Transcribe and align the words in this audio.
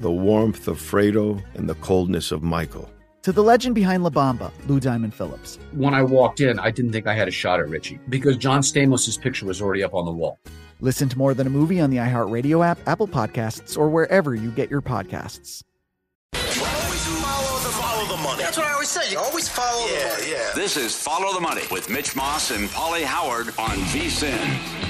the 0.00 0.10
warmth 0.10 0.68
of 0.68 0.78
Fredo 0.78 1.42
and 1.54 1.68
the 1.68 1.74
coldness 1.76 2.32
of 2.32 2.42
Michael. 2.42 2.90
To 3.22 3.32
the 3.32 3.42
legend 3.42 3.74
behind 3.74 4.02
La 4.02 4.10
Bamba, 4.10 4.50
Lou 4.66 4.80
Diamond 4.80 5.14
Phillips. 5.14 5.58
When 5.72 5.94
I 5.94 6.02
walked 6.02 6.40
in, 6.40 6.58
I 6.58 6.70
didn't 6.72 6.92
think 6.92 7.06
I 7.06 7.14
had 7.14 7.28
a 7.28 7.30
shot 7.30 7.60
at 7.60 7.68
Richie 7.68 8.00
because 8.08 8.36
John 8.36 8.62
Stamos' 8.62 9.20
picture 9.20 9.46
was 9.46 9.62
already 9.62 9.84
up 9.84 9.94
on 9.94 10.04
the 10.04 10.10
wall. 10.10 10.40
Listen 10.80 11.08
to 11.08 11.16
more 11.16 11.32
than 11.32 11.46
a 11.46 11.50
movie 11.50 11.80
on 11.80 11.90
the 11.90 11.98
iHeartRadio 11.98 12.66
app, 12.66 12.78
Apple 12.88 13.06
Podcasts, 13.06 13.78
or 13.78 13.88
wherever 13.88 14.34
you 14.34 14.50
get 14.50 14.68
your 14.68 14.82
podcasts. 14.82 15.62
Follow 16.34 17.60
the, 17.62 17.70
follow 17.70 18.16
the 18.16 18.22
money. 18.22 18.42
That's 18.42 18.56
what 18.56 18.66
I 18.66 18.72
always 18.72 18.88
say. 18.88 19.12
You 19.12 19.18
always 19.20 19.48
follow 19.48 19.86
yeah, 19.86 20.02
the 20.02 20.08
money. 20.08 20.30
Yeah. 20.32 20.52
This 20.56 20.76
is 20.76 21.00
Follow 21.00 21.32
the 21.32 21.40
Money 21.40 21.62
with 21.70 21.88
Mitch 21.88 22.16
Moss 22.16 22.50
and 22.50 22.68
Paulie 22.70 23.04
Howard 23.04 23.48
on 23.58 23.78
VSIN. 23.92 24.81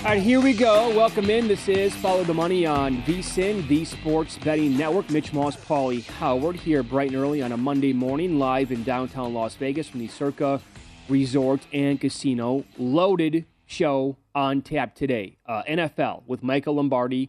All 0.00 0.06
right, 0.06 0.22
here 0.22 0.40
we 0.40 0.54
go. 0.54 0.88
Welcome 0.96 1.28
in. 1.28 1.46
This 1.46 1.68
is 1.68 1.94
Follow 1.94 2.24
the 2.24 2.32
Money 2.32 2.64
on 2.64 3.02
VSIN, 3.02 3.68
the 3.68 3.84
Sports 3.84 4.38
Betting 4.38 4.74
Network. 4.74 5.10
Mitch 5.10 5.34
Moss, 5.34 5.56
Paulie 5.56 6.06
Howard 6.06 6.56
here 6.56 6.82
bright 6.82 7.10
and 7.10 7.20
early 7.20 7.42
on 7.42 7.52
a 7.52 7.56
Monday 7.58 7.92
morning, 7.92 8.38
live 8.38 8.72
in 8.72 8.82
downtown 8.82 9.34
Las 9.34 9.56
Vegas 9.56 9.90
from 9.90 10.00
the 10.00 10.08
Circa 10.08 10.62
Resort 11.10 11.60
and 11.74 12.00
Casino. 12.00 12.64
Loaded 12.78 13.44
show 13.66 14.16
on 14.34 14.62
tap 14.62 14.94
today. 14.94 15.36
Uh, 15.44 15.64
NFL 15.68 16.22
with 16.26 16.42
Michael 16.42 16.76
Lombardi 16.76 17.28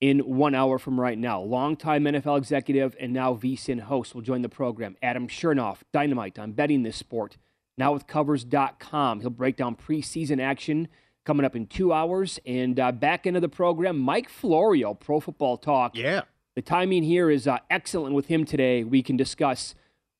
in 0.00 0.20
one 0.20 0.54
hour 0.54 0.78
from 0.78 1.00
right 1.00 1.18
now. 1.18 1.40
Longtime 1.40 2.04
NFL 2.04 2.38
executive 2.38 2.94
and 3.00 3.12
now 3.12 3.34
VSIN 3.34 3.80
host 3.80 4.14
will 4.14 4.22
join 4.22 4.42
the 4.42 4.48
program. 4.48 4.96
Adam 5.02 5.26
Chernoff, 5.26 5.78
Dynamite 5.92 6.38
on 6.38 6.52
betting 6.52 6.84
this 6.84 6.94
sport. 6.96 7.38
Now 7.76 7.92
with 7.92 8.06
Covers.com. 8.06 9.20
He'll 9.20 9.30
break 9.30 9.56
down 9.56 9.74
preseason 9.74 10.40
action 10.40 10.86
coming 11.28 11.44
up 11.44 11.54
in 11.54 11.66
two 11.66 11.92
hours. 11.92 12.40
And 12.46 12.80
uh, 12.80 12.90
back 12.90 13.26
into 13.26 13.38
the 13.38 13.50
program, 13.50 13.98
Mike 13.98 14.30
Florio, 14.30 14.94
Pro 14.94 15.20
Football 15.20 15.58
Talk. 15.58 15.94
Yeah. 15.94 16.22
The 16.56 16.62
timing 16.62 17.02
here 17.02 17.30
is 17.30 17.46
uh, 17.46 17.58
excellent 17.68 18.14
with 18.14 18.28
him 18.28 18.46
today. 18.46 18.82
We 18.82 19.02
can 19.02 19.18
discuss 19.18 19.74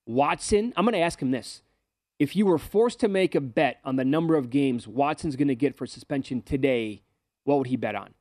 Watson. 0.04 0.74
I'm 0.76 0.84
going 0.84 0.92
to 0.92 1.00
ask 1.00 1.20
him 1.22 1.30
this. 1.30 1.62
If 2.18 2.36
you 2.36 2.44
were 2.44 2.58
forced 2.58 3.00
to 3.00 3.08
make 3.08 3.34
a 3.34 3.40
bet 3.40 3.80
on 3.86 3.96
the 3.96 4.04
number 4.04 4.36
of 4.36 4.50
games 4.50 4.86
Watson's 4.86 5.34
going 5.34 5.48
to 5.48 5.54
get 5.54 5.74
for 5.74 5.86
suspension 5.86 6.42
today, 6.42 7.00
what 7.44 7.56
would 7.56 7.68
he 7.68 7.76
bet 7.76 7.94
on? 7.94 8.12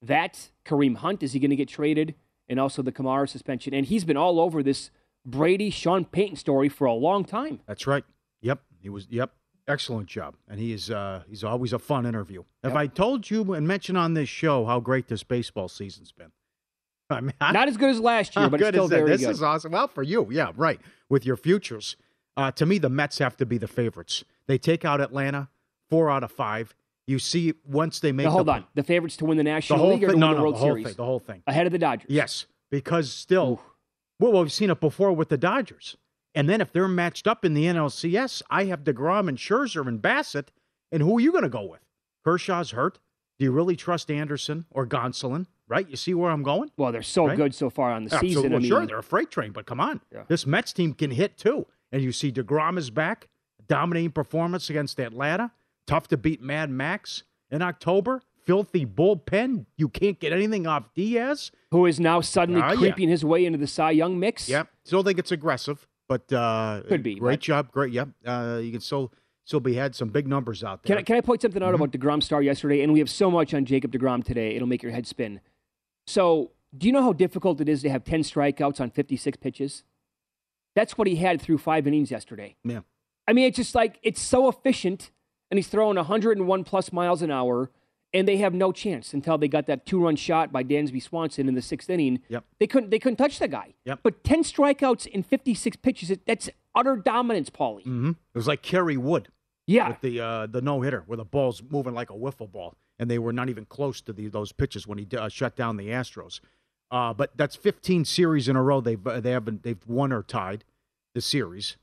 That, 0.00 0.50
Kareem 0.64 0.98
Hunt, 0.98 1.24
is 1.24 1.32
he 1.32 1.40
going 1.40 1.50
to 1.50 1.56
get 1.56 1.68
traded? 1.68 2.14
And 2.48 2.60
also 2.60 2.80
the 2.80 2.92
Kamara 2.92 3.28
suspension. 3.28 3.74
And 3.74 3.86
he's 3.86 4.04
been 4.04 4.16
all 4.16 4.38
over 4.38 4.62
this 4.62 4.92
Brady, 5.24 5.70
Sean 5.70 6.04
Payton 6.04 6.36
story 6.36 6.68
for 6.68 6.84
a 6.84 6.94
long 6.94 7.24
time. 7.24 7.58
That's 7.66 7.88
right. 7.88 8.04
Yep. 8.40 8.60
He 8.78 8.88
was, 8.88 9.08
yep. 9.10 9.32
Excellent 9.68 10.06
job, 10.06 10.36
and 10.48 10.60
he 10.60 10.72
is 10.72 10.90
uh, 10.90 11.24
he's 11.28 11.42
always 11.42 11.72
a 11.72 11.78
fun 11.78 12.06
interview. 12.06 12.44
Yep. 12.62 12.72
Have 12.72 12.76
I 12.76 12.86
told 12.86 13.28
you 13.30 13.52
and 13.52 13.66
mentioned 13.66 13.98
on 13.98 14.14
this 14.14 14.28
show 14.28 14.64
how 14.64 14.78
great 14.78 15.08
this 15.08 15.24
baseball 15.24 15.68
season's 15.68 16.12
been? 16.12 16.30
I 17.10 17.20
mean, 17.20 17.32
not 17.40 17.68
as 17.68 17.76
good 17.76 17.90
as 17.90 18.00
last 18.00 18.36
year, 18.36 18.48
but 18.48 18.60
it's 18.60 18.68
still 18.68 18.86
very 18.86 19.10
this 19.10 19.20
good. 19.20 19.30
This 19.30 19.36
is 19.38 19.42
awesome. 19.42 19.72
Well, 19.72 19.88
for 19.88 20.04
you, 20.04 20.28
yeah, 20.30 20.52
right. 20.56 20.80
With 21.08 21.26
your 21.26 21.36
futures, 21.36 21.96
uh, 22.36 22.52
to 22.52 22.66
me, 22.66 22.78
the 22.78 22.88
Mets 22.88 23.18
have 23.18 23.36
to 23.38 23.46
be 23.46 23.58
the 23.58 23.68
favorites. 23.68 24.24
They 24.46 24.58
take 24.58 24.84
out 24.84 25.00
Atlanta, 25.00 25.48
four 25.88 26.10
out 26.10 26.22
of 26.22 26.30
five. 26.30 26.74
You 27.08 27.18
see, 27.18 27.54
once 27.64 28.00
they 28.00 28.12
make 28.12 28.24
now, 28.24 28.30
hold 28.30 28.46
the, 28.46 28.52
on, 28.52 28.66
the 28.74 28.82
favorites 28.82 29.16
to 29.18 29.24
win 29.24 29.36
the 29.36 29.44
National 29.44 29.78
the 29.78 29.84
whole 29.84 29.94
League 29.94 30.04
or 30.04 30.12
to 30.12 30.16
no, 30.16 30.26
win 30.28 30.30
the 30.30 30.36
no, 30.36 30.42
World 30.42 30.54
the 30.54 30.58
whole 30.58 30.68
Series, 30.68 30.86
thing, 30.86 30.94
the 30.94 31.04
whole 31.04 31.18
thing, 31.20 31.42
ahead 31.46 31.66
of 31.66 31.72
the 31.72 31.78
Dodgers. 31.78 32.10
Yes, 32.10 32.46
because 32.70 33.12
still, 33.12 33.60
well, 34.18 34.32
we've 34.32 34.52
seen 34.52 34.70
it 34.70 34.80
before 34.80 35.12
with 35.12 35.28
the 35.28 35.38
Dodgers. 35.38 35.96
And 36.36 36.50
then 36.50 36.60
if 36.60 36.70
they're 36.70 36.86
matched 36.86 37.26
up 37.26 37.46
in 37.46 37.54
the 37.54 37.64
NLCS, 37.64 38.42
I 38.50 38.64
have 38.66 38.84
DeGrom 38.84 39.26
and 39.26 39.38
Scherzer 39.38 39.88
and 39.88 40.02
Bassitt. 40.02 40.48
And 40.92 41.02
who 41.02 41.16
are 41.16 41.20
you 41.20 41.32
going 41.32 41.44
to 41.44 41.48
go 41.48 41.64
with? 41.64 41.80
Kershaw's 42.24 42.72
hurt. 42.72 42.98
Do 43.38 43.44
you 43.44 43.52
really 43.52 43.74
trust 43.74 44.10
Anderson 44.10 44.66
or 44.70 44.86
Gonsolin? 44.86 45.46
Right? 45.66 45.88
You 45.88 45.96
see 45.96 46.12
where 46.12 46.30
I'm 46.30 46.42
going? 46.42 46.70
Well, 46.76 46.92
they're 46.92 47.02
so 47.02 47.26
right? 47.26 47.36
good 47.36 47.54
so 47.54 47.70
far 47.70 47.90
on 47.90 48.04
the 48.04 48.14
Absolutely. 48.14 48.28
season. 48.28 48.50
Well, 48.50 48.58
I 48.58 48.60
mean, 48.60 48.68
sure, 48.68 48.86
they're 48.86 48.98
a 48.98 49.02
freight 49.02 49.30
train, 49.30 49.52
but 49.52 49.66
come 49.66 49.80
on. 49.80 50.02
Yeah. 50.12 50.24
This 50.28 50.46
Mets 50.46 50.72
team 50.72 50.92
can 50.92 51.10
hit 51.10 51.38
too. 51.38 51.66
And 51.90 52.02
you 52.02 52.12
see 52.12 52.30
DeGrom 52.30 52.76
is 52.76 52.90
back, 52.90 53.28
dominating 53.66 54.12
performance 54.12 54.68
against 54.68 55.00
Atlanta. 55.00 55.52
Tough 55.86 56.06
to 56.08 56.16
beat 56.16 56.42
Mad 56.42 56.68
Max 56.70 57.24
in 57.50 57.62
October. 57.62 58.20
Filthy 58.44 58.86
bullpen. 58.86 59.66
You 59.76 59.88
can't 59.88 60.20
get 60.20 60.32
anything 60.32 60.66
off 60.66 60.94
Diaz. 60.94 61.50
Who 61.70 61.86
is 61.86 61.98
now 61.98 62.20
suddenly 62.20 62.60
ah, 62.60 62.72
yeah. 62.72 62.76
creeping 62.76 63.08
his 63.08 63.24
way 63.24 63.44
into 63.44 63.58
the 63.58 63.66
Cy 63.66 63.92
Young 63.92 64.20
mix. 64.20 64.48
Yep. 64.48 64.68
Still 64.84 65.02
think 65.02 65.18
it's 65.18 65.32
aggressive, 65.32 65.86
but 66.08 66.32
uh, 66.32 66.82
Could 66.88 67.02
be, 67.02 67.16
Great 67.16 67.34
but- 67.34 67.40
job. 67.40 67.72
Great. 67.72 67.92
Yep. 67.92 68.08
Uh, 68.24 68.60
you 68.62 68.70
can 68.72 68.80
still 68.80 69.12
still 69.44 69.60
be 69.60 69.74
had 69.74 69.94
some 69.94 70.08
big 70.08 70.26
numbers 70.26 70.64
out 70.64 70.82
there. 70.82 70.96
Can 70.96 70.98
I, 71.00 71.02
can 71.02 71.16
I 71.16 71.20
point 71.20 71.40
something 71.42 71.60
Mm-hmm. 71.62 71.68
out 71.68 71.74
about 71.74 71.92
DeGrom 71.92 72.20
star 72.22 72.42
yesterday? 72.42 72.82
And 72.82 72.92
we 72.92 72.98
have 72.98 73.08
so 73.10 73.30
much 73.30 73.54
on 73.54 73.64
Jacob 73.64 73.92
DeGrom 73.92 74.24
today, 74.24 74.56
it'll 74.56 74.66
make 74.68 74.82
your 74.82 74.90
head 74.92 75.06
spin. 75.06 75.40
So, 76.06 76.50
do 76.76 76.86
you 76.86 76.92
know 76.92 77.02
how 77.02 77.12
difficult 77.12 77.60
it 77.60 77.68
is 77.68 77.80
to 77.82 77.90
have 77.90 78.04
10 78.04 78.22
strikeouts 78.22 78.80
on 78.80 78.90
56 78.90 79.36
pitches? 79.38 79.84
That's 80.74 80.98
what 80.98 81.06
he 81.06 81.16
had 81.16 81.40
through 81.40 81.58
five 81.58 81.86
innings 81.86 82.10
yesterday. 82.10 82.56
Yeah. 82.64 82.80
I 83.28 83.32
mean, 83.32 83.46
it's 83.46 83.56
just 83.56 83.74
like, 83.74 83.98
it's 84.02 84.20
so 84.20 84.48
efficient, 84.48 85.10
and 85.50 85.58
he's 85.58 85.68
throwing 85.68 85.96
101 85.96 86.64
plus 86.64 86.92
miles 86.92 87.22
an 87.22 87.30
hour, 87.30 87.70
and 88.16 88.26
they 88.26 88.38
have 88.38 88.54
no 88.54 88.72
chance 88.72 89.12
until 89.14 89.36
they 89.38 89.46
got 89.48 89.66
that 89.66 89.84
two 89.86 90.02
run 90.02 90.16
shot 90.16 90.50
by 90.50 90.64
Dansby 90.64 91.02
Swanson 91.02 91.48
in 91.48 91.54
the 91.54 91.62
sixth 91.62 91.90
inning. 91.90 92.20
Yep. 92.28 92.44
They 92.58 92.66
couldn't, 92.66 92.90
they 92.90 92.98
couldn't 92.98 93.16
touch 93.16 93.38
the 93.38 93.48
guy. 93.48 93.74
Yep. 93.84 94.00
But 94.02 94.24
10 94.24 94.42
strikeouts 94.42 95.06
in 95.06 95.22
56 95.22 95.76
pitches 95.76 96.16
that's 96.26 96.48
utter 96.74 96.96
dominance, 96.96 97.50
Paulie. 97.50 97.80
Mm-hmm. 97.82 98.10
It 98.10 98.16
was 98.34 98.46
like 98.48 98.62
Kerry 98.62 98.96
Wood. 98.96 99.28
Yeah. 99.66 99.88
With 99.88 100.00
the 100.00 100.20
uh, 100.20 100.46
the 100.46 100.60
no 100.60 100.80
hitter, 100.82 101.02
where 101.06 101.16
the 101.16 101.24
ball's 101.24 101.60
moving 101.68 101.92
like 101.92 102.10
a 102.10 102.14
wiffle 102.14 102.50
ball, 102.50 102.74
and 103.00 103.10
they 103.10 103.18
were 103.18 103.32
not 103.32 103.48
even 103.48 103.64
close 103.64 104.00
to 104.02 104.12
the, 104.12 104.28
those 104.28 104.52
pitches 104.52 104.86
when 104.86 104.96
he 104.98 105.06
uh, 105.16 105.28
shut 105.28 105.56
down 105.56 105.76
the 105.76 105.88
Astros. 105.88 106.40
Uh, 106.90 107.12
but 107.12 107.36
that's 107.36 107.56
15 107.56 108.04
series 108.04 108.48
in 108.48 108.54
a 108.54 108.62
row 108.62 108.80
they've 108.80 109.04
uh, 109.06 109.18
they 109.20 109.32
haven't 109.32 109.64
they've 109.64 109.84
won 109.86 110.12
or 110.12 110.22
tied. 110.22 110.64
the 111.14 111.20
series, 111.20 111.76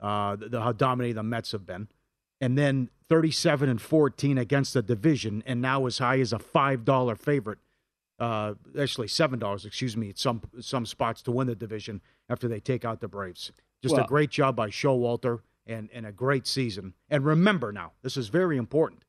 uh, 0.00 0.34
the, 0.36 0.48
the- 0.48 0.60
how 0.60 0.72
dominating 0.72 1.14
the 1.16 1.22
Mets 1.22 1.52
have 1.52 1.64
been, 1.64 1.86
and 2.40 2.56
then 2.56 2.90
37 3.08 3.68
and 3.68 3.80
14 3.80 4.38
against 4.38 4.74
the 4.74 4.82
division, 4.82 5.42
and 5.46 5.60
now 5.60 5.86
as 5.86 5.98
high 5.98 6.20
as 6.20 6.32
a 6.32 6.38
five 6.38 6.84
dollar 6.84 7.16
favorite. 7.16 7.58
Uh, 8.18 8.54
actually, 8.78 9.08
seven 9.08 9.38
dollars. 9.38 9.64
Excuse 9.64 9.96
me. 9.96 10.10
At 10.10 10.18
some 10.18 10.42
some 10.60 10.84
spots 10.86 11.22
to 11.22 11.30
win 11.30 11.46
the 11.46 11.54
division 11.54 12.02
after 12.28 12.48
they 12.48 12.60
take 12.60 12.84
out 12.84 13.00
the 13.00 13.08
Braves. 13.08 13.50
Just 13.82 13.94
Well- 13.94 14.04
a 14.04 14.08
great 14.08 14.30
job 14.30 14.54
by 14.56 14.68
Showalter 14.68 15.40
and 15.66 15.88
and 15.92 16.04
a 16.06 16.12
great 16.12 16.46
season. 16.46 16.94
And 17.08 17.24
remember 17.24 17.72
now, 17.72 17.92
this 18.02 18.16
is 18.16 18.28
very 18.28 18.56
important. 18.56 19.04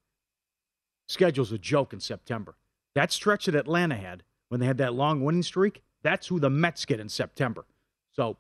Schedule's 1.08 1.52
a 1.52 1.58
joke 1.58 1.92
in 1.94 2.00
September. 2.00 2.56
That 2.96 3.12
stretch 3.12 3.46
that 3.46 3.56
Atlanta 3.56 3.96
had 3.96 4.24
when 4.50 4.60
they 4.60 4.66
had 4.66 4.78
that 4.78 4.94
long 4.94 5.24
winning 5.24 5.44
streak, 5.44 5.84
that's 6.04 6.28
who 6.28 6.40
the 6.40 6.50
Mets 6.50 6.86
get 6.86 7.00
in 7.00 7.10
September. 7.10 7.66
So 8.14 8.38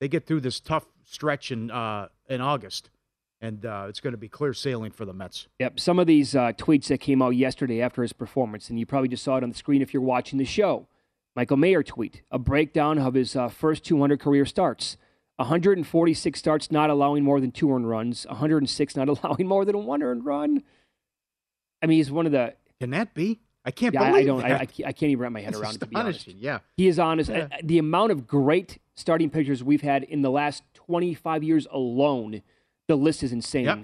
they 0.00 0.08
get 0.08 0.26
through 0.26 0.40
this 0.40 0.60
tough 0.60 0.86
stretch 1.04 1.50
in 1.50 1.70
uh, 1.70 2.08
in 2.28 2.40
August, 2.40 2.90
and 3.40 3.64
uh, 3.66 3.86
it's 3.88 4.00
going 4.00 4.12
to 4.12 4.18
be 4.18 4.28
clear 4.28 4.52
sailing 4.54 4.90
for 4.90 5.04
the 5.04 5.12
Mets. 5.12 5.48
Yep. 5.58 5.78
Some 5.80 5.98
of 5.98 6.06
these 6.06 6.34
uh, 6.34 6.52
tweets 6.52 6.86
that 6.88 6.98
came 6.98 7.20
out 7.22 7.30
yesterday 7.30 7.80
after 7.82 8.02
his 8.02 8.12
performance, 8.12 8.70
and 8.70 8.78
you 8.78 8.86
probably 8.86 9.08
just 9.08 9.22
saw 9.24 9.36
it 9.36 9.42
on 9.42 9.50
the 9.50 9.56
screen 9.56 9.82
if 9.82 9.92
you're 9.92 10.02
watching 10.02 10.38
the 10.38 10.44
show. 10.44 10.86
Michael 11.34 11.58
Mayer 11.58 11.82
tweet 11.82 12.22
a 12.30 12.38
breakdown 12.38 12.98
of 12.98 13.14
his 13.14 13.36
uh, 13.36 13.48
first 13.48 13.84
200 13.84 14.18
career 14.20 14.46
starts. 14.46 14.96
146 15.36 16.38
starts, 16.38 16.70
not 16.70 16.88
allowing 16.88 17.22
more 17.22 17.40
than 17.40 17.50
two 17.52 17.70
earned 17.70 17.88
runs. 17.88 18.26
106 18.26 18.96
not 18.96 19.08
allowing 19.24 19.46
more 19.46 19.64
than 19.66 19.84
one 19.84 20.02
earned 20.02 20.24
run. 20.24 20.62
I 21.82 21.86
mean, 21.86 21.98
he's 21.98 22.10
one 22.10 22.24
of 22.26 22.32
the. 22.32 22.54
Can 22.80 22.90
that 22.90 23.12
be? 23.14 23.40
I 23.64 23.70
can't 23.70 23.92
Yeah, 23.92 24.02
I- 24.02 24.10
believe 24.12 24.22
I 24.22 24.26
don't. 24.26 24.44
I, 24.44 24.48
that. 24.48 24.60
I, 24.62 24.66
can't- 24.66 24.88
I 24.88 24.92
can't 24.92 25.10
even 25.10 25.22
wrap 25.22 25.32
my 25.32 25.40
head 25.42 25.52
That's 25.52 25.60
around 25.62 25.74
it. 25.74 25.80
To 25.80 25.86
be 25.86 25.96
honest. 25.96 26.26
Yeah. 26.28 26.60
he 26.76 26.88
is 26.88 26.98
honest. 26.98 27.28
Yeah. 27.30 27.48
Uh, 27.52 27.56
The 27.62 27.78
amount 27.78 28.12
of 28.12 28.26
great 28.26 28.78
starting 28.94 29.28
pitchers 29.28 29.62
we've 29.62 29.82
had 29.82 30.04
in 30.04 30.22
the 30.22 30.30
last 30.30 30.62
25 30.74 31.42
years 31.44 31.66
alone, 31.70 32.40
the 32.88 32.96
list 32.96 33.22
is 33.22 33.32
insane. 33.32 33.64
Yep. 33.64 33.78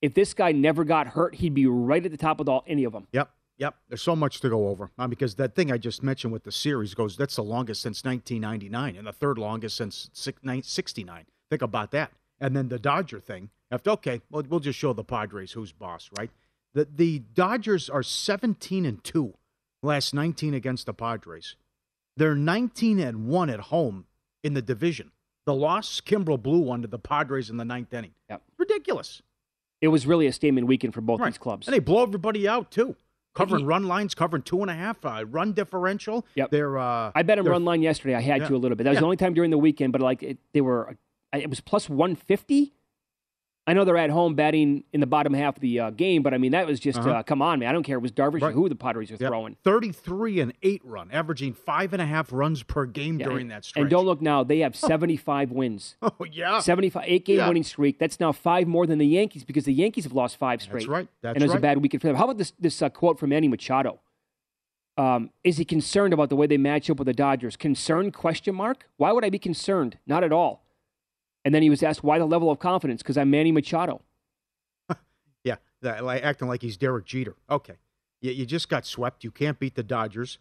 If 0.00 0.14
this 0.14 0.34
guy 0.34 0.52
never 0.52 0.84
got 0.84 1.08
hurt, 1.08 1.36
he'd 1.36 1.54
be 1.54 1.66
right 1.66 2.04
at 2.04 2.10
the 2.10 2.16
top 2.16 2.40
of 2.40 2.48
all, 2.48 2.64
any 2.66 2.84
of 2.84 2.92
them. 2.92 3.06
Yep. 3.12 3.30
Yep. 3.58 3.74
There's 3.88 4.02
so 4.02 4.14
much 4.14 4.40
to 4.40 4.48
go 4.48 4.68
over 4.68 4.90
uh, 4.98 5.08
because 5.08 5.34
that 5.36 5.56
thing 5.56 5.72
I 5.72 5.78
just 5.78 6.02
mentioned 6.02 6.32
with 6.32 6.44
the 6.44 6.52
series 6.52 6.94
goes, 6.94 7.16
that's 7.16 7.36
the 7.36 7.42
longest 7.42 7.82
since 7.82 8.04
1999 8.04 8.96
and 8.96 9.06
the 9.06 9.12
third 9.12 9.36
longest 9.38 9.76
since 9.76 10.08
six- 10.12 10.40
nine- 10.44 10.62
69. 10.62 11.26
Think 11.50 11.62
about 11.62 11.90
that. 11.90 12.12
And 12.40 12.54
then 12.54 12.68
the 12.68 12.78
Dodger 12.78 13.18
thing. 13.18 13.50
After, 13.70 13.90
okay, 13.90 14.20
well, 14.30 14.44
we'll 14.48 14.60
just 14.60 14.78
show 14.78 14.92
the 14.92 15.02
Padres 15.04 15.52
who's 15.52 15.72
boss, 15.72 16.08
right? 16.16 16.30
The, 16.74 16.86
the 16.94 17.18
Dodgers 17.34 17.90
are 17.90 18.04
17 18.04 18.86
and 18.86 19.02
2 19.02 19.34
last 19.82 20.14
19 20.14 20.54
against 20.54 20.86
the 20.86 20.94
Padres. 20.94 21.56
They're 22.16 22.36
19 22.36 23.00
and 23.00 23.26
1 23.26 23.50
at 23.50 23.60
home 23.60 24.06
in 24.44 24.54
the 24.54 24.62
division. 24.62 25.10
The 25.48 25.54
loss, 25.54 26.02
Kimbrel 26.02 26.42
blew 26.42 26.58
one 26.58 26.82
to 26.82 26.88
the 26.88 26.98
Padres 26.98 27.48
in 27.48 27.56
the 27.56 27.64
ninth 27.64 27.94
inning. 27.94 28.10
Yep. 28.28 28.42
Ridiculous. 28.58 29.22
It 29.80 29.88
was 29.88 30.06
really 30.06 30.26
a 30.26 30.32
statement 30.34 30.66
weekend 30.66 30.92
for 30.92 31.00
both 31.00 31.20
Right. 31.20 31.32
these 31.32 31.38
clubs. 31.38 31.66
And 31.66 31.72
they 31.72 31.78
blow 31.78 32.02
everybody 32.02 32.46
out 32.46 32.70
too. 32.70 32.96
Covering 33.34 33.64
run 33.64 33.84
lines, 33.84 34.14
covering 34.14 34.42
two 34.42 34.60
and 34.60 34.70
a 34.70 34.74
half, 34.74 35.02
uh, 35.06 35.24
run 35.26 35.54
differential. 35.54 36.26
Yep. 36.34 36.50
They're 36.50 36.76
uh 36.76 37.12
I 37.14 37.22
bet 37.22 37.38
him 37.38 37.44
they're- 37.44 37.52
run 37.52 37.64
line 37.64 37.80
yesterday. 37.80 38.14
I 38.14 38.20
had 38.20 38.42
Yeah. 38.42 38.48
to 38.48 38.56
a 38.56 38.58
little 38.58 38.76
bit. 38.76 38.84
That 38.84 38.90
was 38.90 38.96
Yeah. 38.96 39.00
the 39.00 39.06
only 39.06 39.16
time 39.16 39.32
during 39.32 39.50
the 39.50 39.56
weekend, 39.56 39.90
but 39.94 40.02
like 40.02 40.22
it, 40.22 40.36
they 40.52 40.60
were, 40.60 40.98
it 41.32 41.48
was 41.48 41.62
plus 41.62 41.88
150. 41.88 42.74
I 43.68 43.74
know 43.74 43.84
they're 43.84 43.98
at 43.98 44.08
home 44.08 44.34
batting 44.34 44.82
in 44.94 45.00
the 45.00 45.06
bottom 45.06 45.34
half 45.34 45.56
of 45.56 45.60
the 45.60 45.78
uh, 45.78 45.90
game, 45.90 46.22
but 46.22 46.32
I 46.32 46.38
mean, 46.38 46.52
that 46.52 46.66
was 46.66 46.80
just, 46.80 46.98
Uh-huh. 47.00 47.10
uh, 47.10 47.22
come 47.22 47.42
on, 47.42 47.58
man. 47.58 47.68
I 47.68 47.72
don't 47.72 47.82
care. 47.82 47.98
It 47.98 48.00
was 48.00 48.12
Darvish 48.12 48.40
or 48.40 48.50
who 48.50 48.66
the 48.68 48.74
Padres 48.74 49.10
are 49.10 49.16
Yep. 49.20 49.28
throwing. 49.28 49.56
33 49.62 50.40
and 50.40 50.54
8 50.62 50.80
run, 50.84 51.10
averaging 51.12 51.52
five 51.52 51.92
and 51.92 52.00
a 52.00 52.06
half 52.06 52.32
runs 52.32 52.62
per 52.62 52.86
game 52.86 53.20
Yeah, 53.20 53.26
during 53.26 53.42
and- 53.42 53.50
that 53.50 53.64
stretch. 53.66 53.82
And 53.82 53.90
don't 53.90 54.06
look 54.06 54.22
now, 54.22 54.42
they 54.42 54.60
have 54.60 54.74
75 54.92 55.52
wins. 55.52 55.96
Oh, 56.00 56.12
yeah. 56.32 56.60
75, 56.60 57.04
eight 57.06 57.26
game 57.26 57.36
Yeah. 57.36 57.48
winning 57.48 57.62
streak. 57.62 57.98
That's 57.98 58.18
now 58.18 58.32
five 58.32 58.66
more 58.66 58.86
than 58.86 58.98
the 58.98 59.06
Yankees 59.06 59.44
because 59.44 59.66
the 59.66 59.74
Yankees 59.74 60.04
have 60.04 60.14
lost 60.14 60.38
five 60.38 60.62
straight. 60.62 60.80
That's 60.80 60.88
right. 60.88 61.08
That's 61.20 61.28
right. 61.32 61.36
and 61.36 61.42
it 61.42 61.46
was 61.46 61.50
right. 61.52 61.58
a 61.58 61.62
bad 61.62 61.82
weekend 61.82 62.00
for 62.00 62.06
them. 62.08 62.16
How 62.16 62.24
about 62.24 62.38
this 62.38 62.52
this 62.58 62.80
uh, 62.80 62.88
quote 62.88 63.18
from 63.20 63.28
Manny 63.30 63.48
Machado? 63.48 64.00
Um, 64.96 65.30
is 65.44 65.58
he 65.58 65.64
concerned 65.64 66.12
about 66.12 66.28
the 66.28 66.36
way 66.36 66.46
they 66.46 66.56
match 66.56 66.90
up 66.90 66.98
with 66.98 67.06
the 67.06 67.12
Dodgers? 67.12 67.56
Concerned? 67.56 68.14
Question 68.14 68.54
mark. 68.54 68.88
Why 68.96 69.12
would 69.12 69.24
I 69.24 69.30
be 69.30 69.38
concerned? 69.38 69.98
Not 70.06 70.24
at 70.24 70.32
all. 70.32 70.64
And 71.48 71.54
then 71.54 71.62
he 71.62 71.70
was 71.70 71.82
asked 71.82 72.04
why 72.04 72.18
the 72.18 72.26
level 72.26 72.50
of 72.50 72.58
confidence 72.58 73.02
because 73.02 73.16
I'm 73.16 73.30
Manny 73.30 73.52
Machado. 73.52 74.02
Yeah, 75.44 75.56
that, 75.80 76.04
like, 76.04 76.22
acting 76.22 76.46
like 76.46 76.60
he's 76.60 76.76
Derek 76.76 77.06
Jeter. 77.06 77.36
Okay, 77.48 77.76
you, 78.20 78.32
you 78.32 78.44
just 78.44 78.68
got 78.68 78.84
swept. 78.84 79.24
You 79.24 79.30
can't 79.30 79.58
beat 79.58 79.74
the 79.74 79.82
Dodgers. 79.82 80.36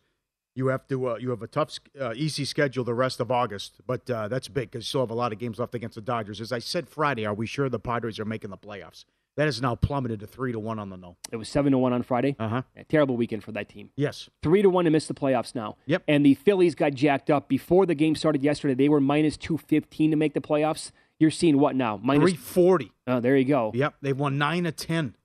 You 0.53 0.67
have 0.67 0.85
to. 0.89 1.11
Uh, 1.11 1.15
you 1.15 1.29
have 1.29 1.41
a 1.41 1.47
tough, 1.47 1.79
uh, 1.97 2.11
easy 2.13 2.43
schedule 2.43 2.83
the 2.83 2.93
rest 2.93 3.21
of 3.21 3.31
August, 3.31 3.79
but 3.87 4.09
uh, 4.09 4.27
that's 4.27 4.49
big 4.49 4.69
because 4.69 4.83
you 4.83 4.89
still 4.89 5.01
have 5.03 5.11
a 5.11 5.13
lot 5.13 5.31
of 5.31 5.39
games 5.39 5.59
left 5.59 5.75
against 5.75 5.95
the 5.95 6.01
Dodgers. 6.01 6.41
As 6.41 6.51
I 6.51 6.59
said 6.59 6.89
Friday, 6.89 7.25
are 7.25 7.33
we 7.33 7.47
sure 7.47 7.69
the 7.69 7.79
Padres 7.79 8.19
are 8.19 8.25
making 8.25 8.49
the 8.49 8.57
playoffs? 8.57 9.05
That 9.37 9.45
has 9.45 9.61
now 9.61 9.75
plummeted 9.75 10.19
to 10.21 10.27
three 10.27 10.51
to 10.51 10.59
one 10.59 10.79
on 10.79 10.89
the 10.89 10.97
no. 10.97 11.15
It 11.31 11.37
was 11.37 11.47
seven 11.47 11.71
to 11.71 11.77
one 11.77 11.93
on 11.93 12.01
Friday. 12.01 12.35
Uh 12.39 12.49
huh. 12.49 12.61
A 12.75 12.83
terrible 12.83 13.15
weekend 13.15 13.43
for 13.43 13.51
that 13.51 13.69
team. 13.69 13.91
Yes. 13.95 14.29
Three 14.41 14.63
to 14.63 14.69
one 14.69 14.85
to 14.85 14.91
miss 14.91 15.07
the 15.07 15.13
playoffs 15.13 15.53
now. 15.53 15.77
Yep. 15.85 16.03
And 16.07 16.25
the 16.25 16.33
Phillies 16.33 16.73
got 16.73 16.95
jacked 16.95 17.29
up 17.29 17.47
before 17.47 17.85
the 17.85 17.93
game 17.93 18.15
started 18.15 18.43
yesterday. 18.43 18.73
They 18.73 18.89
were 18.89 18.99
minus 18.99 19.37
two 19.37 19.57
fifteen 19.57 20.09
to 20.09 20.17
make 20.17 20.33
the 20.33 20.41
playoffs. 20.41 20.91
You're 21.19 21.31
seeing 21.31 21.59
what 21.59 21.75
now? 21.75 21.99
Minus. 22.01 22.23
Three 22.23 22.35
forty. 22.35 22.91
Oh, 23.05 23.19
there 23.19 23.37
you 23.37 23.45
go. 23.45 23.71
Yep, 23.75 23.95
they've 24.01 24.17
won 24.17 24.39
nine 24.39 24.65
of 24.65 24.75
ten. 24.75 25.15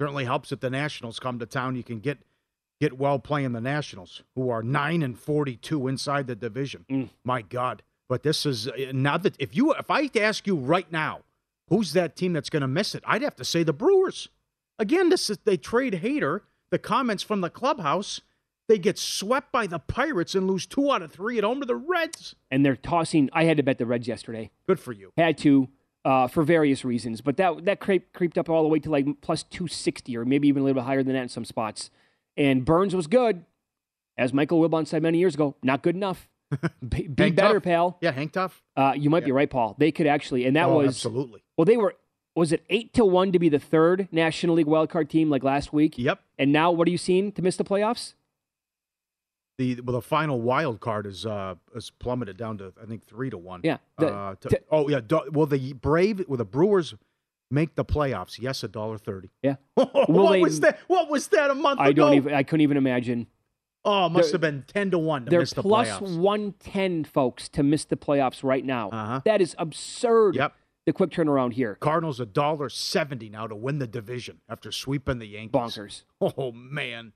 Certainly 0.00 0.24
helps 0.24 0.52
if 0.52 0.60
the 0.60 0.70
Nationals 0.70 1.18
come 1.18 1.38
to 1.38 1.46
town. 1.46 1.76
You 1.76 1.84
can 1.84 2.00
get 2.00 2.18
get 2.80 2.98
well 2.98 3.18
playing 3.18 3.52
the 3.52 3.60
Nationals, 3.60 4.22
who 4.34 4.48
are 4.48 4.62
nine 4.62 5.02
and 5.02 5.18
forty-two 5.18 5.86
inside 5.86 6.26
the 6.26 6.34
division. 6.34 6.86
Mm. 6.90 7.10
My 7.24 7.42
God! 7.42 7.82
But 8.08 8.22
this 8.22 8.46
is 8.46 8.68
uh, 8.68 8.92
now 8.94 9.18
that 9.18 9.36
if 9.38 9.54
you 9.54 9.74
if 9.74 9.90
I 9.90 10.08
ask 10.16 10.46
you 10.46 10.56
right 10.56 10.90
now, 10.90 11.20
who's 11.70 11.92
that 11.94 12.16
team 12.16 12.32
that's 12.32 12.50
going 12.50 12.60
to 12.60 12.68
miss 12.68 12.94
it? 12.94 13.02
I'd 13.06 13.22
have 13.22 13.36
to 13.36 13.44
say 13.44 13.62
the 13.62 13.72
Brewers. 13.72 14.28
Again, 14.78 15.08
this 15.08 15.30
is 15.30 15.38
they 15.44 15.56
trade 15.56 15.94
Hader. 16.02 16.42
The 16.70 16.78
comments 16.78 17.22
from 17.22 17.40
the 17.40 17.50
clubhouse. 17.50 18.20
They 18.68 18.78
get 18.78 18.98
swept 18.98 19.50
by 19.50 19.66
the 19.66 19.80
Pirates 19.80 20.36
and 20.36 20.46
lose 20.46 20.64
two 20.64 20.92
out 20.92 21.02
of 21.02 21.10
three 21.10 21.38
at 21.38 21.44
home 21.44 21.60
to 21.60 21.66
the 21.66 21.74
Reds. 21.74 22.36
And 22.50 22.64
they're 22.64 22.76
tossing. 22.76 23.28
I 23.32 23.44
had 23.44 23.56
to 23.56 23.64
bet 23.64 23.78
the 23.78 23.86
Reds 23.86 24.06
yesterday. 24.06 24.50
Good 24.68 24.78
for 24.78 24.92
you. 24.92 25.12
Had 25.16 25.38
to 25.38 25.68
uh, 26.04 26.28
for 26.28 26.42
various 26.42 26.84
reasons, 26.84 27.20
but 27.20 27.36
that 27.36 27.64
that 27.66 27.80
creep, 27.80 28.12
creeped 28.12 28.38
up 28.38 28.48
all 28.48 28.62
the 28.62 28.68
way 28.68 28.78
to 28.78 28.90
like 28.90 29.06
plus 29.20 29.42
two 29.42 29.68
sixty 29.68 30.16
or 30.16 30.24
maybe 30.24 30.48
even 30.48 30.62
a 30.62 30.64
little 30.64 30.80
bit 30.80 30.86
higher 30.86 31.02
than 31.02 31.12
that 31.14 31.22
in 31.22 31.28
some 31.28 31.44
spots. 31.44 31.90
And 32.36 32.64
Burnes 32.64 32.96
was 32.96 33.06
good, 33.06 33.44
as 34.16 34.32
Michael 34.32 34.66
Wilbon 34.66 34.86
said 34.86 35.02
many 35.02 35.18
years 35.18 35.34
ago. 35.34 35.56
Not 35.62 35.82
good 35.82 35.94
enough. 35.94 36.29
Be, 36.86 37.06
be 37.06 37.30
better, 37.30 37.60
pal. 37.60 37.96
Yeah, 38.00 38.10
Hank 38.12 38.32
Tough. 38.32 38.60
Uh, 38.76 38.92
you 38.96 39.08
might 39.10 39.24
be 39.24 39.32
right, 39.32 39.48
Paul. 39.48 39.76
They 39.78 39.92
could 39.92 40.06
actually, 40.06 40.46
and 40.46 40.56
that 40.56 40.66
Oh, 40.68 40.78
was 40.78 40.88
absolutely. 40.88 41.42
Well, 41.56 41.64
they 41.64 41.76
were. 41.76 41.94
Was 42.36 42.52
it 42.52 42.64
eight 42.70 42.92
to 42.94 43.04
one 43.04 43.32
to 43.32 43.38
be 43.38 43.48
the 43.48 43.58
third 43.58 44.08
National 44.12 44.54
League 44.54 44.66
wildcard 44.66 45.08
team 45.08 45.30
like 45.30 45.42
last 45.44 45.72
week? 45.72 45.98
Yep. 45.98 46.20
And 46.38 46.52
now, 46.52 46.70
what 46.70 46.86
are 46.88 46.90
you 46.90 46.98
seeing 46.98 47.32
to 47.32 47.42
miss 47.42 47.56
the 47.56 47.64
playoffs? 47.64 48.14
The 49.58 49.80
well, 49.82 49.94
the 49.94 50.00
final 50.02 50.40
wild 50.40 50.80
card 50.80 51.06
is 51.06 51.26
uh 51.26 51.56
is 51.74 51.90
plummeted 51.90 52.36
down 52.36 52.58
to 52.58 52.72
I 52.82 52.86
think 52.86 53.04
three 53.06 53.30
to 53.30 53.36
one. 53.38 53.60
Yeah, 53.62 53.76
the- 53.98 54.08
uh, 54.14 54.34
to- 54.40 54.48
to- 54.48 54.62
oh 54.70 54.88
yeah. 54.88 55.00
Do, 55.00 55.20
will 55.32 55.46
the 55.46 55.72
Brave? 55.74 56.24
Will 56.28 56.38
the 56.38 56.44
Brewers 56.44 56.94
make 57.50 57.74
the 57.74 57.84
playoffs? 57.84 58.38
Yes, 58.40 58.62
a 58.62 58.68
dollar 58.68 58.96
thirty. 58.96 59.30
Yeah. 59.42 59.56
what 59.74 60.32
they- 60.32 60.40
was 60.40 60.60
that? 60.60 60.78
What 60.86 61.10
was 61.10 61.28
that 61.28 61.50
a 61.50 61.54
month 61.54 61.78
I 61.80 61.88
ago? 61.88 62.06
don't 62.06 62.14
even. 62.14 62.32
I 62.34 62.42
couldn't 62.42 62.62
even 62.62 62.76
imagine. 62.78 63.26
Oh, 63.84 64.06
it 64.06 64.10
must 64.10 64.26
They're- 64.28 64.32
have 64.34 64.40
been 64.42 64.64
ten 64.66 64.90
to 64.90 64.98
one 64.98 65.24
to 65.24 65.30
They're 65.30 65.40
miss 65.40 65.52
the 65.54 65.62
plus 65.62 65.88
playoffs. 65.88 66.18
one 66.18 66.52
ten, 66.58 67.04
folks, 67.04 67.48
to 67.50 67.62
miss 67.62 67.84
the 67.84 67.96
playoffs 67.96 68.42
right 68.44 68.64
now. 68.64 68.90
Uh-huh. 68.90 69.20
That 69.24 69.40
is 69.40 69.54
absurd. 69.58 70.34
Yep. 70.36 70.54
The 70.86 70.92
quick 70.92 71.10
turnaround 71.10 71.52
here. 71.52 71.76
Cardinals 71.76 72.20
a 72.20 72.26
dollar 72.26 72.68
seventy 72.68 73.28
now 73.28 73.46
to 73.46 73.54
win 73.54 73.78
the 73.78 73.86
division 73.86 74.40
after 74.48 74.72
sweeping 74.72 75.18
the 75.18 75.26
Yankees. 75.26 75.52
Bonkers. 75.52 76.02
Oh 76.20 76.52
man. 76.52 77.12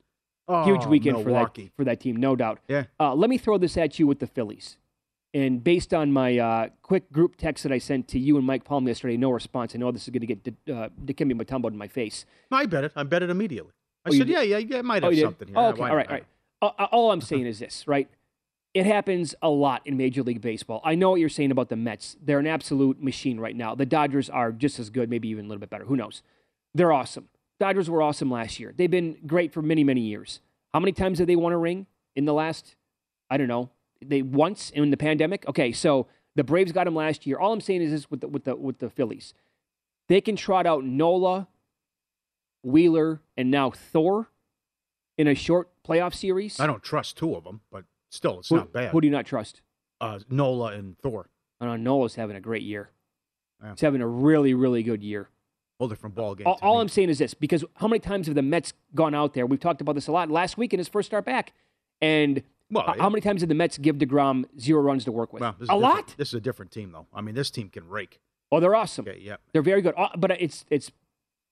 Oh, 0.47 0.65
Huge 0.65 0.85
weekend 0.85 1.23
for 1.23 1.31
that 1.33 1.59
for 1.77 1.85
that 1.85 2.01
team, 2.01 2.17
no 2.17 2.37
doubt. 2.37 2.61
Yeah. 2.69 2.85
Uh, 3.01 3.15
let 3.15 3.31
me 3.31 3.39
throw 3.39 3.57
this 3.59 3.77
at 3.79 3.99
you 3.99 4.07
with 4.07 4.19
the 4.19 4.27
Phillies. 4.27 4.77
And 5.33 5.65
based 5.65 5.93
on 5.93 6.13
my 6.13 6.39
uh, 6.39 6.69
quick 6.83 7.11
group 7.11 7.37
text 7.37 7.63
that 7.65 7.73
I 7.73 7.79
sent 7.79 8.07
to 8.09 8.19
you 8.21 8.37
and 8.37 8.47
Mike 8.47 8.63
Palm 8.65 8.87
yesterday, 8.87 9.17
no 9.17 9.31
response. 9.31 9.75
I 9.75 9.79
know 9.79 9.91
this 9.91 10.03
is 10.05 10.11
going 10.11 10.25
to 10.25 10.27
get 10.35 10.47
uh, 10.73 10.91
Dikembe 11.05 11.33
Mutombo 11.33 11.69
in 11.69 11.77
my 11.77 11.89
face. 11.89 12.25
I 12.53 12.67
bet 12.67 12.85
it. 12.85 12.93
I 12.95 13.03
bet 13.03 13.23
it 13.23 13.31
immediately. 13.31 13.73
I 14.05 14.11
Oh, 14.11 14.13
said, 14.13 14.29
yeah, 14.29 14.43
yeah, 14.43 14.59
yeah. 14.59 14.79
I 14.79 14.83
might 14.83 15.03
Oh, 15.03 15.07
have 15.07 15.15
you 15.15 15.21
did? 15.23 15.27
something 15.27 15.49
here. 15.49 15.57
Oh, 15.59 15.69
okay. 15.71 15.83
All 15.83 15.97
right. 15.97 16.07
All 16.07 16.13
right. 16.15 16.25
All 16.63 17.11
I'm 17.11 17.19
uh-huh. 17.19 17.27
saying 17.27 17.47
is 17.47 17.59
this, 17.59 17.87
right? 17.87 18.09
It 18.73 18.87
happens 18.87 19.35
a 19.41 19.49
lot 19.49 19.83
in 19.85 19.97
Major 19.97 20.23
League 20.23 20.41
Baseball. 20.41 20.81
I 20.85 20.97
know 20.97 21.11
what 21.11 21.21
you're 21.21 21.29
saying 21.29 21.53
about 21.53 21.69
the 21.69 21.77
Mets. 21.77 22.17
They're 22.21 22.41
an 22.41 22.47
absolute 22.47 23.01
machine 23.01 23.39
right 23.39 23.55
now. 23.55 23.75
The 23.75 23.87
Dodgers 23.87 24.29
are 24.29 24.51
just 24.51 24.81
as 24.81 24.91
good, 24.91 25.09
maybe 25.09 25.29
even 25.29 25.45
a 25.45 25.49
little 25.49 25.61
bit 25.61 25.71
better. 25.71 25.85
Who 25.85 25.95
knows? 25.95 26.23
They're 26.75 26.93
awesome. 26.93 27.29
Dodgers 27.61 27.89
were 27.89 28.03
awesome 28.03 28.31
last 28.31 28.59
year. 28.59 28.75
They've 28.77 28.91
been 28.91 29.17
great 29.27 29.53
for 29.53 29.63
many, 29.63 29.85
many 29.85 30.01
years. 30.01 30.41
How 30.73 30.81
many 30.81 30.91
times 30.91 31.19
have 31.19 31.29
they 31.29 31.37
won 31.37 31.53
a 31.53 31.59
ring 31.59 31.87
in 32.17 32.25
the 32.25 32.35
last, 32.35 32.75
I 33.31 33.37
don't 33.37 33.47
know, 33.47 33.71
they 34.05 34.23
once 34.23 34.71
in 34.71 34.91
the 34.91 34.97
pandemic? 34.97 35.47
Okay, 35.47 35.71
so 35.71 36.09
the 36.35 36.43
Braves 36.43 36.73
got 36.73 36.85
them 36.85 36.97
last 36.97 37.27
year. 37.27 37.39
All 37.39 37.53
I'm 37.53 37.61
saying 37.61 37.83
is 37.83 37.93
this 37.93 38.11
with 38.11 38.23
the, 38.23 38.29
with 38.29 38.43
the, 38.43 38.57
with 38.57 38.79
the 38.79 38.91
Phillies. 38.91 39.35
They 40.09 40.21
can 40.21 40.35
trot 40.35 40.67
out 40.67 40.85
Nola, 40.85 41.47
Wheeler, 42.65 43.21
and 43.37 43.53
now 43.53 43.71
Thor 43.71 44.31
in 45.17 45.29
a 45.29 45.35
short 45.35 45.69
playoff 45.87 46.15
series. 46.15 46.59
I 46.61 46.67
don't 46.67 46.83
trust 46.83 47.17
two 47.17 47.35
of 47.35 47.45
them, 47.45 47.61
but 47.71 47.85
still, 48.11 48.41
it's 48.41 48.49
who, 48.49 48.57
not 48.57 48.73
bad. 48.73 48.91
Who 48.91 49.01
do 49.01 49.07
you 49.07 49.13
not 49.13 49.27
trust? 49.27 49.61
uh, 50.01 50.19
Nola 50.29 50.73
and 50.73 50.99
Thor. 50.99 51.29
I 51.61 51.67
know 51.67 51.77
Nola's 51.77 52.15
having 52.17 52.37
a 52.37 52.41
great 52.41 52.63
year. 52.63 52.91
Yeah. 53.63 53.71
He's 53.71 53.81
having 53.81 54.01
a 54.03 54.07
really, 54.07 54.53
really 54.55 54.83
good 54.83 55.03
year. 55.03 55.29
Whole 55.79 55.89
different 55.89 56.15
ball 56.15 56.35
game. 56.35 56.47
All, 56.47 56.59
all. 56.63 56.81
I'm 56.81 56.89
saying 56.89 57.09
is 57.09 57.19
this: 57.19 57.35
because 57.35 57.65
how 57.77 57.89
many 57.89 58.01
times 58.01 58.27
have 58.27 58.35
the 58.35 58.43
Mets 58.43 58.73
gone 58.95 59.15
out 59.15 59.35
there? 59.35 59.47
We've 59.47 59.61
talked 59.61 59.81
about 59.81 59.95
this 59.95 60.07
a 60.07 60.13
lot 60.13 60.31
last 60.31 60.57
week 60.57 60.73
in 60.73 60.79
his 60.79 60.89
first 60.89 61.07
start 61.07 61.25
back, 61.25 61.53
and 62.01 62.43
Well, 62.71 62.95
how 62.99 63.09
many 63.09 63.21
times 63.21 63.41
did 63.41 63.49
the 63.49 63.55
Mets 63.55 63.79
give 63.79 63.97
Degrom 63.97 64.45
zero 64.59 64.83
runs 64.83 65.05
to 65.05 65.13
work 65.13 65.33
with? 65.33 65.41
Well, 65.41 65.57
is 65.61 65.69
a 65.69 65.77
lot. 65.77 66.15
This 66.17 66.29
is 66.29 66.35
a 66.35 66.41
different 66.41 66.71
team, 66.71 66.93
though. 66.93 67.07
I 67.13 67.21
mean, 67.23 67.35
this 67.35 67.51
team 67.51 67.71
can 67.71 67.89
rake. 67.89 68.21
Oh, 68.53 68.61
they're 68.61 68.75
awesome. 68.75 69.09
Okay, 69.09 69.19
yeah. 69.21 69.37
They're 69.53 69.63
very 69.63 69.83
good. 69.83 69.95
Uh, 69.97 70.11
But 70.17 70.33
it's 70.41 70.65
it's 70.71 70.93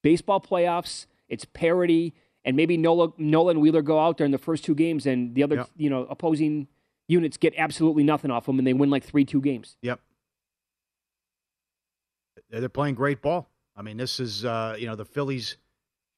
baseball 0.03 0.41
playoffs. 0.41 1.07
It's 1.29 1.45
parity, 1.45 2.15
and 2.45 2.57
maybe 2.57 2.77
Nola, 2.77 3.09
Nola 3.19 3.51
and 3.53 3.61
Wheeler 3.61 3.83
go 3.83 3.99
out 4.01 4.19
there 4.19 4.25
in 4.25 4.31
the 4.33 4.39
first 4.39 4.65
two 4.65 4.75
games, 4.75 5.07
and 5.07 5.35
the 5.35 5.43
other 5.43 5.57
Yeah. 5.57 5.65
you 5.77 5.91
know 5.91 6.07
opposing 6.11 6.69
units 7.09 7.37
get 7.37 7.55
absolutely 7.57 8.05
nothing 8.05 8.31
off 8.31 8.47
them, 8.47 8.59
and 8.59 8.67
they 8.67 8.73
win 8.73 8.91
like 8.91 9.05
three 9.05 9.25
two 9.25 9.41
games. 9.41 9.77
Yep. 9.83 10.01
They're 12.51 12.69
playing 12.69 12.95
great 12.97 13.23
ball. 13.23 13.49
I 13.77 13.83
mean, 13.83 13.97
this 13.97 14.21
is 14.21 14.45
uh, 14.45 14.77
you 14.79 14.87
know 14.87 14.97
the 14.97 15.05
Phillies 15.05 15.57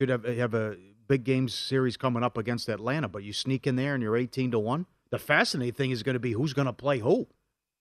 should 0.01 0.09
have 0.09 0.25
have 0.25 0.55
a 0.55 0.77
big 1.07 1.25
game 1.25 1.49
series 1.49 1.97
coming 1.97 2.23
up 2.23 2.37
against 2.39 2.69
Atlanta, 2.69 3.09
but 3.09 3.23
you 3.23 3.33
sneak 3.33 3.67
in 3.67 3.77
there 3.77 3.95
and 3.95 4.03
you're 4.03 4.17
eighteen 4.17 4.51
to 4.51 4.59
one. 4.59 4.87
The 5.11 5.19
fascinating 5.19 5.75
thing 5.75 5.91
is 5.93 6.03
going 6.03 6.15
to 6.15 6.21
be 6.21 6.33
who's 6.33 6.53
going 6.53 6.67
to 6.67 6.73
play 6.73 6.99
who. 6.99 7.29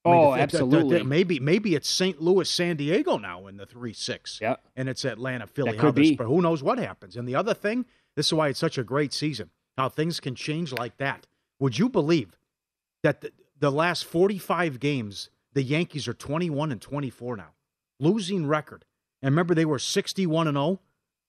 I 0.06 0.10
mean, 0.10 0.18
Oh, 0.18 0.22
the- 0.22 0.30
the- 0.30 0.36
the- 0.36 0.42
absolutely. 0.42 0.98
the- 0.98 1.04
maybe 1.04 1.40
maybe 1.40 1.74
it's 1.74 1.88
St. 1.88 2.20
Louis, 2.20 2.48
San 2.48 2.76
Diego 2.76 3.16
now 3.16 3.46
in 3.48 3.56
the 3.56 3.66
three 3.66 3.92
six. 3.94 4.38
Yeah. 4.40 4.56
and 4.76 4.88
it's 4.88 5.04
Atlanta, 5.04 5.46
Philly. 5.46 5.72
That 5.72 5.80
could 5.80 5.94
this- 5.96 6.10
be. 6.10 6.16
But 6.16 6.26
who 6.26 6.40
knows 6.42 6.62
what 6.62 6.78
happens? 6.78 7.16
And 7.16 7.26
the 7.26 7.34
other 7.34 7.54
thing, 7.54 7.86
this 8.16 8.26
is 8.26 8.34
why 8.34 8.48
it's 8.48 8.58
such 8.58 8.78
a 8.78 8.84
great 8.84 9.12
season. 9.12 9.50
How 9.76 9.88
things 9.88 10.20
can 10.20 10.34
change 10.34 10.72
like 10.72 10.96
that. 10.98 11.26
Would 11.58 11.78
you 11.78 11.88
believe 11.88 12.38
that 13.02 13.20
the, 13.20 13.32
the 13.58 13.70
last 13.70 14.04
45 14.04 14.78
games, 14.80 15.30
the 15.52 15.62
Yankees 15.62 16.06
are 16.08 16.14
21 16.14 16.72
and 16.72 16.80
24 16.80 17.36
now, 17.36 17.50
losing 17.98 18.46
record. 18.46 18.84
And 19.22 19.32
remember, 19.32 19.54
they 19.54 19.64
were 19.64 19.78
61 19.78 20.48
and 20.48 20.56
0 20.56 20.80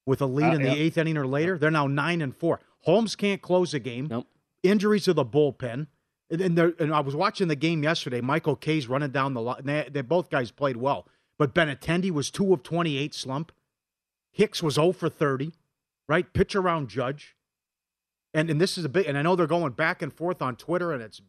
with 0.06 0.22
a 0.22 0.26
lead 0.26 0.54
Uh, 0.54 0.56
in 0.58 0.62
the 0.64 0.70
eighth 0.78 0.98
inning 0.98 1.18
or 1.18 1.26
later. 1.26 1.58
They're 1.58 1.72
now 1.72 1.88
nine 1.88 2.22
and 2.22 2.36
four. 2.36 2.60
Holmes 2.82 3.16
can't 3.16 3.42
close 3.42 3.74
a 3.74 3.80
game. 3.80 4.08
Nope. 4.10 4.28
Injuries 4.64 5.06
to 5.06 5.14
the 5.14 5.26
bullpen. 5.26 5.88
And, 6.30 6.42
and, 6.42 6.60
and 6.60 6.94
I 6.94 7.00
was 7.00 7.16
watching 7.16 7.48
the 7.48 7.56
game 7.56 7.84
yesterday. 7.84 8.22
Michael 8.22 8.56
K's 8.56 8.88
running 8.88 9.12
down 9.12 9.34
the 9.34 9.42
line. 9.42 9.62
They, 9.64 9.88
they 9.92 10.02
both 10.02 10.30
guys 10.30 10.52
played 10.52 10.78
well, 10.78 11.08
but 11.38 11.54
Benintendi 11.54 12.12
was 12.12 12.32
two 12.32 12.52
of 12.54 12.64
28 12.64 13.14
slump. 13.14 13.52
Hicks 14.32 14.62
was 14.62 14.76
0 14.76 14.92
for 14.92 15.08
30. 15.10 15.54
Right, 16.08 16.32
pitch 16.34 16.56
around 16.56 16.90
Judge. 16.90 17.36
And 18.34 18.50
and 18.50 18.60
this 18.60 18.78
is 18.78 18.86
a 18.86 18.90
big. 18.90 19.08
And 19.08 19.18
I 19.18 19.22
know 19.22 19.36
they're 19.36 19.48
going 19.48 19.72
back 19.74 20.02
and 20.02 20.14
forth 20.14 20.42
on 20.42 20.56
Twitter, 20.56 20.92
and 20.92 21.02
it's 21.02 21.22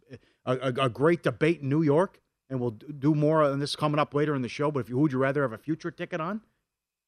a, 0.44 0.52
a, 0.54 0.84
a 0.84 0.88
great 0.88 1.22
debate 1.22 1.60
in 1.62 1.68
New 1.68 1.82
York. 1.82 2.20
And 2.50 2.60
we'll 2.60 2.72
do 2.72 3.14
more 3.14 3.42
on 3.42 3.58
this 3.58 3.74
coming 3.74 3.98
up 3.98 4.14
later 4.14 4.34
in 4.34 4.42
the 4.42 4.48
show. 4.48 4.70
But 4.70 4.80
if 4.80 4.88
you, 4.88 4.98
who'd 4.98 5.12
you 5.12 5.18
rather 5.18 5.42
have 5.42 5.52
a 5.52 5.58
future 5.58 5.90
ticket 5.90 6.20
on? 6.20 6.42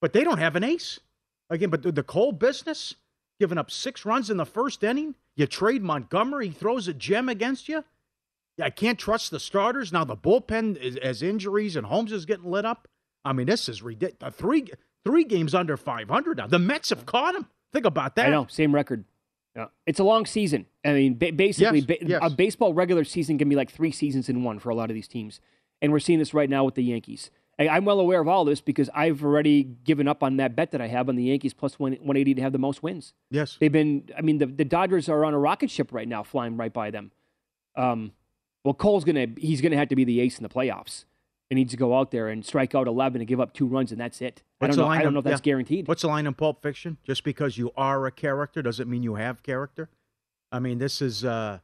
But 0.00 0.12
they 0.12 0.24
don't 0.24 0.38
have 0.38 0.56
an 0.56 0.64
ace 0.64 0.98
again. 1.50 1.70
But 1.70 1.82
the, 1.82 2.02
Cole 2.02 2.32
business, 2.32 2.94
giving 3.38 3.58
up 3.58 3.70
six 3.70 4.04
runs 4.04 4.30
in 4.30 4.36
the 4.36 4.46
first 4.46 4.82
inning, 4.82 5.14
you 5.36 5.46
trade 5.46 5.82
Montgomery, 5.82 6.48
he 6.48 6.52
throws 6.52 6.88
a 6.88 6.94
gem 6.94 7.28
against 7.28 7.68
you. 7.68 7.84
I 8.60 8.70
can't 8.70 8.98
trust 8.98 9.30
the 9.30 9.38
starters 9.38 9.92
now. 9.92 10.04
The 10.04 10.16
bullpen 10.16 10.76
is, 10.76 10.98
has 11.02 11.22
injuries, 11.22 11.76
and 11.76 11.86
Holmes 11.86 12.10
is 12.10 12.26
getting 12.26 12.50
lit 12.50 12.64
up. 12.64 12.88
I 13.24 13.32
mean, 13.32 13.46
this 13.46 13.68
is 13.68 13.82
ridiculous. 13.82 14.34
Three 14.34 14.66
three 15.04 15.24
games 15.24 15.54
under 15.54 15.76
five 15.76 16.08
hundred 16.08 16.38
now. 16.38 16.48
The 16.48 16.58
Mets 16.58 16.90
have 16.90 17.06
caught 17.06 17.36
him. 17.36 17.46
Think 17.72 17.84
about 17.84 18.16
that. 18.16 18.26
I 18.26 18.30
know, 18.30 18.46
same 18.48 18.74
record. 18.74 19.04
Yeah. 19.56 19.66
It's 19.86 19.98
a 19.98 20.04
long 20.04 20.24
season. 20.26 20.66
I 20.84 20.92
mean, 20.92 21.14
ba- 21.18 21.32
basically, 21.32 21.80
Yes, 21.80 21.86
ba- 21.86 22.06
yes. 22.06 22.20
a 22.22 22.30
baseball 22.30 22.72
regular 22.74 23.04
season 23.04 23.38
can 23.38 23.48
be 23.48 23.56
like 23.56 23.70
three 23.70 23.90
seasons 23.90 24.28
in 24.28 24.44
one 24.44 24.58
for 24.58 24.70
a 24.70 24.74
lot 24.74 24.90
of 24.90 24.94
these 24.94 25.08
teams, 25.08 25.40
and 25.82 25.90
we're 25.92 25.98
seeing 25.98 26.18
this 26.18 26.32
right 26.32 26.48
now 26.48 26.64
with 26.64 26.74
the 26.76 26.84
Yankees. 26.84 27.30
I, 27.58 27.68
I'm 27.68 27.84
well 27.84 27.98
aware 27.98 28.20
of 28.20 28.28
all 28.28 28.44
this 28.44 28.60
because 28.60 28.88
I've 28.94 29.24
already 29.24 29.64
given 29.64 30.06
up 30.06 30.22
on 30.22 30.36
that 30.36 30.54
bet 30.54 30.70
that 30.70 30.80
I 30.80 30.86
have 30.86 31.08
on 31.08 31.16
the 31.16 31.24
Yankees 31.24 31.54
plus 31.54 31.78
one, 31.78 31.92
180 31.94 32.34
to 32.34 32.42
have 32.42 32.52
the 32.52 32.58
most 32.58 32.82
wins. 32.84 33.14
Yes. 33.30 33.56
They've 33.58 33.72
been. 33.72 34.08
I 34.16 34.20
mean, 34.20 34.38
the 34.38 34.46
the 34.46 34.64
Dodgers 34.64 35.08
are 35.08 35.24
on 35.24 35.34
a 35.34 35.38
rocket 35.38 35.70
ship 35.70 35.92
right 35.92 36.06
now, 36.06 36.22
flying 36.22 36.56
right 36.56 36.72
by 36.72 36.90
them. 36.92 37.10
Um, 37.74 38.12
well, 38.64 38.74
Cole's 38.74 39.04
gonna 39.04 39.26
he's 39.36 39.60
gonna 39.60 39.76
have 39.76 39.88
to 39.88 39.96
be 39.96 40.04
the 40.04 40.20
ace 40.20 40.38
in 40.38 40.42
the 40.44 40.48
playoffs. 40.48 41.04
He 41.50 41.54
needs 41.54 41.70
to 41.70 41.76
go 41.78 41.98
out 41.98 42.10
there 42.10 42.28
and 42.28 42.44
strike 42.44 42.74
out 42.74 42.86
11 42.86 43.20
and 43.22 43.28
give 43.28 43.40
up 43.40 43.54
two 43.54 43.66
runs, 43.66 43.90
and 43.90 44.00
that's 44.00 44.20
it. 44.20 44.42
I 44.60 44.66
don't 44.66 44.76
know. 44.76 44.86
I 44.86 45.02
don't 45.02 45.14
know 45.14 45.20
if 45.20 45.24
that's 45.24 45.40
yeah. 45.40 45.52
guaranteed. 45.52 45.88
What's 45.88 46.02
the 46.02 46.08
line 46.08 46.26
in 46.26 46.34
Pulp 46.34 46.62
Fiction? 46.62 46.98
Just 47.04 47.24
because 47.24 47.56
you 47.56 47.72
are 47.76 48.04
a 48.06 48.12
character 48.12 48.60
doesn't 48.60 48.88
mean 48.88 49.02
you 49.02 49.14
have 49.14 49.42
character. 49.42 49.88
I 50.52 50.58
mean, 50.58 50.78
this 50.78 51.00
is 51.00 51.24
uh, 51.24 51.60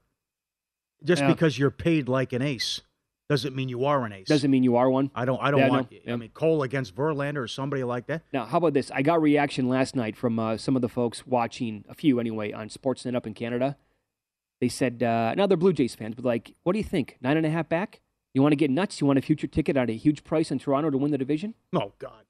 just 1.04 1.22
Yeah. 1.22 1.28
because 1.28 1.58
you're 1.58 1.70
paid 1.70 2.08
like 2.08 2.32
an 2.32 2.40
ace 2.40 2.80
doesn't 3.28 3.56
mean 3.56 3.68
you 3.68 3.84
are 3.86 4.04
an 4.04 4.12
ace. 4.12 4.28
Doesn't 4.28 4.50
mean 4.50 4.62
you 4.62 4.76
are 4.76 4.90
one. 4.90 5.10
I 5.14 5.24
don't. 5.24 5.40
I 5.42 5.50
don't 5.50 5.60
Yeah, 5.60 5.68
want. 5.68 5.90
know. 6.06 6.12
I 6.12 6.16
mean, 6.16 6.30
Cole 6.30 6.62
against 6.62 6.94
Verlander 6.94 7.38
or 7.38 7.48
somebody 7.48 7.82
like 7.82 8.06
that. 8.06 8.22
Now, 8.32 8.44
how 8.44 8.58
about 8.58 8.74
this? 8.74 8.90
I 8.90 9.02
got 9.02 9.22
reaction 9.22 9.68
last 9.68 9.96
night 9.96 10.14
from 10.16 10.38
uh, 10.38 10.56
some 10.58 10.76
of 10.76 10.82
the 10.82 10.88
folks 10.88 11.26
watching, 11.26 11.84
a 11.88 11.94
few 11.94 12.20
anyway, 12.20 12.52
on 12.52 12.68
Sportsnet 12.68 13.14
up 13.16 13.26
in 13.26 13.32
Canada. 13.32 13.76
They 14.60 14.68
said, 14.68 15.02
uh, 15.02 15.34
now 15.34 15.46
they're 15.46 15.56
Blue 15.56 15.72
Jays 15.72 15.94
fans, 15.94 16.14
but 16.14 16.24
like, 16.24 16.54
what 16.64 16.74
do 16.74 16.78
you 16.78 16.84
think? 16.84 17.16
Nine 17.20 17.36
and 17.36 17.46
a 17.46 17.50
half 17.50 17.68
back? 17.68 18.00
You 18.34 18.42
want 18.42 18.52
to 18.52 18.56
get 18.56 18.70
nuts? 18.70 19.00
You 19.00 19.06
want 19.06 19.18
a 19.18 19.22
future 19.22 19.46
ticket 19.46 19.76
at 19.76 19.88
a 19.88 19.92
huge 19.94 20.24
price 20.24 20.50
in 20.50 20.58
Toronto 20.58 20.90
to 20.90 20.98
win 20.98 21.12
the 21.12 21.18
division? 21.18 21.54
Oh 21.72 21.92
God, 21.98 22.24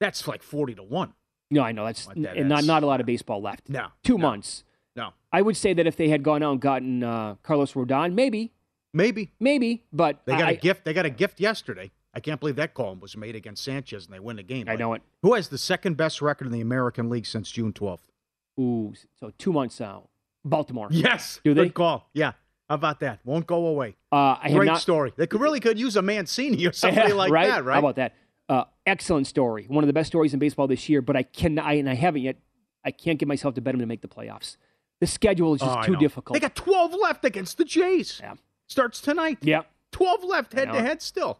that's 0.00 0.26
like 0.26 0.42
forty 0.42 0.74
to 0.74 0.82
one. 0.82 1.12
No, 1.50 1.62
I 1.62 1.72
know 1.72 1.84
that's 1.84 2.06
Like 2.06 2.20
that, 2.22 2.44
not 2.44 2.64
not 2.64 2.82
a 2.82 2.86
lot 2.86 3.00
of 3.00 3.06
baseball 3.06 3.40
left. 3.40 3.68
No, 3.68 3.88
two 4.02 4.18
no. 4.18 4.22
months. 4.22 4.64
No, 4.96 5.12
I 5.30 5.42
would 5.42 5.56
say 5.56 5.74
that 5.74 5.86
if 5.86 5.96
they 5.96 6.08
had 6.08 6.22
gone 6.22 6.42
out 6.42 6.52
and 6.52 6.60
gotten 6.60 7.04
uh, 7.04 7.36
Carlos 7.42 7.74
Rodon, 7.74 8.14
maybe, 8.14 8.52
maybe 8.92 9.32
maybe, 9.38 9.84
but 9.92 10.22
they 10.24 10.32
got 10.32 10.48
I, 10.48 10.52
a 10.52 10.56
gift. 10.56 10.84
They 10.84 10.92
got 10.94 11.06
a 11.06 11.10
gift 11.10 11.40
yesterday. 11.40 11.90
I 12.14 12.20
can't 12.20 12.40
believe 12.40 12.56
that 12.56 12.72
call 12.74 12.96
was 12.96 13.16
made 13.16 13.36
against 13.36 13.62
Sanchez 13.62 14.06
and 14.06 14.14
they 14.14 14.18
win 14.18 14.36
the 14.36 14.42
game. 14.42 14.66
I 14.68 14.76
know 14.76 14.94
it. 14.94 15.02
Who 15.22 15.34
has 15.34 15.48
the 15.50 15.58
second 15.58 15.96
best 15.98 16.22
record 16.22 16.46
in 16.46 16.52
the 16.52 16.62
American 16.62 17.10
League 17.10 17.26
since 17.26 17.50
June 17.50 17.72
twelfth? 17.72 18.10
Ooh, 18.58 18.94
so 19.20 19.30
two 19.38 19.52
months 19.52 19.80
out. 19.80 20.08
Baltimore. 20.44 20.88
Yes. 20.90 21.40
Do 21.44 21.52
they? 21.52 21.64
Good 21.64 21.74
call. 21.74 22.08
Yeah. 22.14 22.32
How 22.68 22.74
about 22.74 23.00
that? 23.00 23.20
Won't 23.24 23.46
go 23.46 23.66
away. 23.66 23.96
Uh, 24.12 24.36
Great 24.50 24.66
not, 24.66 24.80
story. 24.80 25.12
They 25.16 25.26
could 25.26 25.40
really 25.40 25.60
could 25.60 25.78
use 25.78 25.96
a 25.96 26.02
Mancini 26.02 26.66
or 26.66 26.72
somebody 26.74 27.12
like 27.12 27.30
right? 27.32 27.48
that, 27.48 27.64
right? 27.64 27.74
How 27.74 27.78
about 27.80 27.96
that? 27.96 28.14
Uh, 28.48 28.64
excellent 28.86 29.26
story. 29.26 29.64
One 29.68 29.84
of 29.84 29.86
the 29.88 29.92
best 29.94 30.08
stories 30.08 30.32
in 30.34 30.38
baseball 30.38 30.66
this 30.66 30.88
year, 30.88 31.00
but 31.02 31.16
I 31.16 31.22
can 31.22 31.58
I, 31.58 31.74
and 31.74 31.88
I 31.88 31.94
haven't 31.94 32.22
yet. 32.22 32.36
I 32.84 32.90
can't 32.90 33.18
get 33.18 33.26
myself 33.28 33.54
to 33.56 33.60
bet 33.60 33.74
him 33.74 33.80
to 33.80 33.86
make 33.86 34.00
the 34.02 34.08
playoffs. 34.08 34.56
The 35.00 35.06
schedule 35.06 35.54
is 35.54 35.62
Oh, 35.62 35.66
just 35.66 35.78
I 35.78 35.86
too 35.86 35.96
difficult. 35.96 36.34
They 36.34 36.40
got 36.40 36.54
12 36.54 36.94
left 36.94 37.24
against 37.24 37.58
the 37.58 37.64
Jays. 37.64 38.18
Yeah. 38.22 38.34
Starts 38.66 39.00
tonight. 39.00 39.38
yeah. 39.42 39.62
12 39.92 40.24
left 40.24 40.52
head 40.52 40.70
to 40.72 40.80
head 40.80 41.00
still. 41.02 41.38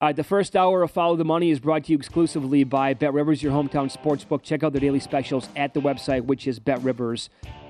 All 0.00 0.08
right, 0.08 0.16
the 0.16 0.22
first 0.24 0.54
hour 0.54 0.82
of 0.82 0.90
Follow 0.90 1.16
the 1.16 1.24
Money 1.24 1.50
is 1.50 1.58
brought 1.58 1.84
to 1.84 1.92
you 1.92 1.98
exclusively 1.98 2.62
by 2.62 2.94
Bet 2.94 3.12
Rivers, 3.12 3.42
your 3.42 3.52
hometown 3.52 3.90
sportsbook. 3.92 4.42
Check 4.42 4.62
out 4.62 4.72
the 4.72 4.80
daily 4.80 5.00
specials 5.00 5.48
at 5.56 5.74
the 5.74 5.80
website, 5.80 6.24
which 6.24 6.46
is 6.46 6.58
betrivers.com. 6.60 7.67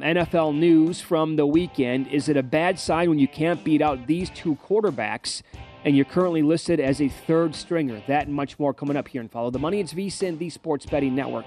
NFL 0.00 0.54
news 0.54 1.00
from 1.00 1.36
the 1.36 1.46
weekend. 1.46 2.06
Is 2.08 2.28
it 2.28 2.36
a 2.36 2.42
bad 2.42 2.78
sign 2.78 3.08
when 3.08 3.18
you 3.18 3.26
can't 3.26 3.64
beat 3.64 3.80
out 3.80 4.06
these 4.06 4.28
two 4.28 4.56
quarterbacks 4.56 5.40
and 5.86 5.96
you're 5.96 6.04
currently 6.04 6.42
listed 6.42 6.78
as 6.78 7.00
a 7.00 7.08
third 7.08 7.54
stringer? 7.54 8.02
That 8.06 8.26
and 8.26 8.34
much 8.34 8.58
more 8.58 8.74
coming 8.74 8.94
up 8.94 9.08
here 9.08 9.22
in 9.22 9.30
Follow 9.30 9.50
the 9.50 9.58
Money. 9.58 9.80
It's 9.80 9.94
VSIN, 9.94 10.38
the 10.38 10.50
Sports 10.50 10.84
Betting 10.84 11.14
Network. 11.14 11.46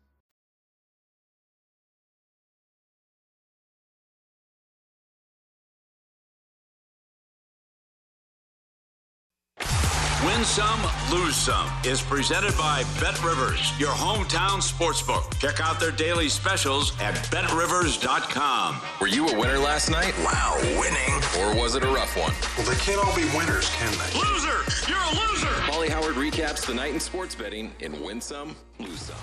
Win 10.25 10.43
some, 10.45 10.79
lose 11.11 11.35
some 11.35 11.67
is 11.83 11.99
presented 11.99 12.55
by 12.55 12.83
Bet 12.99 13.19
Rivers, 13.23 13.73
your 13.79 13.89
hometown 13.89 14.61
sportsbook. 14.61 15.39
Check 15.39 15.59
out 15.59 15.79
their 15.79 15.91
daily 15.91 16.29
specials 16.29 16.93
at 17.01 17.15
betrivers.com. 17.31 18.79
Were 18.99 19.07
you 19.07 19.27
a 19.29 19.39
winner 19.39 19.57
last 19.57 19.89
night? 19.89 20.13
Wow, 20.19 20.59
winning. 20.79 21.15
Or 21.39 21.59
was 21.59 21.73
it 21.73 21.83
a 21.83 21.87
rough 21.87 22.15
one? 22.15 22.33
Well, 22.55 22.71
they 22.71 22.79
can't 22.79 23.03
all 23.03 23.15
be 23.15 23.25
winners, 23.35 23.67
can 23.71 23.91
they? 23.93 24.19
Loser! 24.19 24.61
You're 24.87 24.99
a 24.99 25.09
loser! 25.09 25.47
Paulie 25.65 25.89
Howard 25.89 26.13
recaps 26.13 26.67
the 26.67 26.75
night 26.75 26.93
in 26.93 26.99
sports 26.99 27.33
betting 27.33 27.71
in 27.79 27.99
Win 28.03 28.21
Some, 28.21 28.55
Lose 28.77 29.01
Some. 29.01 29.15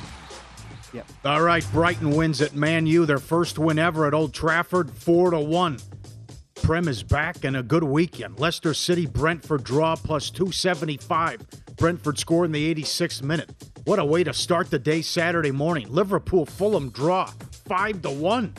Yep. 0.93 1.07
All 1.25 1.43
right, 1.43 1.65
Brighton 1.71 2.11
wins 2.11 2.43
at 2.43 2.57
Man 2.57 2.87
U, 2.89 3.07
their 3.07 3.21
first 3.21 3.57
win 3.57 3.79
ever 3.79 4.07
at 4.07 4.15
Old 4.15 4.35
Trafford, 4.35 4.91
four 4.91 5.31
to 5.31 5.39
one. 5.39 5.79
Prem 6.63 6.89
is 6.89 7.03
back 7.03 7.45
and 7.45 7.57
a 7.57 7.63
good 7.63 7.85
weekend. 7.85 8.39
Leicester 8.39 8.75
City, 8.75 9.07
Brentford 9.07 9.65
draw 9.65 9.97
plus 9.97 10.31
275. 10.31 11.41
Brentford 11.77 12.19
score 12.19 12.45
in 12.45 12.53
the 12.53 12.75
86th 12.75 13.23
minute. 13.23 13.51
What 13.85 13.99
a 13.99 14.05
way 14.05 14.23
to 14.25 14.35
start 14.35 14.71
the 14.71 14.79
day 14.79 15.01
Saturday 15.01 15.51
morning. 15.51 15.91
Liverpool 15.91 16.45
Fulham 16.45 16.91
draw 16.91 17.27
five 17.67 18.03
to 18.03 18.11
one. 18.11 18.55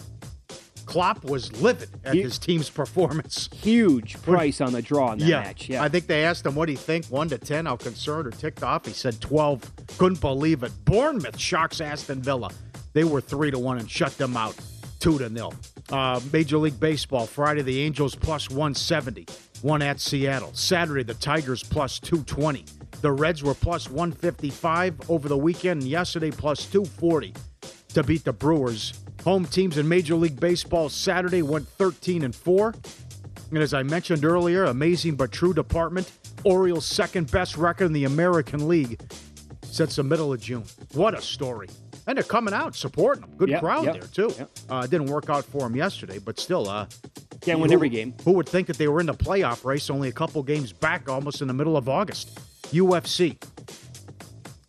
Klopp 0.86 1.24
was 1.24 1.62
livid 1.62 1.90
at 2.04 2.16
his 2.16 2.40
team's 2.40 2.68
performance. 2.68 3.48
Huge 3.54 4.20
price 4.24 4.60
on 4.60 4.74
the 4.74 4.82
draw 4.82 5.12
in 5.12 5.20
that 5.20 5.26
yeah. 5.26 5.42
match. 5.42 5.70
Yeah. 5.70 5.84
I 5.84 5.90
think 5.90 6.08
they 6.08 6.24
asked 6.24 6.48
him 6.48 6.56
what 6.56 6.66
do 6.66 6.72
you 6.72 6.80
think, 6.80 7.06
one 7.06 7.30
to 7.30 7.38
ten, 7.38 7.68
how 7.68 7.76
concerned 7.76 8.26
or 8.26 8.32
ticked 8.32 8.64
off. 8.64 8.88
He 8.88 8.94
said 8.94 9.22
twelve. 9.22 9.72
Couldn't 10.00 10.20
believe 10.20 10.64
it. 10.64 10.72
Bournemouth 10.86 11.40
shocks 11.40 11.80
Aston 11.80 12.24
Villa. 12.24 12.50
They 12.94 13.04
were 13.04 13.22
three 13.22 13.52
to 13.52 13.60
one 13.60 13.78
and 13.78 13.88
shut 13.88 14.18
them 14.18 14.36
out, 14.36 14.56
two 15.00 15.18
to 15.18 15.30
nil. 15.30 15.54
Uh, 15.92 16.20
Major 16.32 16.58
League 16.58 16.80
Baseball 16.80 17.26
Friday 17.26 17.62
the 17.62 17.82
Angels 17.82 18.16
170, 18.16 19.26
one 19.62 19.82
at 19.82 20.00
Seattle. 20.00 20.52
Saturday 20.54 21.04
the 21.04 21.14
Tigers 21.16 21.64
plus 21.64 22.00
two 22.00 22.24
twenty. 22.24 22.66
The 23.02 23.12
Reds 23.12 23.44
were 23.44 23.54
plus 23.54 23.90
one 23.90 24.12
fifty 24.12 24.50
five 24.50 24.96
over 25.10 25.28
the 25.28 25.38
weekend. 25.38 25.84
Yesterday 25.84 26.32
plus 26.32 26.66
two 26.66 26.86
forty 26.86 27.34
to 27.94 28.04
beat 28.04 28.24
the 28.24 28.34
Brewers. 28.34 28.94
Home 29.24 29.46
teams 29.46 29.78
in 29.78 29.88
Major 29.88 30.16
League 30.16 30.40
Baseball 30.40 30.90
Saturday 30.90 31.42
went 31.42 31.68
13 31.68 32.24
and 32.24 32.34
4. 32.34 32.74
And 33.50 33.58
as 33.58 33.74
I 33.74 33.84
mentioned 33.84 34.24
earlier, 34.24 34.66
amazing 34.66 35.16
but 35.16 35.32
true 35.32 35.54
department. 35.54 36.12
Orioles' 36.46 36.86
second 36.86 37.30
best 37.32 37.58
record 37.58 37.86
in 37.86 37.94
the 37.94 38.06
American 38.06 38.68
League 38.68 39.00
since 39.72 39.96
the 39.96 40.04
middle 40.04 40.34
of 40.34 40.42
June. 40.42 40.64
What 40.94 41.14
a 41.14 41.22
story. 41.22 41.70
And 42.08 42.18
they're 42.18 42.24
coming 42.24 42.54
out 42.54 42.76
supporting 42.76 43.22
them. 43.22 43.32
Good 43.38 43.50
Yep, 43.50 43.62
crowd 43.62 43.86
yep, 43.86 43.94
there, 43.94 44.08
too. 44.30 44.34
Uh, 44.70 44.88
didn't 44.88 45.08
work 45.08 45.30
out 45.30 45.46
for 45.46 45.60
them 45.62 45.76
yesterday, 45.76 46.18
but 46.20 46.40
still. 46.40 46.68
Uh, 46.68 46.88
Can't 47.42 47.60
win 47.60 47.70
who- 47.70 47.76
every 47.76 47.90
game. 47.90 48.14
Who 48.26 48.32
would 48.34 48.50
think 48.50 48.68
that 48.68 48.78
they 48.78 48.88
were 48.88 49.00
in 49.00 49.06
the 49.06 49.14
playoff 49.14 49.64
race 49.66 49.90
only 49.90 50.10
a 50.10 50.12
couple 50.12 50.42
games 50.44 50.74
back, 50.74 51.08
almost 51.08 51.42
in 51.42 51.48
the 51.48 51.54
middle 51.54 51.78
of 51.78 51.88
August? 51.88 52.40
UFC. 52.72 53.38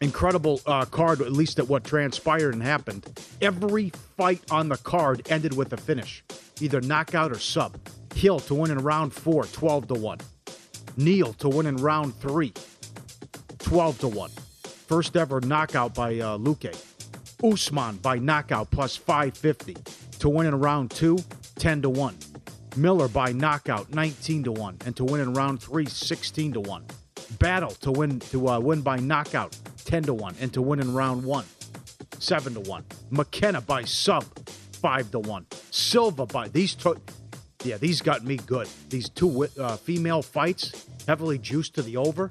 Incredible 0.02 0.60
uh, 0.66 0.84
card, 0.86 1.20
at 1.20 1.32
least 1.32 1.58
at 1.58 1.68
what 1.68 1.84
transpired 1.84 2.54
and 2.54 2.62
happened. 2.62 3.06
Every 3.42 3.90
fight 4.16 4.42
on 4.50 4.68
the 4.70 4.78
card 4.78 5.26
ended 5.30 5.54
with 5.54 5.72
a 5.74 5.76
finish, 5.76 6.24
either 6.60 6.80
knockout 6.80 7.32
or 7.32 7.38
sub. 7.38 7.76
Hill 8.14 8.40
to 8.40 8.54
win 8.54 8.70
in 8.70 8.78
round 8.78 9.12
four, 9.12 9.44
12 9.44 9.88
to 9.88 9.94
1. 9.94 10.18
Neal 10.96 11.32
to 11.34 11.48
win 11.50 11.66
in 11.66 11.76
round 11.76 12.14
three, 12.16 12.52
12 13.58 13.98
to 14.00 14.08
1. 14.08 14.30
First 14.90 15.16
ever 15.16 15.40
knockout 15.40 15.94
by 15.94 16.18
uh, 16.18 16.36
Luque. 16.36 16.76
Usman 17.44 17.98
by 17.98 18.18
knockout 18.18 18.72
plus 18.72 18.96
550 18.96 19.76
to 20.18 20.28
win 20.28 20.48
in 20.48 20.58
round 20.58 20.90
two, 20.90 21.16
10 21.60 21.82
to 21.82 21.88
1. 21.88 22.16
Miller 22.76 23.06
by 23.06 23.30
knockout, 23.30 23.94
19 23.94 24.42
to 24.42 24.50
1. 24.50 24.78
And 24.84 24.96
to 24.96 25.04
win 25.04 25.20
in 25.20 25.32
round 25.32 25.62
three, 25.62 25.86
16 25.86 26.54
to 26.54 26.60
1. 26.60 26.84
Battle 27.38 27.70
to 27.70 27.92
win 27.92 28.18
to 28.18 28.48
uh, 28.48 28.58
win 28.58 28.80
by 28.80 28.96
knockout, 28.96 29.56
10 29.84 30.02
to 30.02 30.14
1. 30.14 30.34
And 30.40 30.52
to 30.54 30.60
win 30.60 30.80
in 30.80 30.92
round 30.92 31.22
one, 31.22 31.44
seven 32.18 32.54
to 32.54 32.60
one. 32.68 32.84
McKenna 33.10 33.60
by 33.60 33.84
sub, 33.84 34.24
five 34.72 35.08
to 35.12 35.20
one. 35.20 35.46
Silva 35.70 36.26
by 36.26 36.48
these 36.48 36.74
two. 36.74 37.00
Yeah, 37.62 37.76
these 37.76 38.02
got 38.02 38.24
me 38.24 38.38
good. 38.38 38.66
These 38.88 39.10
two 39.10 39.46
uh, 39.56 39.76
female 39.76 40.22
fights, 40.22 40.84
heavily 41.06 41.38
juiced 41.38 41.76
to 41.76 41.82
the 41.82 41.96
over, 41.96 42.28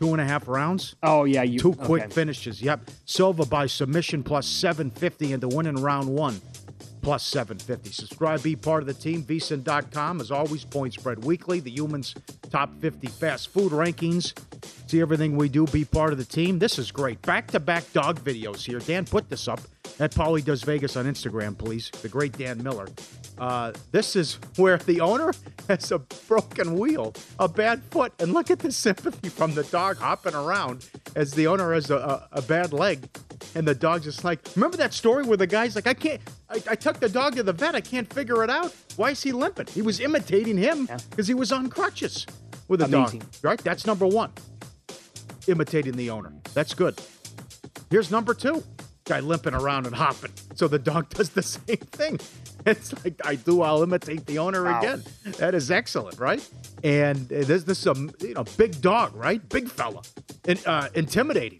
two 0.00 0.12
and 0.12 0.20
a 0.20 0.24
half 0.24 0.48
rounds. 0.48 0.96
Oh 1.02 1.24
yeah, 1.24 1.42
you 1.42 1.58
two 1.58 1.74
quick 1.74 2.04
okay. 2.04 2.12
finishes. 2.12 2.62
Yep. 2.62 2.90
Silva 3.04 3.44
by 3.44 3.66
submission 3.66 4.22
plus 4.22 4.46
seven 4.46 4.90
fifty 4.90 5.32
into 5.32 5.48
winning 5.48 5.76
round 5.76 6.08
one 6.08 6.40
plus 7.00 7.24
750. 7.26 7.90
Subscribe, 7.90 8.42
be 8.42 8.56
part 8.56 8.82
of 8.82 8.86
the 8.86 8.94
team. 8.94 9.22
VSIN.com. 9.22 10.20
As 10.20 10.30
always, 10.30 10.64
point 10.64 10.94
spread 10.94 11.24
weekly. 11.24 11.60
The 11.60 11.70
Humans 11.70 12.14
top 12.50 12.70
50 12.80 13.06
fast 13.08 13.48
food 13.48 13.72
rankings. 13.72 14.32
See 14.88 15.00
everything 15.00 15.36
we 15.36 15.48
do. 15.48 15.66
Be 15.66 15.84
part 15.84 16.12
of 16.12 16.18
the 16.18 16.24
team. 16.24 16.58
This 16.58 16.78
is 16.78 16.90
great. 16.90 17.22
Back 17.22 17.48
to 17.48 17.60
back 17.60 17.90
dog 17.92 18.20
videos 18.20 18.64
here. 18.64 18.80
Dan, 18.80 19.04
put 19.04 19.28
this 19.28 19.48
up 19.48 19.60
at 19.98 20.12
Paulie 20.12 20.44
Does 20.44 20.62
Vegas 20.62 20.96
on 20.96 21.06
Instagram, 21.06 21.56
please. 21.56 21.90
The 22.02 22.08
great 22.08 22.36
Dan 22.36 22.62
Miller. 22.62 22.88
Uh, 23.38 23.72
this 23.90 24.16
is 24.16 24.38
where 24.56 24.76
the 24.76 25.00
owner 25.00 25.32
has 25.68 25.90
a 25.92 25.98
broken 25.98 26.78
wheel, 26.78 27.14
a 27.38 27.48
bad 27.48 27.82
foot, 27.84 28.12
and 28.18 28.34
look 28.34 28.50
at 28.50 28.58
the 28.58 28.70
sympathy 28.70 29.28
from 29.28 29.54
the 29.54 29.62
dog 29.64 29.96
hopping 29.96 30.34
around 30.34 30.86
as 31.16 31.32
the 31.32 31.46
owner 31.46 31.72
has 31.72 31.90
a, 31.90 31.96
a, 31.96 32.28
a 32.32 32.42
bad 32.42 32.72
leg, 32.72 33.08
and 33.54 33.66
the 33.66 33.74
dog's 33.74 34.04
just 34.04 34.24
like, 34.24 34.40
remember 34.54 34.76
that 34.78 34.92
story 34.94 35.24
where 35.24 35.36
the 35.36 35.46
guy's 35.46 35.74
like, 35.74 35.86
I 35.86 35.94
can't, 35.94 36.20
I, 36.48 36.62
I 36.70 36.74
took 36.74 37.00
the 37.00 37.08
dog 37.08 37.36
to 37.36 37.42
the 37.42 37.52
vet, 37.52 37.74
I 37.74 37.80
can't 37.80 38.10
figure 38.12 38.42
it 38.44 38.50
out. 38.50 38.74
Why 38.96 39.10
is 39.10 39.22
he 39.22 39.32
limping? 39.32 39.66
He 39.68 39.82
was 39.82 40.00
imitating 40.00 40.56
him 40.56 40.88
because 41.10 41.26
he 41.28 41.34
was 41.34 41.50
on 41.52 41.68
crutches 41.68 42.26
with 42.68 42.82
a 42.82 42.84
Amazing. 42.84 43.20
dog, 43.20 43.28
right? 43.42 43.58
That's 43.58 43.86
number 43.86 44.06
one. 44.06 44.30
Imitating 45.48 45.96
the 45.96 46.10
owner. 46.10 46.32
That's 46.54 46.74
good. 46.74 47.00
Here's 47.90 48.10
number 48.10 48.34
two. 48.34 48.62
Guy 49.04 49.20
limping 49.20 49.54
around 49.54 49.86
and 49.86 49.94
hopping. 49.94 50.30
So 50.54 50.68
the 50.68 50.78
dog 50.78 51.08
does 51.14 51.30
the 51.30 51.42
same 51.42 51.78
thing. 51.78 52.20
It's 52.66 52.92
like 53.04 53.14
I 53.24 53.36
do, 53.36 53.62
I'll 53.62 53.82
imitate 53.82 54.26
the 54.26 54.38
owner 54.38 54.64
Wow. 54.64 54.78
again. 54.80 55.02
That 55.38 55.54
is 55.54 55.70
excellent, 55.70 56.20
right? 56.20 56.46
And 56.84 57.32
uh, 57.32 57.42
this 57.44 57.64
this 57.64 57.80
is 57.80 57.86
a 57.86 57.94
you 58.20 58.34
know 58.34 58.44
big 58.58 58.80
dog, 58.82 59.16
right? 59.16 59.46
Big 59.48 59.68
fella, 59.70 60.02
and 60.46 60.60
uh, 60.66 60.88
intimidating. 60.94 61.58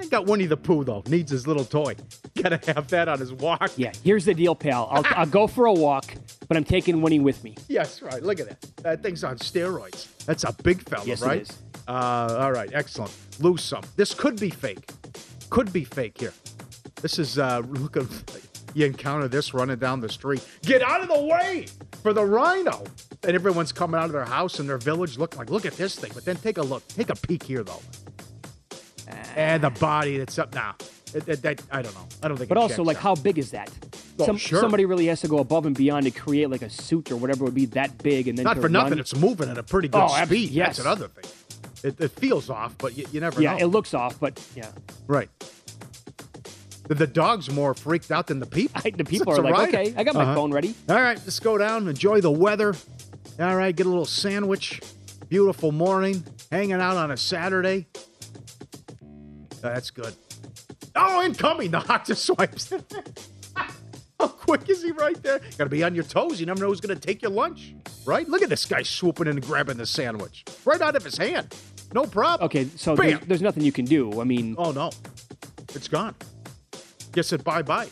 I 0.00 0.06
got 0.06 0.26
Winnie 0.26 0.46
the 0.46 0.56
Pooh 0.56 0.84
though. 0.84 1.02
Needs 1.06 1.30
his 1.30 1.46
little 1.46 1.64
toy. 1.64 1.94
Got 2.42 2.60
to 2.62 2.72
have 2.74 2.88
that 2.88 3.08
on 3.08 3.18
his 3.18 3.32
walk. 3.32 3.70
Yeah, 3.76 3.92
here's 4.02 4.24
the 4.24 4.34
deal, 4.34 4.54
pal. 4.54 4.88
I'll, 4.90 5.02
I'll 5.10 5.26
go 5.26 5.46
for 5.46 5.66
a 5.66 5.72
walk, 5.72 6.14
but 6.48 6.56
I'm 6.56 6.64
taking 6.64 7.02
Winnie 7.02 7.20
with 7.20 7.44
me. 7.44 7.54
Yes, 7.68 8.00
right. 8.00 8.22
Look 8.22 8.40
at 8.40 8.48
that. 8.48 8.60
That 8.82 9.02
thing's 9.02 9.22
on 9.24 9.36
steroids. 9.38 10.08
That's 10.24 10.44
a 10.44 10.52
big 10.62 10.88
fella, 10.88 11.04
Yes, 11.04 11.22
right? 11.22 11.42
is. 11.42 11.50
Uh, 11.88 12.38
all 12.40 12.52
right, 12.52 12.70
excellent. 12.72 13.14
Lose 13.40 13.62
some. 13.62 13.82
This 13.96 14.14
could 14.14 14.38
be 14.40 14.48
fake. 14.50 14.88
Could 15.50 15.72
be 15.72 15.84
fake 15.84 16.18
here. 16.20 16.32
This 17.02 17.18
is 17.18 17.38
uh 17.38 17.60
look 17.66 17.96
at 17.96 18.04
you 18.74 18.86
encounter 18.86 19.26
this 19.26 19.52
running 19.54 19.78
down 19.78 20.00
the 20.00 20.08
street. 20.08 20.46
Get 20.62 20.82
out 20.82 21.00
of 21.02 21.08
the 21.08 21.24
way 21.24 21.66
for 22.02 22.12
the 22.12 22.24
rhino. 22.24 22.84
And 23.24 23.34
everyone's 23.34 23.72
coming 23.72 23.98
out 23.98 24.06
of 24.06 24.12
their 24.12 24.24
house 24.24 24.60
and 24.60 24.68
their 24.68 24.78
village. 24.78 25.18
Look 25.18 25.36
like 25.36 25.50
look 25.50 25.66
at 25.66 25.72
this 25.74 25.96
thing. 25.98 26.10
But 26.14 26.24
then 26.24 26.36
take 26.36 26.58
a 26.58 26.62
look. 26.62 26.86
Take 26.88 27.10
a 27.10 27.16
peek 27.16 27.42
here 27.42 27.64
though. 27.64 27.82
And 29.36 29.62
the 29.62 29.70
body 29.70 30.18
that's 30.18 30.38
up 30.38 30.54
now. 30.54 30.74
That- 31.12 31.60
I 31.72 31.82
don't 31.82 31.94
know. 31.94 32.06
I 32.22 32.28
don't 32.28 32.36
think. 32.36 32.48
But 32.48 32.58
also, 32.58 32.84
like, 32.84 32.96
out. 32.98 33.02
how 33.02 33.14
big 33.16 33.38
is 33.38 33.50
that? 33.50 33.70
Oh, 34.20 34.36
sure. 34.36 34.60
Somebody 34.60 34.84
really 34.84 35.06
has 35.06 35.20
to 35.22 35.28
go 35.28 35.38
above 35.38 35.66
and 35.66 35.74
beyond 35.76 36.04
to 36.06 36.10
create 36.12 36.50
like 36.50 36.62
a 36.62 36.70
suit 36.70 37.10
or 37.10 37.16
whatever 37.16 37.44
would 37.44 37.54
be 37.54 37.66
that 37.66 37.98
big, 38.02 38.28
and 38.28 38.38
then 38.38 38.44
Not 38.44 38.58
for 38.58 38.68
nothing. 38.68 38.98
It's 38.98 39.16
moving 39.16 39.48
at 39.48 39.58
a 39.58 39.62
pretty 39.62 39.88
good 39.88 40.00
Oh, 40.02 40.24
speed. 40.24 40.50
yes. 40.50 40.76
That's 40.76 40.80
another 40.80 41.08
thing. 41.08 41.24
It, 41.82 42.00
it 42.00 42.10
feels 42.12 42.50
off, 42.50 42.76
but 42.78 42.96
you, 42.96 43.06
you 43.10 43.20
never 43.20 43.40
yeah, 43.42 43.52
know. 43.52 43.58
it 43.58 43.66
looks 43.66 43.94
off, 43.94 44.20
but 44.20 44.38
yeah, 44.54 44.70
Right. 45.06 45.30
The, 46.88 46.94
the 46.94 47.06
dog's 47.06 47.50
more 47.50 47.72
freaked 47.72 48.10
out 48.10 48.26
than 48.26 48.38
the 48.40 48.46
people. 48.46 48.80
the 48.96 49.04
people 49.04 49.32
are 49.32 49.42
like, 49.42 49.68
okay, 49.68 49.94
I 49.96 50.04
got 50.04 50.14
my 50.14 50.22
Uh-huh. 50.24 50.34
phone 50.34 50.52
ready. 50.52 50.74
All 50.88 50.96
right, 51.00 51.16
let's 51.18 51.40
go 51.40 51.56
down, 51.56 51.88
enjoy 51.88 52.20
the 52.20 52.30
weather. 52.30 52.74
All 53.38 53.56
right, 53.56 53.74
get 53.74 53.86
a 53.86 53.88
little 53.88 54.04
sandwich. 54.04 54.80
Beautiful 55.28 55.70
morning, 55.72 56.24
hanging 56.50 56.72
out 56.80 56.96
on 56.96 57.10
a 57.12 57.16
Saturday. 57.16 57.86
That's 59.60 59.90
good. 59.90 60.14
Oh, 60.96 61.22
incoming! 61.24 61.70
The 61.72 61.80
hot 61.80 62.04
just 62.06 62.24
swipes. 62.24 62.72
How 64.18 64.28
quick 64.28 64.68
is 64.68 64.82
he 64.82 64.90
right 64.92 65.20
there? 65.22 65.38
Got 65.56 65.64
to 65.64 65.70
be 65.70 65.82
on 65.82 65.94
your 65.94 66.04
toes. 66.04 66.40
You 66.40 66.46
never 66.46 66.60
know 66.60 66.68
who's 66.68 66.80
going 66.80 66.94
to 66.98 67.00
take 67.00 67.22
your 67.22 67.30
lunch, 67.30 67.74
right? 68.04 68.28
Look 68.28 68.42
at 68.42 68.50
this 68.50 68.66
guy 68.66 68.82
swooping 68.82 69.28
and 69.28 69.40
grabbing 69.40 69.78
the 69.78 69.86
sandwich 69.86 70.44
right 70.66 70.80
out 70.80 70.94
of 70.96 71.04
his 71.04 71.16
hand. 71.16 71.54
No 71.94 72.04
problem. 72.04 72.44
Okay, 72.46 72.66
so 72.76 72.94
there's, 72.96 73.20
there's 73.20 73.42
nothing 73.42 73.62
you 73.62 73.72
can 73.72 73.84
do. 73.86 74.20
I 74.20 74.24
mean, 74.24 74.56
Oh 74.58 74.72
no, 74.72 74.90
it's 75.74 75.88
gone. 75.88 76.14
Guess 77.12 77.32
it 77.32 77.42
bye 77.44 77.62
bye. 77.62 77.88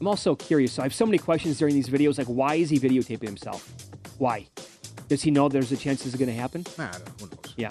I'm 0.00 0.06
also 0.08 0.34
curious. 0.34 0.72
So 0.72 0.82
I 0.82 0.84
have 0.86 0.94
so 0.94 1.06
many 1.06 1.18
questions 1.18 1.58
during 1.58 1.74
these 1.74 1.88
videos. 1.88 2.18
Like, 2.18 2.26
why 2.28 2.54
is 2.56 2.70
he 2.70 2.78
videotaping 2.78 3.24
himself? 3.26 3.72
Why? 4.18 4.46
Does 5.08 5.22
he 5.22 5.30
know 5.30 5.48
there's 5.48 5.72
a 5.72 5.76
chance 5.76 6.02
this 6.04 6.12
is 6.12 6.18
going 6.18 6.28
to 6.28 6.34
happen? 6.34 6.64
Nah, 6.76 6.88
I 6.88 6.92
don't- 6.92 7.20
who 7.20 7.26
knows? 7.26 7.54
Yeah. 7.56 7.70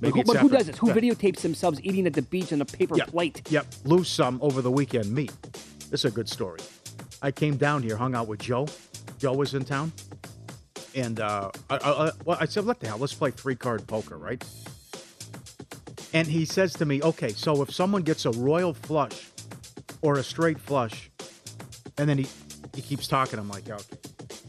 Maybe 0.00 0.12
Like, 0.18 0.26
who, 0.26 0.32
but 0.34 0.40
who 0.42 0.48
does 0.48 0.66
this? 0.66 0.78
Who 0.78 0.88
videotapes 0.88 1.40
themselves 1.40 1.80
eating 1.82 2.06
at 2.06 2.12
the 2.12 2.22
beach 2.22 2.52
on 2.52 2.60
a 2.60 2.64
paper 2.66 2.96
Yep. 2.96 3.08
plate? 3.08 3.42
Yep, 3.50 3.66
lose 3.84 4.08
some 4.08 4.38
over 4.42 4.60
the 4.62 4.70
weekend. 4.70 5.10
Me. 5.12 5.28
This 5.90 6.00
is 6.00 6.06
a 6.06 6.10
good 6.10 6.28
story. 6.28 6.60
I 7.22 7.30
came 7.30 7.56
down 7.56 7.82
here, 7.82 7.96
hung 7.96 8.14
out 8.14 8.28
with 8.28 8.40
Joe. 8.40 8.66
Joe 9.18 9.32
was 9.32 9.54
in 9.54 9.64
town, 9.64 9.92
and 10.94 11.18
uh, 11.20 11.50
I, 11.70 11.76
I, 11.76 12.06
I- 12.08 12.12
well, 12.24 12.36
I 12.38 12.44
said, 12.44 12.66
"What 12.66 12.80
the 12.80 12.88
hell? 12.88 12.98
Let's 12.98 13.14
play 13.14 13.30
three 13.30 13.56
card 13.56 13.86
poker, 13.86 14.18
right?" 14.18 14.44
And 16.12 16.26
he 16.28 16.44
says 16.44 16.74
to 16.74 16.84
me, 16.84 17.02
"Okay, 17.02 17.30
so 17.30 17.62
if 17.62 17.72
someone 17.72 18.02
gets 18.02 18.26
a 18.26 18.30
royal 18.32 18.74
flush 18.74 19.26
or 20.02 20.18
a 20.18 20.22
straight 20.22 20.58
flush, 20.58 21.10
and 21.96 22.06
then 22.08 22.18
he 22.18 22.26
he 22.74 22.82
keeps 22.82 23.08
talking, 23.08 23.38
I'm 23.38 23.48
like, 23.48 23.68
okay, 23.70 23.96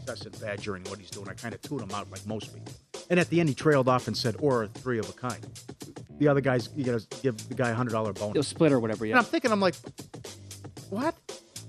that's 0.07 0.25
it, 0.25 0.39
badgering 0.41 0.83
what 0.85 0.99
he's 0.99 1.09
doing. 1.11 1.27
I 1.29 1.33
kind 1.33 1.53
of 1.53 1.61
tune 1.61 1.79
him 1.79 1.91
out 1.91 2.09
like 2.09 2.25
most 2.25 2.53
people. 2.53 2.73
And 3.09 3.19
at 3.19 3.29
the 3.29 3.39
end, 3.39 3.49
he 3.49 3.55
trailed 3.55 3.87
off 3.87 4.07
and 4.07 4.17
said, 4.17 4.35
or 4.39 4.67
three 4.67 4.97
of 4.99 5.07
a 5.09 5.13
kind. 5.13 5.45
The 6.17 6.27
other 6.27 6.41
guy's 6.41 6.69
you 6.75 6.83
got 6.83 6.99
to 6.99 7.21
give 7.21 7.47
the 7.49 7.53
guy 7.55 7.69
a 7.69 7.75
hundred 7.75 7.91
dollar 7.91 8.13
bonus. 8.13 8.33
They'll 8.33 8.43
split 8.43 8.71
or 8.71 8.79
whatever. 8.79 9.05
yeah. 9.05 9.11
And. 9.11 9.19
I'm 9.19 9.25
thinking, 9.25 9.51
I'm 9.51 9.59
like, 9.59 9.75
what? 10.89 11.15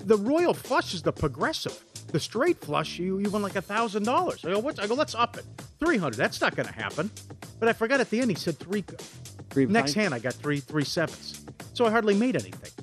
The 0.05 0.17
royal 0.17 0.55
flush 0.55 0.95
is 0.95 1.03
the 1.03 1.13
progressive. 1.13 1.79
The 2.13 2.21
straight 2.21 2.59
flush, 2.59 2.99
you 2.99 3.19
you 3.19 3.29
won 3.29 3.43
like 3.43 3.57
a 3.57 3.61
thousand 3.63 4.05
dollars. 4.05 4.45
I 4.45 4.53
go, 4.53 4.61
what? 4.61 4.81
I 4.81 4.87
go, 4.87 4.95
let's 4.95 5.15
up 5.15 5.37
it. 5.37 5.45
Three 5.79 5.99
hundred. 5.99 6.17
That's 6.17 6.41
not 6.41 6.57
going 6.57 6.67
to 6.69 6.75
happen. 6.75 7.11
But 7.61 7.69
I 7.69 7.73
forgot 7.75 8.01
at 8.01 8.09
the 8.09 8.21
end 8.21 8.31
he 8.31 8.37
said 8.37 8.59
three. 8.59 8.85
Three 9.51 9.67
Next 9.67 9.95
hand, 9.95 10.15
I 10.15 10.19
got 10.19 10.35
three 10.35 10.61
three 10.61 10.85
sevens. 10.85 11.45
So 11.75 11.85
I 11.85 11.91
hardly 11.91 12.15
made 12.15 12.37
anything 12.37 12.78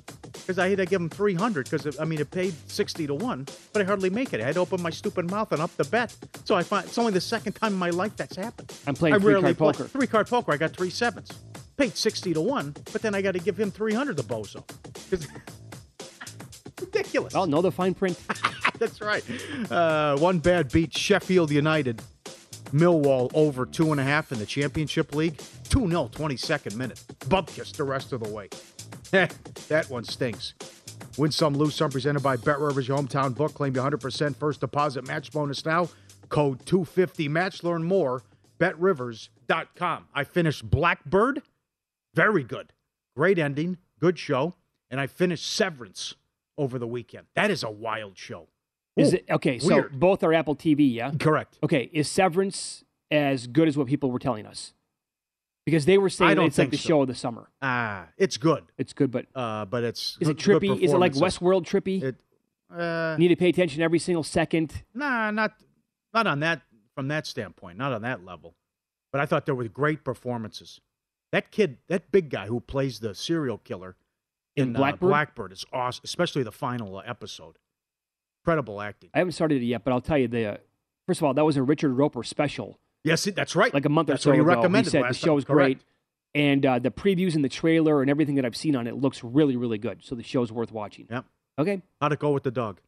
because 0.46 0.60
I 0.60 0.68
had 0.68 0.78
to 0.78 0.86
give 0.86 1.00
him 1.00 1.08
three 1.08 1.34
hundred 1.34 1.68
because 1.68 1.98
I 1.98 2.04
mean 2.04 2.20
it 2.20 2.30
paid 2.30 2.54
sixty 2.70 3.06
to 3.08 3.14
one, 3.14 3.46
but 3.72 3.82
I 3.82 3.84
hardly 3.84 4.10
make 4.10 4.32
it. 4.32 4.40
I 4.40 4.44
had 4.44 4.54
to 4.54 4.60
open 4.60 4.80
my 4.80 4.90
stupid 4.90 5.28
mouth 5.28 5.50
and 5.50 5.60
up 5.60 5.76
the 5.76 5.84
bet. 5.84 6.14
So 6.44 6.54
I 6.54 6.62
find 6.62 6.86
it's 6.86 6.96
only 6.98 7.12
the 7.12 7.20
second 7.20 7.54
time 7.54 7.72
in 7.72 7.78
my 7.78 7.90
life 7.90 8.16
that's 8.16 8.36
happened. 8.36 8.72
I'm 8.86 8.94
playing 8.94 9.14
I 9.14 9.18
rarely 9.18 9.54
play- 9.54 9.72
poker. 9.72 9.84
Three 9.88 10.06
card 10.06 10.28
poker. 10.28 10.52
I 10.52 10.56
got 10.56 10.72
three 10.76 10.90
sevens. 10.90 11.30
Paid 11.76 11.96
sixty 11.96 12.32
to 12.32 12.40
one, 12.40 12.74
but 12.92 13.02
then 13.02 13.14
I 13.14 13.22
got 13.22 13.32
to 13.32 13.40
give 13.40 13.58
him 13.58 13.70
three 13.72 13.92
hundred. 13.92 14.16
The 14.16 14.22
bozo. 14.22 14.62
Ridiculous. 16.80 17.34
Oh, 17.34 17.44
know 17.46 17.62
the 17.62 17.72
fine 17.72 17.94
print. 17.94 18.20
That's 18.78 19.00
right. 19.00 19.24
Uh, 19.70 20.16
one 20.18 20.38
bad 20.38 20.70
beat 20.70 20.96
Sheffield 20.96 21.50
United. 21.50 22.02
Millwall 22.72 23.30
over 23.34 23.64
two 23.64 23.92
and 23.92 24.00
a 24.00 24.04
half 24.04 24.30
in 24.32 24.38
the 24.38 24.46
championship 24.46 25.14
league. 25.14 25.38
2 25.68 25.88
0, 25.88 26.08
22nd 26.12 26.76
minute. 26.76 27.02
Bubkiss 27.26 27.74
the 27.76 27.84
rest 27.84 28.12
of 28.12 28.22
the 28.22 28.28
way. 28.28 28.48
that 29.68 29.88
one 29.90 30.04
stinks. 30.04 30.54
Win 31.16 31.30
some, 31.30 31.54
lose 31.54 31.74
some. 31.74 31.90
Presented 31.90 32.22
by 32.22 32.36
Bet 32.36 32.58
Rivers, 32.58 32.88
your 32.88 32.98
hometown 32.98 33.34
book. 33.34 33.54
Claim 33.54 33.74
your 33.74 33.88
100% 33.90 34.36
first 34.36 34.60
deposit 34.60 35.06
match 35.06 35.32
bonus 35.32 35.64
now. 35.64 35.88
Code 36.28 36.64
250 36.66 37.28
match. 37.28 37.62
Learn 37.62 37.82
more. 37.84 38.22
BetRivers.com. 38.58 40.06
I 40.14 40.24
finished 40.24 40.68
Blackbird. 40.68 41.42
Very 42.14 42.42
good. 42.42 42.72
Great 43.14 43.38
ending. 43.38 43.78
Good 44.00 44.18
show. 44.18 44.54
And 44.90 45.00
I 45.00 45.06
finished 45.06 45.52
Severance 45.52 46.14
over 46.58 46.78
the 46.78 46.86
weekend. 46.86 47.26
That 47.34 47.50
is 47.50 47.62
a 47.62 47.70
wild 47.70 48.16
show. 48.16 48.48
Is 48.96 49.12
Ooh, 49.12 49.16
it 49.16 49.26
okay? 49.30 49.58
So 49.58 49.84
both 49.92 50.22
are 50.22 50.32
Apple 50.32 50.56
TV, 50.56 50.92
yeah. 50.92 51.10
Correct. 51.18 51.58
Okay, 51.62 51.90
is 51.92 52.08
Severance 52.08 52.84
as 53.10 53.46
good 53.46 53.68
as 53.68 53.76
what 53.76 53.86
people 53.86 54.10
were 54.10 54.18
telling 54.18 54.46
us? 54.46 54.72
Because 55.66 55.84
they 55.84 55.98
were 55.98 56.08
saying 56.08 56.40
it's 56.40 56.56
like 56.56 56.70
the 56.70 56.78
so. 56.78 56.88
show 56.88 57.02
of 57.02 57.08
the 57.08 57.14
summer. 57.14 57.50
Ah, 57.60 58.06
it's 58.16 58.36
good. 58.38 58.64
It's 58.78 58.92
good, 58.94 59.10
but 59.10 59.26
Uh, 59.34 59.64
but 59.66 59.84
it's 59.84 60.16
is 60.20 60.28
it 60.28 60.38
trippy? 60.38 60.80
Is 60.80 60.92
it 60.92 60.96
like. 60.98 61.12
Westworld 61.12 61.64
trippy? 61.64 62.02
It, 62.02 62.16
uh, 62.72 63.16
Need 63.18 63.28
to 63.28 63.36
pay 63.36 63.48
attention 63.48 63.82
every 63.82 63.98
single 63.98 64.22
second. 64.22 64.84
nah, 64.94 65.30
not 65.30 65.52
not 66.14 66.26
on 66.26 66.40
that 66.40 66.62
from 66.94 67.08
that 67.08 67.26
standpoint, 67.26 67.76
not 67.76 67.92
on 67.92 68.02
that 68.02 68.24
level. 68.24 68.54
But 69.12 69.20
I 69.20 69.26
thought 69.26 69.44
there 69.44 69.54
were 69.54 69.68
great 69.68 70.04
performances. 70.04 70.80
That 71.32 71.50
kid, 71.50 71.78
that 71.88 72.10
big 72.12 72.30
guy 72.30 72.46
who 72.46 72.60
plays 72.60 73.00
the 73.00 73.14
serial 73.14 73.58
killer 73.58 73.96
In 74.54 74.68
in, 74.68 74.72
Blackbird? 74.72 75.06
Uh, 75.08 75.10
Blackbird 75.10 75.52
is 75.52 75.64
awesome, 75.72 76.02
especially 76.04 76.42
the 76.44 76.52
final 76.52 76.96
uh, 76.98 77.02
episode. 77.04 77.56
Incredible 78.42 78.80
acting. 78.80 79.10
I 79.12 79.18
haven't 79.18 79.32
started 79.32 79.62
it 79.62 79.66
yet, 79.66 79.82
but 79.84 79.92
I'll 79.92 80.00
tell 80.00 80.18
you 80.18 80.28
the. 80.28 80.46
Uh, 80.46 80.56
first 81.06 81.20
of 81.20 81.24
all, 81.24 81.34
that 81.34 81.44
was 81.44 81.56
a 81.56 81.62
Richard 81.62 81.92
Roeper 81.92 82.22
special, 82.22 82.78
Yes, 83.06 83.24
that's 83.24 83.54
right. 83.56 83.72
like 83.72 83.84
a 83.84 83.88
month 83.88 84.08
That's 84.08 84.22
or 84.22 84.24
so 84.24 84.30
what 84.30 84.34
he 84.36 84.40
ago. 84.40 84.48
recommended 84.48 84.92
he 84.92 84.98
said 84.98 85.04
the 85.08 85.14
show 85.14 85.38
time. 85.38 85.44
Correct. 85.46 85.78
great, 85.78 85.78
and 86.34 86.66
uh, 86.66 86.78
the 86.78 86.90
previews 86.90 87.34
and 87.34 87.44
the 87.44 87.48
trailer 87.48 88.02
and 88.02 88.10
everything 88.10 88.34
that 88.34 88.44
I've 88.44 88.56
seen 88.56 88.74
on 88.76 88.86
it 88.86 88.96
looks 88.96 89.22
really, 89.24 89.56
really 89.56 89.78
good. 89.78 90.04
So 90.04 90.14
the 90.14 90.22
show's 90.22 90.50
worth 90.52 90.72
watching. 90.72 91.06
Yep. 91.10 91.24
Okay. 91.58 91.82
How'd 92.00 92.12
it 92.12 92.18
go 92.18 92.32
with 92.32 92.42
the 92.42 92.50
dog? 92.50 92.80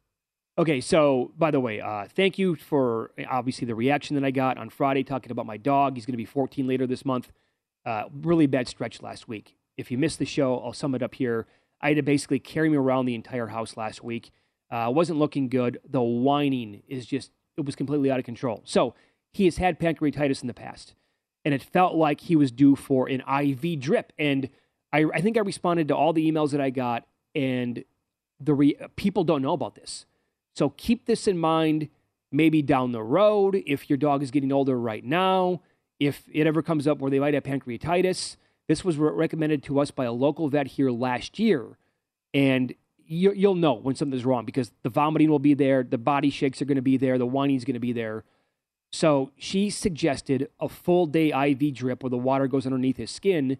Okay, 0.57 0.81
so 0.81 1.31
by 1.37 1.51
the 1.51 1.59
way, 1.61 1.79
uh, 1.79 2.05
thank 2.13 2.37
you 2.37 2.55
for 2.55 3.11
obviously 3.29 3.65
the 3.65 3.75
reaction 3.75 4.15
that 4.15 4.25
I 4.25 4.31
got 4.31 4.57
on 4.57 4.69
Friday 4.69 5.03
talking 5.05 5.31
about 5.31 5.45
my 5.45 5.55
dog. 5.55 5.95
He's 5.95 6.05
going 6.05 6.13
to 6.13 6.17
be 6.17 6.25
14 6.25 6.67
later 6.67 6.85
this 6.85 7.05
month. 7.05 7.31
Uh, 7.85 8.03
really 8.21 8.45
bad 8.45 8.67
stretch 8.67 9.01
last 9.01 9.29
week. 9.29 9.55
If 9.77 9.89
you 9.89 9.97
missed 9.97 10.19
the 10.19 10.25
show, 10.25 10.59
I'll 10.59 10.73
sum 10.73 10.93
it 10.95 11.01
up 11.01 11.15
here. 11.15 11.47
I 11.81 11.87
had 11.89 11.95
to 11.95 12.03
basically 12.03 12.39
carry 12.39 12.67
me 12.69 12.75
around 12.75 13.05
the 13.05 13.15
entire 13.15 13.47
house 13.47 13.77
last 13.77 14.03
week. 14.03 14.31
Uh, 14.69 14.91
wasn't 14.93 15.17
looking 15.17 15.47
good. 15.47 15.79
The 15.89 16.01
whining 16.01 16.83
is 16.89 17.05
just, 17.05 17.31
it 17.57 17.65
was 17.65 17.77
completely 17.77 18.11
out 18.11 18.19
of 18.19 18.25
control. 18.25 18.61
So 18.65 18.95
he 19.31 19.45
has 19.45 19.57
had 19.57 19.79
pancreatitis 19.79 20.41
in 20.41 20.47
the 20.47 20.53
past, 20.53 20.93
and 21.45 21.53
it 21.53 21.63
felt 21.63 21.95
like 21.95 22.21
he 22.21 22.35
was 22.35 22.51
due 22.51 22.75
for 22.75 23.07
an 23.07 23.21
IV 23.21 23.79
drip. 23.79 24.13
And 24.17 24.49
I, 24.91 25.05
I 25.13 25.21
think 25.21 25.37
I 25.37 25.41
responded 25.41 25.87
to 25.89 25.95
all 25.95 26.13
the 26.13 26.29
emails 26.29 26.51
that 26.51 26.61
I 26.61 26.69
got, 26.69 27.05
and 27.35 27.83
the 28.39 28.53
re- 28.53 28.77
people 28.95 29.23
don't 29.23 29.41
know 29.41 29.53
about 29.53 29.75
this. 29.75 30.05
So 30.55 30.69
keep 30.69 31.05
this 31.05 31.27
in 31.27 31.37
mind 31.37 31.89
maybe 32.31 32.61
down 32.61 32.91
the 32.91 33.03
road 33.03 33.61
if 33.65 33.89
your 33.89 33.97
dog 33.97 34.21
is 34.21 34.31
getting 34.31 34.51
older 34.51 34.79
right 34.79 35.03
now, 35.03 35.61
if 35.99 36.23
it 36.31 36.47
ever 36.47 36.61
comes 36.61 36.87
up 36.87 36.99
where 36.99 37.11
they 37.11 37.19
might 37.19 37.33
have 37.33 37.43
pancreatitis. 37.43 38.37
This 38.67 38.85
was 38.85 38.97
re- 38.97 39.11
recommended 39.11 39.63
to 39.63 39.79
us 39.79 39.91
by 39.91 40.05
a 40.05 40.11
local 40.11 40.47
vet 40.47 40.67
here 40.67 40.91
last 40.91 41.39
year. 41.39 41.77
And 42.33 42.73
you, 43.05 43.33
you'll 43.33 43.55
know 43.55 43.73
when 43.73 43.95
something's 43.95 44.25
wrong 44.25 44.45
because 44.45 44.71
the 44.83 44.89
vomiting 44.89 45.29
will 45.29 45.39
be 45.39 45.55
there, 45.55 45.83
the 45.83 45.97
body 45.97 46.29
shakes 46.29 46.61
are 46.61 46.65
going 46.65 46.75
to 46.75 46.81
be 46.81 46.97
there, 46.97 47.17
the 47.17 47.25
whining 47.25 47.55
is 47.55 47.65
going 47.65 47.73
to 47.73 47.79
be 47.79 47.93
there. 47.93 48.23
So 48.91 49.31
she 49.37 49.69
suggested 49.69 50.49
a 50.59 50.67
full 50.67 51.05
day 51.05 51.29
IV 51.29 51.75
drip 51.75 52.03
where 52.03 52.09
the 52.09 52.17
water 52.17 52.47
goes 52.47 52.65
underneath 52.65 52.97
his 52.97 53.11
skin, 53.11 53.57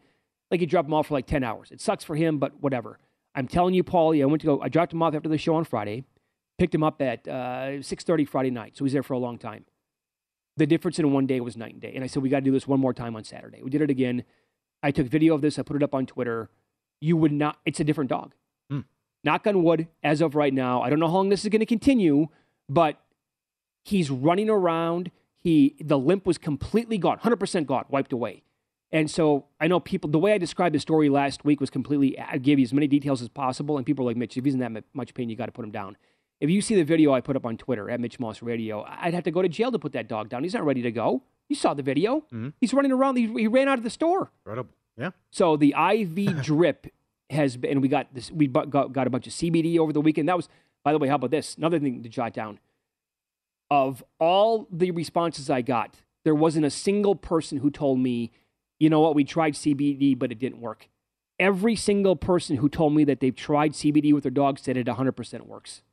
like 0.49 0.61
you 0.61 0.67
drop 0.67 0.85
him 0.85 0.93
off 0.93 1.07
for 1.07 1.13
like 1.13 1.27
10 1.27 1.43
hours. 1.43 1.71
It 1.71 1.81
sucks 1.81 2.03
for 2.03 2.15
him, 2.15 2.39
but 2.39 2.61
whatever. 2.61 2.99
I'm 3.35 3.47
telling 3.47 3.73
you, 3.73 3.83
Paulie, 3.83 4.21
I 4.21 4.25
went 4.25 4.41
to 4.41 4.47
go, 4.47 4.61
I 4.61 4.69
dropped 4.69 4.91
him 4.91 5.03
off 5.03 5.13
after 5.13 5.29
the 5.29 5.37
show 5.37 5.55
on 5.55 5.63
Friday. 5.63 6.03
Picked 6.57 6.75
him 6.75 6.83
up 6.83 7.01
at 7.01 7.27
uh, 7.27 7.79
6.30 7.79 8.27
Friday 8.27 8.49
night, 8.49 8.75
so 8.75 8.83
he's 8.83 8.93
there 8.93 9.03
for 9.03 9.13
a 9.13 9.19
long 9.19 9.37
time. 9.37 9.65
The 10.57 10.65
difference 10.65 10.99
in 10.99 11.13
one 11.13 11.25
day 11.25 11.39
was 11.39 11.55
night 11.55 11.73
and 11.73 11.81
day. 11.81 11.93
And 11.95 12.03
I 12.03 12.07
said, 12.07 12.21
we 12.21 12.27
got 12.27 12.39
to 12.39 12.45
do 12.45 12.51
this 12.51 12.67
one 12.67 12.79
more 12.79 12.93
time 12.93 13.15
on 13.15 13.23
Saturday. 13.23 13.61
We 13.63 13.69
did 13.69 13.81
it 13.81 13.89
again. 13.89 14.23
I 14.83 14.91
took 14.91 15.07
video 15.07 15.35
of 15.35 15.41
this. 15.41 15.57
I 15.57 15.61
put 15.61 15.77
it 15.77 15.83
up 15.83 15.93
on 15.93 16.05
Twitter. 16.05 16.49
You 16.99 17.15
would 17.15 17.31
not, 17.31 17.59
it's 17.65 17.79
a 17.79 17.83
different 17.83 18.09
dog. 18.09 18.33
Hmm. 18.69 18.81
Knock 19.23 19.47
on 19.47 19.63
wood, 19.63 19.87
as 20.03 20.19
of 20.19 20.35
right 20.35 20.53
now. 20.53 20.81
I 20.81 20.89
don't 20.89 20.99
know 20.99 21.07
how 21.07 21.13
long 21.13 21.29
this 21.29 21.45
is 21.45 21.49
going 21.49 21.61
to 21.61 21.65
continue, 21.65 22.27
but 22.67 22.99
he's 23.85 24.09
running 24.09 24.49
around. 24.49 25.11
He, 25.39 25.75
the 25.79 25.97
limp 25.97 26.25
was 26.25 26.37
completely 26.37 26.97
gone, 26.97 27.17
100% 27.19 27.65
gone, 27.65 27.85
wiped 27.89 28.11
away. 28.13 28.43
And 28.91 29.09
so 29.09 29.45
I 29.59 29.67
know 29.67 29.79
people, 29.79 30.09
the 30.09 30.19
way 30.19 30.33
I 30.33 30.37
described 30.37 30.73
the 30.75 30.79
story 30.79 31.09
last 31.09 31.45
week 31.45 31.59
was 31.61 31.69
completely, 31.69 32.17
I 32.19 32.37
gave 32.39 32.59
you 32.59 32.63
as 32.63 32.73
many 32.73 32.87
details 32.87 33.21
as 33.21 33.29
possible. 33.29 33.77
And 33.77 33.85
people 33.85 34.03
are 34.03 34.07
like, 34.09 34.17
Mitch, 34.17 34.35
if 34.35 34.43
he's 34.45 34.53
in 34.55 34.59
that 34.61 34.83
much 34.93 35.13
pain, 35.13 35.29
you 35.29 35.35
got 35.35 35.45
to 35.45 35.51
put 35.51 35.63
him 35.63 35.71
down. 35.71 35.95
If 36.41 36.49
you 36.49 36.61
see 36.61 36.75
the 36.75 36.83
video 36.83 37.13
I 37.13 37.21
put 37.21 37.35
up 37.35 37.45
on 37.45 37.57
Twitter 37.57 37.89
at 37.89 37.99
Mitch 37.99 38.19
Moss 38.19 38.41
Radio, 38.41 38.83
I'd 38.87 39.13
have 39.13 39.23
to 39.25 39.31
go 39.31 39.41
to 39.41 39.49
jail 39.49 39.71
to 39.71 39.79
put 39.79 39.91
that 39.93 40.07
dog 40.07 40.29
down. 40.29 40.43
He's 40.43 40.53
not 40.53 40.65
ready 40.65 40.81
to 40.81 40.91
go. 40.91 41.21
You 41.49 41.55
saw 41.55 41.73
the 41.73 41.83
video. 41.83 42.25
Mhm. 42.33 42.53
He's 42.61 42.73
running 42.73 42.91
around. 42.91 43.17
He, 43.17 43.27
he 43.27 43.47
ran 43.47 43.67
out 43.67 43.77
of 43.77 43.83
the 43.83 43.89
store. 43.89 44.31
Incredible. 44.45 44.71
Yeah. 44.97 45.11
So 45.31 45.55
the 45.57 45.75
IV 45.77 46.41
drip 46.43 46.87
has 47.29 47.57
been, 47.57 47.71
and 47.71 47.81
we 47.81 47.87
got 47.89 48.13
this. 48.13 48.31
We 48.31 48.47
got, 48.47 48.69
got 48.69 49.05
a 49.05 49.09
bunch 49.09 49.27
of 49.27 49.33
CBD 49.33 49.77
over 49.77 49.93
the 49.93 50.01
weekend. 50.01 50.27
That 50.29 50.37
was, 50.37 50.49
by 50.83 50.93
the 50.93 50.97
way, 50.97 51.07
how 51.09 51.15
about 51.15 51.31
this? 51.31 51.55
Another 51.57 51.77
thing 51.79 52.01
to 52.01 52.09
jot 52.09 52.33
down. 52.33 52.59
Of 53.71 54.03
all 54.19 54.67
the 54.71 54.91
responses 54.91 55.49
I 55.49 55.61
got, 55.61 55.95
there 56.23 56.35
wasn't 56.35 56.65
a 56.65 56.69
single 56.69 57.15
person 57.15 57.59
who 57.59 57.69
told 57.69 57.99
me, 57.99 58.31
you 58.79 58.89
know 58.89 58.99
what, 58.99 59.15
we 59.15 59.23
tried 59.23 59.53
CBD, 59.53 60.17
but 60.17 60.31
it 60.31 60.39
didn't 60.39 60.59
work. 60.59 60.89
Every 61.39 61.75
single 61.75 62.15
person 62.15 62.57
who 62.57 62.67
told 62.67 62.93
me 62.95 63.03
that 63.05 63.19
they've 63.19 63.35
tried 63.35 63.73
CBD 63.73 64.13
with 64.13 64.23
their 64.23 64.31
dog 64.31 64.59
said 64.59 64.75
it 64.75 64.87
100% 64.87 65.41
works. 65.45 65.83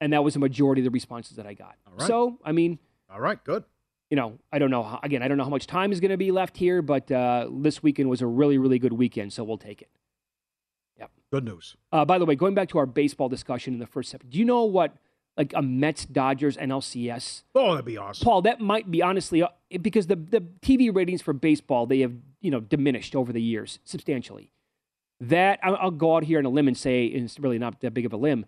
And 0.00 0.12
that 0.12 0.24
was 0.24 0.34
a 0.36 0.38
majority 0.38 0.80
of 0.80 0.84
the 0.84 0.90
responses 0.90 1.36
that 1.36 1.46
I 1.46 1.54
got. 1.54 1.76
right. 1.98 2.06
So, 2.06 2.38
I 2.44 2.52
mean, 2.52 2.78
All 3.10 3.20
right, 3.20 3.42
good. 3.44 3.64
you 4.10 4.16
know, 4.16 4.38
I 4.52 4.58
don't 4.58 4.70
know. 4.70 4.82
How, 4.82 5.00
again, 5.02 5.22
I 5.22 5.28
don't 5.28 5.38
know 5.38 5.44
how 5.44 5.50
much 5.50 5.66
time 5.66 5.92
is 5.92 6.00
going 6.00 6.10
to 6.12 6.16
be 6.16 6.30
left 6.32 6.56
here, 6.56 6.82
but 6.82 7.10
uh, 7.10 7.48
this 7.52 7.82
weekend 7.82 8.08
was 8.08 8.22
a 8.22 8.26
really, 8.26 8.58
really 8.58 8.78
good 8.78 8.92
weekend, 8.92 9.32
so 9.32 9.44
we'll 9.44 9.58
take 9.58 9.82
it. 9.82 9.88
Yep. 10.98 11.10
Good 11.32 11.44
news. 11.44 11.76
Uh, 11.92 12.04
by 12.04 12.18
the 12.18 12.24
way, 12.24 12.34
going 12.34 12.54
back 12.54 12.68
to 12.70 12.78
our 12.78 12.86
baseball 12.86 13.28
discussion 13.28 13.74
in 13.74 13.80
the 13.80 13.86
first 13.86 14.08
step, 14.08 14.22
do 14.28 14.38
you 14.38 14.44
know 14.44 14.64
what, 14.64 14.96
like 15.38 15.52
a 15.54 15.62
Mets 15.62 16.04
Dodgers 16.04 16.56
NLCS? 16.58 17.44
Oh, 17.54 17.70
that'd 17.70 17.84
be 17.86 17.96
awesome. 17.96 18.24
Paul, 18.24 18.42
that 18.42 18.60
might 18.60 18.90
be 18.90 19.00
honestly 19.02 19.42
uh, 19.42 19.48
because 19.80 20.08
the 20.08 20.16
the 20.16 20.40
TV 20.60 20.94
ratings 20.94 21.22
for 21.22 21.32
baseball 21.32 21.86
they 21.86 22.00
have 22.00 22.12
you 22.42 22.50
know 22.50 22.60
diminished 22.60 23.14
over 23.16 23.32
the 23.32 23.40
years 23.40 23.78
substantially. 23.84 24.50
That 25.20 25.58
I'll, 25.62 25.76
I'll 25.76 25.90
go 25.90 26.16
out 26.16 26.24
here 26.24 26.38
on 26.38 26.44
a 26.44 26.48
limb 26.50 26.68
and 26.68 26.76
say 26.76 27.06
and 27.14 27.24
it's 27.24 27.38
really 27.38 27.58
not 27.58 27.80
that 27.80 27.94
big 27.94 28.04
of 28.04 28.12
a 28.12 28.16
limb. 28.16 28.44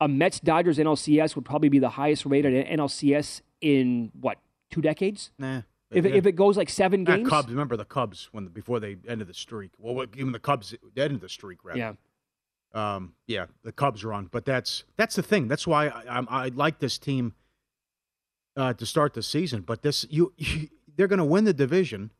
A 0.00 0.08
Mets 0.08 0.40
Dodgers 0.40 0.78
NLCS 0.78 1.34
would 1.36 1.44
probably 1.44 1.68
be 1.68 1.78
the 1.78 1.90
highest 1.90 2.24
rated 2.24 2.66
NLCS 2.66 3.40
in 3.60 4.10
what 4.18 4.38
two 4.70 4.80
decades? 4.80 5.30
Nah. 5.38 5.62
If 5.90 6.04
it, 6.06 6.10
Yeah. 6.12 6.18
if 6.18 6.26
it 6.26 6.32
goes 6.36 6.56
like 6.56 6.70
seven 6.70 7.02
games, 7.04 7.28
Cubs. 7.28 7.48
Remember 7.48 7.76
the 7.76 7.84
Cubs 7.84 8.28
when 8.30 8.46
before 8.46 8.78
they 8.78 8.96
ended 9.08 9.26
the 9.26 9.34
streak. 9.34 9.72
Well, 9.78 9.94
what- 9.94 10.10
even 10.16 10.30
the 10.32 10.38
Cubs 10.38 10.72
ended 10.96 11.20
the 11.20 11.28
streak. 11.28 11.64
Rather. 11.64 11.78
Yeah. 11.78 11.92
Um, 12.72 13.14
yeah, 13.26 13.46
the 13.64 13.72
Cubs 13.72 14.04
are 14.04 14.12
on, 14.12 14.26
but 14.26 14.44
that's 14.44 14.84
that's 14.96 15.16
the 15.16 15.22
thing. 15.22 15.48
That's 15.48 15.66
why 15.66 15.88
I, 15.88 16.20
I, 16.20 16.24
I 16.28 16.48
like 16.48 16.78
this 16.78 16.98
team 16.98 17.34
uh, 18.56 18.72
to 18.74 18.86
start 18.86 19.14
the 19.14 19.22
season. 19.22 19.62
But 19.62 19.82
this, 19.82 20.06
you, 20.08 20.32
you 20.38 20.68
they're 20.96 21.08
going 21.08 21.18
to 21.18 21.24
win 21.24 21.44
the 21.44 21.52
division. 21.52 22.12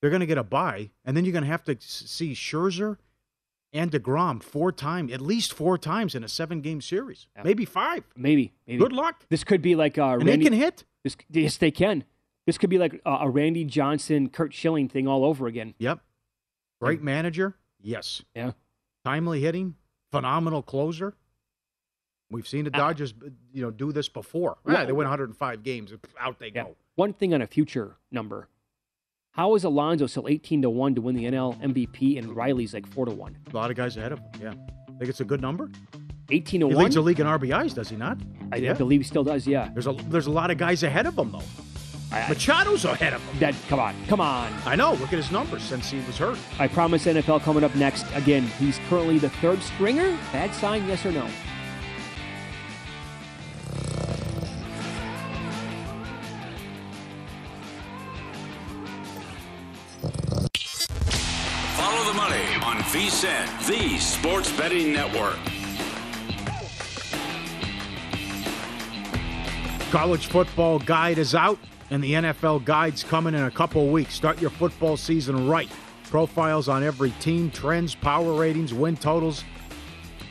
They're 0.00 0.10
going 0.10 0.20
to 0.20 0.26
get 0.26 0.38
a 0.38 0.42
bye, 0.42 0.90
and 1.04 1.16
then 1.16 1.24
you're 1.24 1.32
going 1.32 1.44
to 1.44 1.50
have 1.50 1.62
to 1.64 1.76
see 1.78 2.32
Scherzer 2.32 2.96
and 3.72 3.90
Degrom 3.92 4.42
four 4.42 4.72
times, 4.72 5.12
at 5.12 5.20
least 5.20 5.52
four 5.52 5.78
times 5.78 6.14
in 6.16 6.24
a 6.24 6.28
seven-game 6.28 6.80
series, 6.80 7.28
maybe 7.44 7.64
five. 7.64 8.02
maybe, 8.16 8.52
maybe. 8.66 8.78
Good 8.78 8.92
luck. 8.92 9.24
This 9.30 9.44
could 9.44 9.62
be 9.62 9.76
like 9.76 9.98
uh, 9.98 10.18
And 10.18 10.26
they 10.28 10.38
can 10.38 10.52
hit. 10.52 10.84
This, 11.04 11.16
yes, 11.30 11.56
they 11.56 11.70
can. 11.70 12.04
This 12.46 12.58
could 12.58 12.68
be 12.68 12.78
like 12.78 13.00
a, 13.06 13.10
a 13.22 13.30
Randy 13.30 13.64
Johnson, 13.64 14.28
Curt 14.28 14.52
Schilling 14.52 14.88
thing 14.88 15.06
all 15.06 15.24
over 15.24 15.46
again. 15.46 15.74
Yep. 15.78 16.00
Great 16.80 17.02
manager. 17.02 17.54
Yes. 17.80 18.22
Yeah. 18.34 18.52
Timely 19.04 19.40
hitting. 19.40 19.76
Phenomenal 20.12 20.62
closer. 20.62 21.14
We've 22.30 22.46
seen 22.46 22.64
the 22.64 22.74
uh, 22.74 22.78
Dodgers, 22.78 23.12
uh, 23.24 23.30
you 23.52 23.62
know, 23.62 23.70
do 23.70 23.90
this 23.92 24.08
before. 24.08 24.58
Well- 24.64 24.76
Yeah, 24.76 24.84
they 24.84 24.92
win 24.92 25.06
105 25.06 25.62
games. 25.62 25.92
Out 26.20 26.38
they 26.38 26.50
go. 26.50 26.76
One 26.94 27.12
thing 27.12 27.34
on 27.34 27.42
a 27.42 27.46
future 27.46 27.96
number. 28.10 28.48
How 29.32 29.54
is 29.54 29.64
Alonso 29.64 30.06
still 30.06 30.28
18 30.28 30.62
to 30.62 30.70
1 30.70 30.94
to 30.96 31.00
win 31.00 31.16
the 31.16 31.24
NL 31.24 31.58
MVP 31.62 32.18
and 32.18 32.36
Riley's 32.36 32.74
like 32.74 32.86
4 32.86 33.06
to 33.06 33.12
1? 33.12 33.36
A 33.52 33.56
lot 33.56 33.70
of 33.70 33.76
guys 33.76 33.96
ahead 33.96 34.12
of 34.12 34.18
him. 34.20 34.28
Yeah. 34.40 34.50
Think 34.98 35.08
it's 35.10 35.20
a 35.20 35.24
good 35.24 35.40
number? 35.40 35.70
18 36.30 36.60
to 36.60 36.68
He 36.68 36.74
1? 36.74 36.84
leads 36.84 36.94
the 36.94 37.00
league 37.00 37.18
in 37.20 37.26
RBIs, 37.26 37.74
does 37.74 37.88
he 37.88 37.96
not? 37.96 38.18
I, 38.52 38.56
I 38.68 38.72
believe 38.74 39.00
he 39.00 39.04
still 39.04 39.24
does, 39.24 39.46
yeah. 39.46 39.70
There's 39.72 39.86
a 39.86 39.92
there's 40.08 40.26
a 40.26 40.30
lot 40.30 40.50
of 40.50 40.58
guys 40.58 40.82
ahead 40.82 41.06
of 41.06 41.18
him 41.18 41.32
though. 41.32 41.42
Machado's 42.12 42.84
ahead 42.84 43.14
of 43.14 43.22
him. 43.22 43.38
That 43.38 43.54
come 43.68 43.80
on, 43.80 43.94
come 44.06 44.20
on. 44.20 44.52
I 44.66 44.76
know. 44.76 44.92
Look 44.94 45.12
at 45.12 45.18
his 45.18 45.30
numbers 45.32 45.62
since 45.62 45.90
he 45.90 45.98
was 46.00 46.18
hurt. 46.18 46.38
I 46.58 46.68
promise 46.68 47.06
NFL 47.06 47.42
coming 47.42 47.64
up 47.64 47.74
next. 47.74 48.04
Again, 48.14 48.44
he's 48.58 48.78
currently 48.88 49.18
the 49.18 49.30
third 49.30 49.62
stringer. 49.62 50.16
Bad 50.32 50.54
sign, 50.54 50.86
yes 50.86 51.06
or 51.06 51.12
no? 51.12 51.26
Follow 61.76 62.04
the 62.04 62.14
money 62.14 62.44
on 62.62 62.76
VSIN, 62.92 63.66
the 63.66 63.98
Sports 63.98 64.52
Betting 64.56 64.92
Network. 64.92 65.38
College 69.90 70.26
football 70.26 70.78
guide 70.78 71.18
is 71.18 71.34
out, 71.34 71.58
and 71.92 72.02
the 72.02 72.14
NFL 72.14 72.64
guide's 72.64 73.04
coming 73.04 73.34
in 73.34 73.42
a 73.42 73.50
couple 73.50 73.86
weeks. 73.88 74.14
Start 74.14 74.40
your 74.40 74.48
football 74.48 74.96
season 74.96 75.46
right. 75.46 75.68
Profiles 76.04 76.66
on 76.66 76.82
every 76.82 77.10
team, 77.20 77.50
trends, 77.50 77.94
power 77.94 78.32
ratings, 78.32 78.72
win 78.72 78.96
totals, 78.96 79.44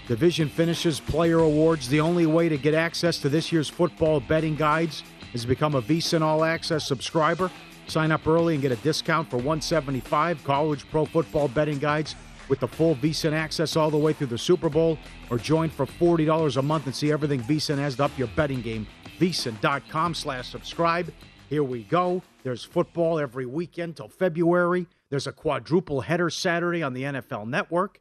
division 0.07 0.49
finishes, 0.49 0.99
player 0.99 1.37
awards. 1.37 1.87
The 1.87 1.99
only 1.99 2.25
way 2.25 2.49
to 2.49 2.57
get 2.57 2.73
access 2.73 3.19
to 3.19 3.29
this 3.29 3.51
year's 3.51 3.69
football 3.69 4.19
betting 4.19 4.55
guides 4.55 5.03
is 5.33 5.43
to 5.43 5.47
become 5.47 5.75
a 5.75 5.83
VSiN 5.83 6.23
All 6.23 6.43
Access 6.43 6.87
subscriber. 6.87 7.51
Sign 7.85 8.11
up 8.11 8.25
early 8.25 8.55
and 8.55 8.61
get 8.63 8.71
a 8.71 8.77
discount 8.77 9.29
for 9.29 9.37
175 9.37 10.43
college 10.43 10.89
pro 10.89 11.05
football 11.05 11.47
betting 11.47 11.77
guides 11.77 12.15
with 12.49 12.59
the 12.59 12.67
full 12.67 12.95
VSiN 12.95 13.33
access 13.33 13.75
all 13.75 13.91
the 13.91 13.97
way 13.97 14.13
through 14.13 14.27
the 14.27 14.37
Super 14.37 14.67
Bowl, 14.67 14.97
or 15.29 15.37
join 15.37 15.69
for 15.69 15.85
$40 15.85 16.57
a 16.57 16.61
month 16.63 16.87
and 16.87 16.95
see 16.95 17.11
everything 17.11 17.39
VSiN 17.41 17.77
has 17.77 17.97
to 17.97 18.05
up 18.05 18.17
your 18.17 18.29
betting 18.29 18.63
game. 18.63 18.87
VSiN.com 19.19 20.15
slash 20.15 20.49
subscribe. 20.49 21.13
Here 21.51 21.65
we 21.65 21.83
go. 21.83 22.21
There's 22.43 22.63
football 22.63 23.19
every 23.19 23.45
weekend 23.45 23.97
till 23.97 24.07
February. 24.07 24.87
There's 25.09 25.27
a 25.27 25.33
quadruple 25.33 25.99
header 25.99 26.29
Saturday 26.29 26.81
on 26.81 26.93
the 26.93 27.03
NFL 27.03 27.45
Network. 27.45 27.99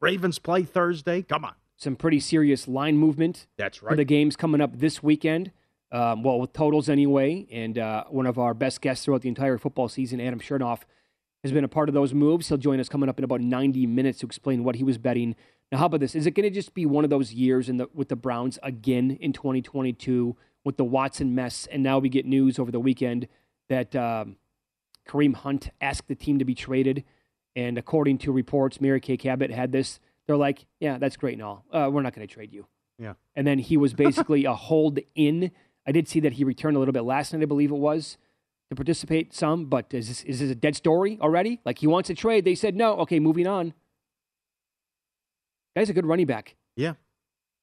Ravens 0.00 0.40
play 0.40 0.64
Thursday. 0.64 1.22
Come 1.22 1.44
on. 1.44 1.54
Some 1.76 1.94
pretty 1.94 2.18
serious 2.18 2.66
line 2.66 2.96
movement. 2.96 3.46
That's 3.56 3.84
right. 3.84 3.90
For 3.90 3.96
the 3.96 4.02
games 4.02 4.34
coming 4.34 4.60
up 4.60 4.80
this 4.80 5.00
weekend. 5.00 5.52
Um, 5.92 6.24
well, 6.24 6.40
with 6.40 6.52
totals 6.52 6.88
anyway. 6.88 7.46
And 7.52 7.78
uh, 7.78 8.02
one 8.08 8.26
of 8.26 8.36
our 8.36 8.52
best 8.52 8.80
guests 8.80 9.04
throughout 9.04 9.22
the 9.22 9.28
entire 9.28 9.58
football 9.58 9.88
season, 9.88 10.20
Adam 10.20 10.40
Chernoff, 10.40 10.80
has 11.44 11.52
been 11.52 11.62
a 11.62 11.68
part 11.68 11.88
of 11.88 11.94
those 11.94 12.12
moves. 12.12 12.48
He'll 12.48 12.58
join 12.58 12.80
us 12.80 12.88
coming 12.88 13.08
up 13.08 13.16
in 13.18 13.22
about 13.22 13.40
90 13.40 13.86
minutes 13.86 14.18
to 14.18 14.26
explain 14.26 14.64
what 14.64 14.74
he 14.74 14.82
was 14.82 14.98
betting 14.98 15.36
Now, 15.70 15.78
how 15.78 15.86
about 15.86 16.00
this? 16.00 16.16
Is 16.16 16.26
it 16.26 16.32
going 16.32 16.48
to 16.48 16.50
just 16.50 16.74
be 16.74 16.84
one 16.84 17.04
of 17.04 17.10
those 17.10 17.32
years 17.32 17.68
in 17.68 17.76
the 17.76 17.88
with 17.94 18.08
the 18.08 18.16
Browns 18.16 18.58
again 18.64 19.16
in 19.20 19.32
2022 19.32 20.36
with 20.68 20.76
the 20.76 20.84
Watson 20.84 21.34
mess? 21.34 21.66
And 21.72 21.82
now 21.82 21.98
we 21.98 22.10
get 22.10 22.26
news 22.26 22.58
over 22.58 22.70
the 22.70 22.78
weekend 22.78 23.26
that 23.70 23.96
um, 23.96 24.36
Kareem 25.08 25.34
Hunt 25.34 25.70
asked 25.80 26.08
the 26.08 26.14
team 26.14 26.38
to 26.38 26.44
be 26.44 26.54
traded, 26.54 27.04
and 27.56 27.78
according 27.78 28.18
to 28.18 28.32
reports, 28.32 28.78
Mary 28.78 29.00
Kay 29.00 29.16
Cabot 29.16 29.50
had 29.50 29.72
this. 29.72 29.98
They're 30.26 30.36
like, 30.36 30.66
"Yeah, 30.78 30.98
that's 30.98 31.16
great 31.16 31.32
and 31.32 31.42
all. 31.42 31.64
Uh, 31.72 31.88
we're 31.90 32.02
not 32.02 32.14
going 32.14 32.28
to 32.28 32.32
trade 32.32 32.52
you." 32.52 32.66
Yeah. 32.98 33.14
And 33.34 33.46
then 33.46 33.58
he 33.58 33.78
was 33.78 33.94
basically 33.94 34.44
a 34.44 34.52
hold 34.52 34.98
in. 35.14 35.52
I 35.86 35.92
did 35.92 36.06
see 36.06 36.20
that 36.20 36.34
he 36.34 36.44
returned 36.44 36.76
a 36.76 36.78
little 36.78 36.92
bit 36.92 37.04
last 37.04 37.32
night, 37.32 37.40
I 37.40 37.46
believe 37.46 37.70
it 37.70 37.76
was, 37.78 38.18
to 38.68 38.76
participate 38.76 39.32
some. 39.32 39.64
But 39.64 39.86
is 39.94 40.08
this, 40.08 40.22
is 40.24 40.40
this 40.40 40.50
a 40.50 40.54
dead 40.54 40.76
story 40.76 41.18
already? 41.22 41.62
Like 41.64 41.78
he 41.78 41.86
wants 41.86 42.10
a 42.10 42.14
trade. 42.14 42.44
They 42.44 42.54
said 42.54 42.76
no. 42.76 42.98
Okay, 42.98 43.18
moving 43.20 43.46
on. 43.46 43.72
Guy's 45.74 45.88
a 45.88 45.94
good 45.94 46.04
running 46.04 46.26
back. 46.26 46.56
Yeah. 46.76 46.94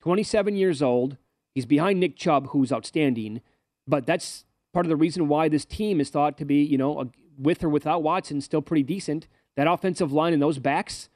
27 0.02 0.56
years 0.56 0.82
old. 0.82 1.18
He's 1.56 1.66
behind 1.66 2.00
Nick 2.00 2.18
Chubb, 2.18 2.50
who's 2.50 2.72
outstanding. 2.72 3.42
But 3.88 4.06
that's 4.06 4.46
part 4.74 4.86
of 4.86 4.90
the 4.90 4.96
reason 4.98 5.28
why 5.28 5.48
this 5.48 5.66
team 5.66 6.02
is 6.02 6.10
thought 6.10 6.38
to 6.38 6.46
be, 6.46 6.62
you 6.62 6.78
know, 6.78 7.00
a, 7.00 7.08
with 7.38 7.64
or 7.64 7.70
without 7.70 8.04
Watson, 8.04 8.42
still 8.42 8.62
pretty 8.62 8.84
decent. 8.84 9.28
That 9.56 9.68
offensive 9.68 10.12
line 10.12 10.34
and 10.34 10.42
those 10.42 10.60
backs, 10.60 11.10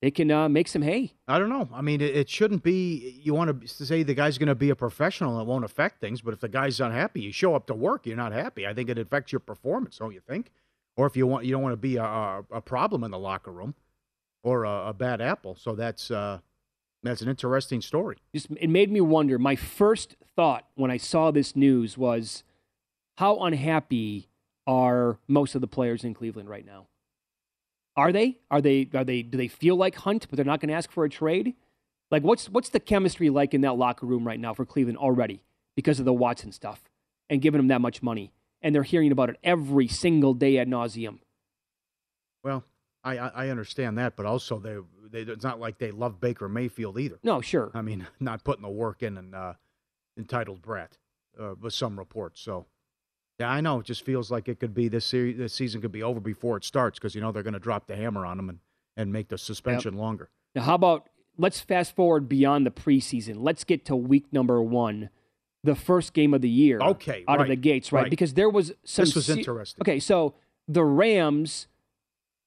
they 0.00 0.10
can 0.10 0.30
uh, 0.30 0.48
make 0.48 0.66
some 0.66 0.80
hay. 0.80 1.12
I 1.28 1.38
don't 1.38 1.50
know. 1.50 1.68
I 1.74 1.82
mean, 1.82 2.00
it, 2.00 2.16
it 2.16 2.30
shouldn't 2.30 2.62
be. 2.62 3.20
You 3.22 3.34
want 3.34 3.60
to 3.60 3.86
say 3.86 4.02
the 4.02 4.14
guy's 4.14 4.38
going 4.38 4.48
to 4.48 4.54
be 4.54 4.70
a 4.70 4.76
professional 4.76 5.38
and 5.38 5.46
it 5.46 5.50
won't 5.50 5.64
affect 5.64 6.00
things, 6.00 6.22
but 6.22 6.32
if 6.32 6.40
the 6.40 6.48
guy's 6.48 6.80
unhappy, 6.80 7.20
you 7.20 7.32
show 7.32 7.54
up 7.54 7.66
to 7.66 7.74
work, 7.74 8.06
you're 8.06 8.16
not 8.16 8.32
happy. 8.32 8.66
I 8.66 8.72
think 8.72 8.88
it 8.88 8.98
affects 8.98 9.30
your 9.30 9.40
performance, 9.40 9.98
don't 9.98 10.14
you 10.14 10.20
think? 10.20 10.50
Or 10.96 11.06
if 11.06 11.16
you 11.16 11.26
want, 11.26 11.44
you 11.44 11.52
don't 11.52 11.62
want 11.62 11.74
to 11.74 11.78
be 11.78 11.96
a, 11.96 12.04
a, 12.50 12.60
problem 12.60 13.04
in 13.04 13.10
the 13.10 13.18
locker 13.18 13.50
room 13.50 13.74
or 14.42 14.64
a, 14.64 14.88
a 14.88 14.92
bad 14.92 15.20
apple. 15.20 15.54
So 15.54 15.74
that's 15.74 16.10
uh, 16.10 16.40
that's 17.02 17.20
an 17.20 17.28
interesting 17.28 17.80
story. 17.80 18.18
Just 18.34 18.48
it 18.60 18.70
made 18.70 18.90
me 18.90 19.00
wonder. 19.00 19.38
My 19.38 19.56
first 19.56 20.16
thought 20.36 20.66
when 20.74 20.90
I 20.90 20.96
saw 20.96 21.30
this 21.30 21.56
news 21.56 21.98
was, 21.98 22.44
how 23.16 23.38
unhappy 23.40 24.28
are 24.66 25.18
most 25.26 25.54
of 25.54 25.60
the 25.60 25.66
players 25.66 26.04
in 26.04 26.14
Cleveland 26.14 26.48
right 26.48 26.64
now? 26.64 26.86
Are 27.96 28.12
they? 28.12 28.38
Are 28.50 28.60
they? 28.60 28.88
Are 28.94 29.04
they? 29.04 29.22
Do 29.22 29.36
they 29.36 29.48
feel 29.48 29.76
like 29.76 29.96
Hunt, 29.96 30.26
but 30.30 30.36
they're 30.36 30.46
not 30.46 30.60
going 30.60 30.68
to 30.68 30.74
ask 30.74 30.90
for 30.90 31.04
a 31.04 31.10
trade? 31.10 31.54
Like, 32.10 32.22
what's 32.22 32.48
what's 32.48 32.68
the 32.68 32.80
chemistry 32.80 33.30
like 33.30 33.54
in 33.54 33.62
that 33.62 33.76
locker 33.76 34.06
room 34.06 34.26
right 34.26 34.40
now 34.40 34.54
for 34.54 34.64
Cleveland 34.64 34.98
already 34.98 35.42
because 35.74 35.98
of 35.98 36.04
the 36.04 36.12
Watson 36.12 36.52
stuff 36.52 36.82
and 37.28 37.42
giving 37.42 37.58
them 37.58 37.68
that 37.68 37.80
much 37.80 38.02
money, 38.02 38.32
and 38.62 38.74
they're 38.74 38.82
hearing 38.82 39.12
about 39.12 39.30
it 39.30 39.38
every 39.42 39.88
single 39.88 40.34
day 40.34 40.58
ad 40.58 40.68
nauseum. 40.68 41.18
Well, 42.44 42.64
I, 43.04 43.16
I 43.16 43.48
understand 43.48 43.98
that, 43.98 44.16
but 44.16 44.26
also 44.26 44.58
they, 44.58 44.76
they 45.10 45.30
it's 45.32 45.44
not 45.44 45.58
like 45.58 45.78
they 45.78 45.90
love 45.90 46.20
Baker 46.20 46.48
Mayfield 46.48 46.98
either. 46.98 47.18
No, 47.22 47.40
sure. 47.40 47.70
I 47.74 47.82
mean, 47.82 48.06
not 48.20 48.44
putting 48.44 48.62
the 48.62 48.68
work 48.70 49.02
in 49.02 49.16
and 49.18 49.34
uh, 49.34 49.54
entitled 50.16 50.62
brat 50.62 50.98
uh, 51.40 51.54
with 51.60 51.74
some 51.74 51.98
reports. 51.98 52.40
So, 52.40 52.66
yeah, 53.38 53.50
I 53.50 53.60
know. 53.60 53.80
It 53.80 53.86
just 53.86 54.04
feels 54.04 54.30
like 54.30 54.48
it 54.48 54.60
could 54.60 54.74
be 54.74 54.88
this 54.88 55.04
series. 55.04 55.36
This 55.36 55.52
season 55.52 55.80
could 55.80 55.90
be 55.92 56.02
over 56.02 56.20
before 56.20 56.56
it 56.56 56.64
starts 56.64 56.98
because 56.98 57.14
you 57.14 57.20
know 57.20 57.32
they're 57.32 57.42
going 57.42 57.54
to 57.54 57.58
drop 57.60 57.86
the 57.86 57.96
hammer 57.96 58.24
on 58.24 58.36
them 58.36 58.48
and 58.48 58.58
and 58.96 59.12
make 59.12 59.28
the 59.28 59.38
suspension 59.38 59.94
Yep. 59.94 60.00
longer. 60.00 60.30
Now, 60.54 60.62
how 60.62 60.74
about 60.74 61.08
let's 61.38 61.60
fast 61.60 61.96
forward 61.96 62.28
beyond 62.28 62.66
the 62.66 62.70
preseason. 62.70 63.36
Let's 63.38 63.64
get 63.64 63.84
to 63.86 63.96
week 63.96 64.26
number 64.32 64.62
one, 64.62 65.08
the 65.64 65.74
first 65.74 66.12
game 66.12 66.34
of 66.34 66.42
the 66.42 66.48
year. 66.48 66.78
Okay, 66.80 67.24
out 67.26 67.40
of 67.40 67.48
the 67.48 67.56
gates, 67.56 67.90
right? 67.90 68.02
right. 68.02 68.10
Because 68.10 68.34
there 68.34 68.50
was 68.50 68.72
some. 68.84 69.06
This 69.06 69.14
was 69.14 69.26
se- 69.26 69.38
interesting. 69.38 69.82
Okay, 69.82 69.98
so 69.98 70.34
the 70.68 70.84
Rams, 70.84 71.66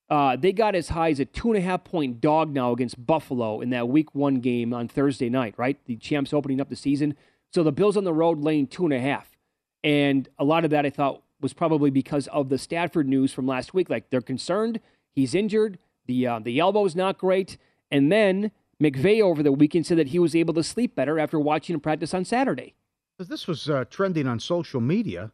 uh, 0.10 0.36
they 0.36 0.52
got 0.52 0.76
as 0.76 0.90
high 0.90 1.10
as 1.10 1.20
a 1.20 1.26
two 1.26 1.50
and 1.50 1.58
a 1.58 1.62
half 1.62 1.84
point 1.84 2.22
dog 2.22 2.54
now 2.54 2.72
against 2.72 3.04
Buffalo 3.06 3.62
in 3.62 3.70
that 3.72 3.88
week 3.88 4.14
one 4.14 4.36
game 4.36 4.74
on 4.74 4.88
Thursday 4.88 5.30
night, 5.30 5.56
right? 5.58 5.78
The 5.86 5.96
champs 5.96 6.34
opening 6.34 6.62
up 6.62 6.70
the 6.70 6.76
season. 6.76 7.16
So 7.54 7.64
the 7.64 7.72
Bills 7.72 7.98
on 7.98 8.04
the 8.04 8.14
road 8.14 8.40
laying 8.42 8.68
two 8.68 8.86
and 8.86 8.94
a 8.94 9.00
half, 9.00 9.38
and 9.84 10.28
a 10.38 10.44
lot 10.44 10.66
of 10.66 10.72
that 10.72 10.86
I 10.86 10.90
thought 10.90 11.24
was 11.42 11.54
probably 11.54 11.90
because 11.90 12.28
of 12.28 12.50
the 12.50 12.58
Stafford 12.58 13.08
news 13.08 13.34
from 13.34 13.48
last 13.48 13.74
week. 13.74 13.90
Like 13.90 14.10
they're 14.10 14.22
concerned 14.22 14.80
he's 15.16 15.34
injured, 15.34 15.80
the 16.06 16.28
uh, 16.28 16.40
the 16.40 16.60
elbow's 16.60 16.96
not 16.96 17.18
great, 17.18 17.58
and 17.90 18.12
then 18.12 18.52
McVay 18.82 19.22
over 19.22 19.42
the 19.42 19.52
weekend 19.52 19.86
said 19.86 19.98
that 19.98 20.10
he 20.10 20.20
was 20.20 20.36
able 20.36 20.54
to 20.54 20.64
sleep 20.64 20.96
better 20.96 21.18
after 21.18 21.40
watching 21.40 21.80
practice 21.80 22.14
on 22.14 22.26
Saturday. 22.26 22.76
This 23.18 23.48
was 23.48 23.70
uh, 23.70 23.86
trending 23.90 24.28
on 24.28 24.40
social 24.40 24.82
media, 24.82 25.32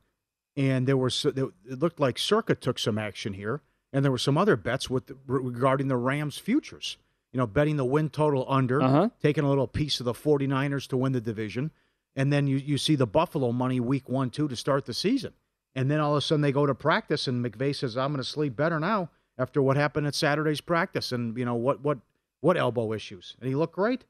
and 0.55 0.87
there 0.87 0.97
was 0.97 1.25
it 1.25 1.51
looked 1.65 1.99
like 1.99 2.19
Circa 2.19 2.55
took 2.55 2.77
some 2.77 2.97
action 2.97 3.33
here, 3.33 3.61
and 3.93 4.03
there 4.05 4.11
were 4.11 4.17
some 4.17 4.37
other 4.37 4.55
bets 4.55 4.89
with 4.89 5.11
regarding 5.27 5.87
the 5.87 5.97
Rams' 5.97 6.37
futures. 6.37 6.97
You 7.33 7.37
know, 7.37 7.47
betting 7.47 7.77
the 7.77 7.85
win 7.85 8.09
total 8.09 8.45
under, 8.49 8.81
Uh-huh. 8.81 9.09
taking 9.21 9.43
a 9.45 9.49
little 9.49 9.67
piece 9.67 9.99
of 10.01 10.05
the 10.05 10.13
49ers 10.13 10.85
to 10.89 10.97
win 10.97 11.13
the 11.13 11.21
division, 11.21 11.71
and 12.15 12.31
then 12.31 12.45
you, 12.45 12.57
you 12.57 12.77
see 12.77 12.95
the 12.95 13.07
Buffalo 13.07 13.53
money 13.53 13.79
week 13.79 14.09
one, 14.09 14.29
two 14.29 14.49
to 14.49 14.55
start 14.55 14.85
the 14.85 14.93
season. 14.93 15.33
And 15.73 15.89
then 15.89 16.01
all 16.01 16.11
of 16.11 16.17
a 16.17 16.21
sudden 16.21 16.41
they 16.41 16.51
go 16.51 16.65
to 16.65 16.75
practice, 16.75 17.27
and 17.29 17.43
McVay 17.45 17.73
says, 17.73 17.95
I'm 17.95 18.11
going 18.11 18.21
to 18.21 18.29
sleep 18.29 18.57
better 18.57 18.79
now 18.81 19.09
after 19.37 19.61
what 19.61 19.77
happened 19.77 20.07
at 20.07 20.15
Saturday's 20.15 20.59
practice, 20.59 21.13
and, 21.13 21.37
you 21.37 21.45
know, 21.45 21.55
what, 21.55 21.79
what, 21.81 21.99
what 22.41 22.57
elbow 22.57 22.91
issues. 22.91 23.37
And 23.39 23.47
he 23.47 23.55
looked 23.55 23.75
great. 23.75 24.03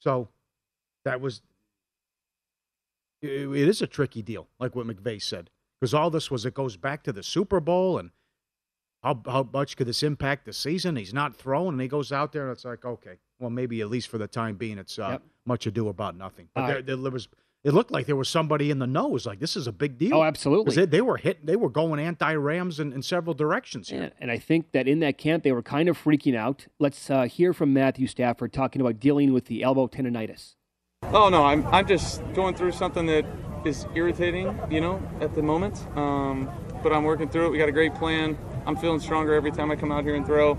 So 0.00 0.28
that 1.04 1.20
was 1.20 1.42
it, 3.20 3.28
it 3.48 3.68
is 3.68 3.82
a 3.82 3.86
tricky 3.86 4.22
deal, 4.22 4.48
like 4.58 4.74
what 4.74 4.86
McVay 4.86 5.22
said, 5.22 5.50
because 5.80 5.94
all 5.94 6.10
this 6.10 6.30
was 6.30 6.46
it 6.46 6.54
goes 6.54 6.76
back 6.76 7.02
to 7.04 7.12
the 7.12 7.22
Super 7.22 7.60
Bowl 7.60 7.98
and 7.98 8.10
how 9.04 9.20
how 9.26 9.48
much 9.52 9.76
could 9.76 9.86
this 9.86 10.02
impact 10.02 10.46
the 10.46 10.52
season? 10.52 10.96
He's 10.96 11.14
not 11.14 11.36
throwing, 11.36 11.74
and 11.74 11.80
he 11.80 11.88
goes 11.88 12.10
out 12.10 12.32
there, 12.32 12.44
and 12.44 12.52
it's 12.52 12.64
like, 12.64 12.84
okay, 12.84 13.18
well, 13.38 13.50
maybe 13.50 13.82
at 13.82 13.90
least 13.90 14.08
for 14.08 14.18
the 14.18 14.26
time 14.26 14.56
being, 14.56 14.78
it's 14.78 14.98
uh, 14.98 15.10
Yep. 15.10 15.22
much 15.44 15.66
ado 15.66 15.88
about 15.88 16.16
nothing. 16.16 16.48
But 16.54 16.66
there, 16.66 16.76
right. 16.76 16.86
there 16.86 17.10
was. 17.10 17.28
It 17.62 17.72
looked 17.72 17.90
like 17.90 18.04
there 18.04 18.16
was 18.16 18.28
somebody 18.28 18.70
in 18.70 18.78
the 18.78 18.86
know. 18.86 19.06
It 19.06 19.12
was 19.12 19.26
like 19.26 19.40
this 19.40 19.56
is 19.56 19.66
a 19.66 19.72
big 19.72 19.96
deal. 19.96 20.16
Oh, 20.16 20.22
absolutely. 20.22 20.74
They, 20.74 20.84
they 20.84 21.00
were 21.00 21.16
hitting. 21.16 21.46
They 21.46 21.56
were 21.56 21.70
going 21.70 21.98
anti-Rams 21.98 22.78
in, 22.78 22.92
in 22.92 23.00
several 23.00 23.32
directions 23.32 23.88
here. 23.88 24.02
And, 24.02 24.12
and 24.18 24.30
I 24.30 24.38
think 24.38 24.72
that 24.72 24.86
in 24.86 25.00
that 25.00 25.16
camp, 25.16 25.44
they 25.44 25.52
were 25.52 25.62
kind 25.62 25.88
of 25.88 25.96
freaking 25.96 26.36
out. 26.36 26.66
Let's 26.78 27.08
uh, 27.08 27.22
hear 27.22 27.54
from 27.54 27.72
Matthew 27.72 28.06
Stafford 28.06 28.52
talking 28.52 28.82
about 28.82 29.00
dealing 29.00 29.32
with 29.32 29.46
the 29.46 29.62
elbow 29.62 29.86
tendonitis. 29.86 30.56
Oh 31.04 31.30
no, 31.30 31.44
I'm 31.44 31.66
I'm 31.68 31.86
just 31.86 32.22
going 32.34 32.54
through 32.54 32.72
something 32.72 33.06
that 33.06 33.24
is 33.64 33.86
irritating, 33.94 34.58
you 34.70 34.82
know, 34.82 35.02
at 35.20 35.34
the 35.34 35.42
moment. 35.42 35.86
Um, 35.96 36.50
but 36.84 36.92
I'm 36.92 37.02
working 37.02 37.28
through 37.28 37.46
it. 37.46 37.50
We 37.50 37.58
got 37.58 37.68
a 37.68 37.72
great 37.72 37.94
plan. 37.96 38.38
I'm 38.66 38.76
feeling 38.76 39.00
stronger 39.00 39.34
every 39.34 39.50
time 39.50 39.70
I 39.72 39.76
come 39.76 39.90
out 39.90 40.04
here 40.04 40.14
and 40.14 40.24
throw. 40.24 40.52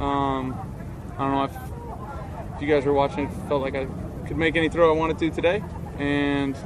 Um, 0.00 0.58
I 1.16 1.18
don't 1.18 1.32
know 1.32 1.44
if, 1.44 2.56
if 2.56 2.62
you 2.62 2.66
guys 2.66 2.84
were 2.86 2.94
watching, 2.94 3.26
it 3.26 3.48
felt 3.48 3.60
like 3.60 3.74
I 3.76 3.86
could 4.26 4.38
make 4.38 4.56
any 4.56 4.70
throw 4.70 4.92
I 4.92 4.96
wanted 4.96 5.18
to 5.18 5.30
today, 5.30 5.62
and 5.98 6.56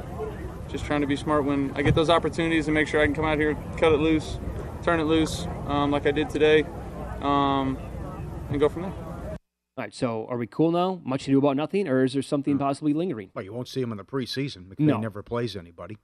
just 0.69 0.85
trying 0.85 1.01
to 1.01 1.07
be 1.07 1.17
smart 1.17 1.43
when 1.43 1.71
I 1.75 1.81
get 1.81 1.95
those 1.95 2.09
opportunities 2.09 2.67
and 2.67 2.73
make 2.73 2.87
sure 2.87 3.01
I 3.01 3.05
can 3.05 3.13
come 3.13 3.25
out 3.25 3.37
here, 3.37 3.55
cut 3.77 3.91
it 3.91 3.97
loose, 3.99 4.39
turn 4.83 4.99
it 5.01 5.03
loose, 5.03 5.47
um, 5.67 5.91
like 5.91 6.07
I 6.07 6.11
did 6.11 6.29
today, 6.29 6.63
um, 7.21 7.77
and 8.49 8.59
go 8.59 8.69
from 8.69 8.83
there. 8.83 8.93
All 9.77 9.83
right, 9.83 9.93
so 9.93 10.25
are 10.29 10.37
we 10.37 10.47
cool 10.47 10.71
now? 10.71 11.01
Much 11.03 11.25
to 11.25 11.31
do 11.31 11.37
about 11.37 11.57
nothing, 11.57 11.89
or 11.89 12.05
is 12.05 12.13
there 12.13 12.21
something 12.21 12.57
possibly 12.57 12.93
lingering? 12.93 13.31
Well, 13.35 13.43
you 13.43 13.51
won't 13.51 13.67
see 13.67 13.81
him 13.81 13.91
in 13.91 13.97
the 13.97 14.05
preseason. 14.05 14.67
McVay 14.69 14.79
No. 14.79 14.99
never 14.99 15.21
plays 15.21 15.57
anybody, 15.57 15.97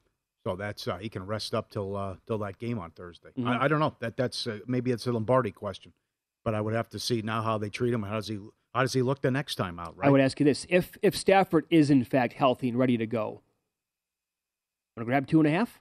so 0.45 0.55
that's 0.55 0.87
uh, 0.87 0.97
he 0.97 1.09
can 1.09 1.25
rest 1.25 1.53
up 1.53 1.69
till 1.69 1.95
uh, 1.95 2.15
till 2.27 2.37
that 2.39 2.57
game 2.57 2.79
on 2.79 2.91
Thursday. 2.91 3.29
Mhm. 3.37 3.47
I, 3.47 3.65
I 3.65 3.67
don't 3.67 3.79
know. 3.79 3.95
That 3.99 4.17
that's 4.17 4.47
uh, 4.47 4.59
maybe 4.67 4.91
it's 4.91 5.05
a 5.07 5.11
Lombardi 5.11 5.51
question, 5.51 5.93
but 6.43 6.55
I 6.55 6.61
would 6.61 6.73
have 6.73 6.89
to 6.89 6.99
see 6.99 7.21
now 7.21 7.41
how 7.41 7.57
they 7.57 7.69
treat 7.69 7.93
him. 7.93 8.03
How 8.03 8.15
does 8.15 8.27
he 8.27 8.39
how 8.73 8.81
does 8.81 8.93
he 8.93 9.01
look 9.01 9.21
the 9.21 9.31
next 9.31 9.55
time 9.55 9.79
out? 9.79 9.95
Right? 9.97 10.07
I 10.07 10.11
would 10.11 10.21
ask 10.21 10.39
you 10.39 10.45
this: 10.45 10.65
if 10.69 10.97
if 11.01 11.15
Stafford 11.15 11.65
is 11.69 11.89
in 11.91 12.03
fact 12.03 12.33
healthy 12.33 12.69
and 12.69 12.77
ready 12.77 12.97
to 12.97 13.05
go, 13.05 13.41
want 14.95 15.01
to 15.01 15.05
grab 15.05 15.27
two 15.27 15.39
and 15.39 15.47
a 15.47 15.51
half? 15.51 15.79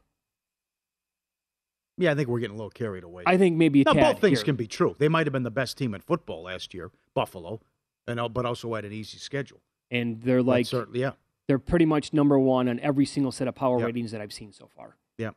Yeah, 1.97 2.13
I 2.13 2.15
think 2.15 2.29
we're 2.29 2.41
getting 2.41 2.55
a 2.55 2.59
little 2.59 2.71
carried 2.71 3.05
away. 3.05 3.25
I 3.27 3.37
think 3.37 3.57
maybe 3.59 3.83
a 3.87 3.93
now, 3.93 4.13
both 4.13 4.23
things 4.23 4.39
here. 4.41 4.45
can 4.47 4.57
be 4.57 4.67
true. 4.67 4.97
They 4.99 5.09
might 5.09 5.27
have 5.27 5.33
been 5.35 5.43
the 5.43 5.51
best 5.51 5.77
team 5.77 5.95
in 5.95 6.01
football 6.01 6.45
last 6.45 6.73
year, 6.73 6.91
Buffalo, 7.15 7.61
and 8.07 8.19
but 8.33 8.47
also 8.47 8.75
had 8.75 8.85
an 8.87 8.93
easy 8.93 9.19
schedule. 9.19 9.61
and 9.91 10.21
they're 10.23 10.39
But 10.43 10.47
like 10.47 10.67
certainly, 10.67 11.01
yeah, 11.01 11.13
they're 11.51 11.59
pretty 11.59 11.85
much 11.85 12.13
number 12.13 12.39
one 12.39 12.69
on 12.69 12.79
every 12.79 13.05
single 13.05 13.33
set 13.33 13.49
of 13.49 13.57
power 13.57 13.79
Yep. 13.79 13.87
ratings 13.87 14.13
that 14.13 14.21
I've 14.21 14.33
seen 14.33 14.53
so 14.53 14.69
far. 14.69 14.97
yeah. 15.19 15.31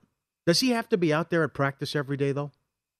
Does 0.45 0.59
he 0.59 0.69
have 0.69 0.87
to 0.89 0.97
be 0.97 1.11
out 1.13 1.29
there 1.31 1.43
at 1.43 1.53
practice 1.55 1.95
every 1.95 2.17
day 2.17 2.31
though? 2.33 2.51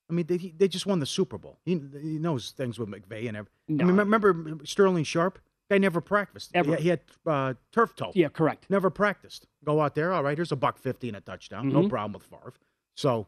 I 0.10 0.14
mean, 0.14 0.26
they, 0.26 0.38
they 0.38 0.68
just 0.68 0.86
won 0.88 1.00
the 1.00 1.06
Super 1.06 1.38
Bowl. 1.38 1.60
He, 1.64 1.74
he 2.02 2.18
knows 2.18 2.52
things 2.52 2.80
with 2.80 2.90
McVay 2.90 3.28
and 3.28 3.38
everything. 3.38 3.52
No. 3.68 3.84
I 3.84 3.88
mean, 3.88 3.98
remember 3.98 4.58
Sterling 4.66 5.04
Sharpe? 5.04 5.38
Guy 5.70 5.78
never 5.78 6.02
practiced. 6.02 6.52
Ever. 6.56 6.76
He, 6.78 6.84
he 6.84 6.90
had 6.90 7.02
uh, 7.26 7.54
turf 7.72 7.96
toe. 7.96 8.12
Yeah, 8.16 8.30
correct. 8.30 8.66
Never 8.70 8.90
practiced. 8.90 9.46
Go 9.64 9.80
out 9.82 9.94
there. 9.96 10.12
All 10.14 10.24
right, 10.24 10.38
here's 10.38 10.52
a 10.52 10.56
buck 10.56 10.78
fifty 10.80 11.08
and 11.08 11.16
a 11.18 11.22
touchdown. 11.22 11.70
No 11.70 11.84
Mhm. 11.84 11.90
problem 11.90 12.14
with 12.14 12.24
Favre. 12.24 12.54
So 12.96 13.28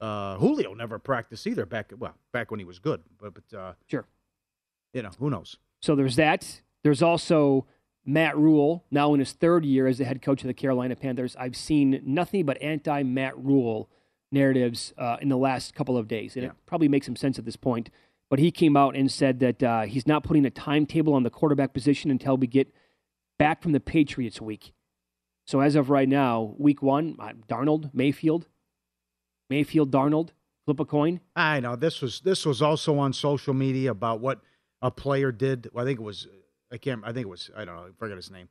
uh, 0.00 0.36
Julio 0.38 0.72
never 0.74 0.98
practiced 0.98 1.46
either. 1.46 1.66
Back 1.66 1.92
well, 1.98 2.14
back 2.32 2.50
when 2.50 2.58
he 2.60 2.64
was 2.66 2.78
good. 2.78 3.02
But 3.20 3.34
but 3.34 3.56
uh, 3.58 3.72
Sure. 3.86 4.06
you 4.92 5.02
know 5.02 5.10
who 5.18 5.28
knows. 5.30 5.56
So 5.82 5.94
there's 5.94 6.16
that. 6.16 6.62
There's 6.84 7.02
also 7.02 7.66
Matt 8.06 8.36
Rhule, 8.36 8.84
now 8.90 9.14
in 9.14 9.20
his 9.20 9.32
third 9.32 9.64
year 9.64 9.86
as 9.86 9.98
the 9.98 10.04
head 10.04 10.20
coach 10.22 10.42
of 10.42 10.46
the 10.46 10.54
Carolina 10.54 10.94
Panthers. 10.96 11.34
I've 11.38 11.56
seen 11.56 12.00
nothing 12.04 12.44
but 12.44 12.60
anti 12.60 13.02
Matt 13.02 13.36
Rhule 13.38 13.88
narratives 14.30 14.92
uh, 14.98 15.16
in 15.22 15.28
the 15.28 15.36
last 15.36 15.74
couple 15.74 15.96
of 15.96 16.08
days, 16.08 16.34
and 16.36 16.42
Yeah. 16.44 16.50
it 16.50 16.56
probably 16.66 16.88
makes 16.88 17.06
some 17.06 17.16
sense 17.16 17.38
at 17.38 17.44
this 17.44 17.56
point. 17.56 17.90
but 18.30 18.38
he 18.40 18.50
came 18.50 18.76
out 18.76 18.96
and 18.96 19.12
said 19.12 19.38
that 19.38 19.62
uh, 19.62 19.82
he's 19.82 20.06
not 20.08 20.24
putting 20.24 20.44
a 20.44 20.50
timetable 20.50 21.12
on 21.14 21.22
the 21.22 21.30
quarterback 21.30 21.72
position 21.72 22.10
until 22.10 22.36
we 22.36 22.46
get 22.48 22.74
back 23.38 23.62
from 23.62 23.70
the 23.72 23.78
Patriots 23.78 24.40
week. 24.40 24.72
So 25.46 25.60
as 25.60 25.76
of 25.76 25.88
right 25.88 26.08
now, 26.08 26.54
week 26.58 26.82
one, 26.82 27.16
uh, 27.20 27.34
Darnold, 27.48 27.90
Mayfield, 27.94 28.46
Mayfield, 29.50 29.92
Darnold, 29.92 30.30
flip 30.64 30.80
a 30.80 30.84
coin. 30.84 31.20
I 31.36 31.60
know 31.60 31.76
this 31.76 32.00
was 32.00 32.20
this 32.20 32.44
was 32.46 32.60
also 32.62 32.98
on 32.98 33.12
social 33.12 33.54
media 33.54 33.90
about 33.90 34.20
what 34.20 34.40
a 34.82 34.90
player 34.90 35.30
did. 35.30 35.68
Well, 35.72 35.84
I 35.84 35.88
think 35.88 36.00
it 36.00 36.02
was 36.02 36.26
I 36.74 36.78
can't. 36.78 37.02
I 37.04 37.12
think 37.12 37.24
it 37.26 37.30
was 37.30 37.50
I 37.56 37.64
don't 37.64 37.76
know. 37.76 37.82
I 37.82 37.88
forget 37.98 38.16
his 38.16 38.30
name. 38.30 38.48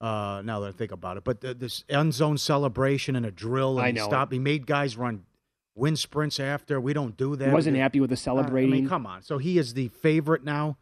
Uh, 0.00 0.40
now 0.44 0.60
that 0.60 0.68
I 0.68 0.72
think 0.72 0.92
about 0.92 1.16
it, 1.18 1.24
but 1.24 1.40
the, 1.42 1.52
this 1.54 1.84
end 1.88 2.14
zone 2.14 2.38
celebration 2.38 3.16
and 3.16 3.24
a 3.26 3.30
drill. 3.30 3.78
And 3.78 3.84
I 3.84 3.86
he 3.88 3.92
know 3.92 4.04
stopped. 4.06 4.32
He 4.32 4.38
made 4.38 4.66
guys 4.66 4.96
run 4.96 5.24
wind 5.74 5.98
sprints 5.98 6.40
after. 6.40 6.80
We 6.80 6.92
don't 6.92 7.16
do 7.16 7.36
that. 7.36 7.48
He 7.48 7.54
wasn't 7.54 7.76
happy 7.76 8.00
with 8.00 8.10
the 8.10 8.14
Uh, 8.14 8.16
I 8.16 8.24
celebrating. 8.24 8.70
mean, 8.70 8.88
come 8.88 9.06
on. 9.06 9.22
So 9.22 9.38
he 9.38 9.58
is 9.58 9.74
the 9.74 9.88
favorite 9.88 10.42
now 10.44 10.78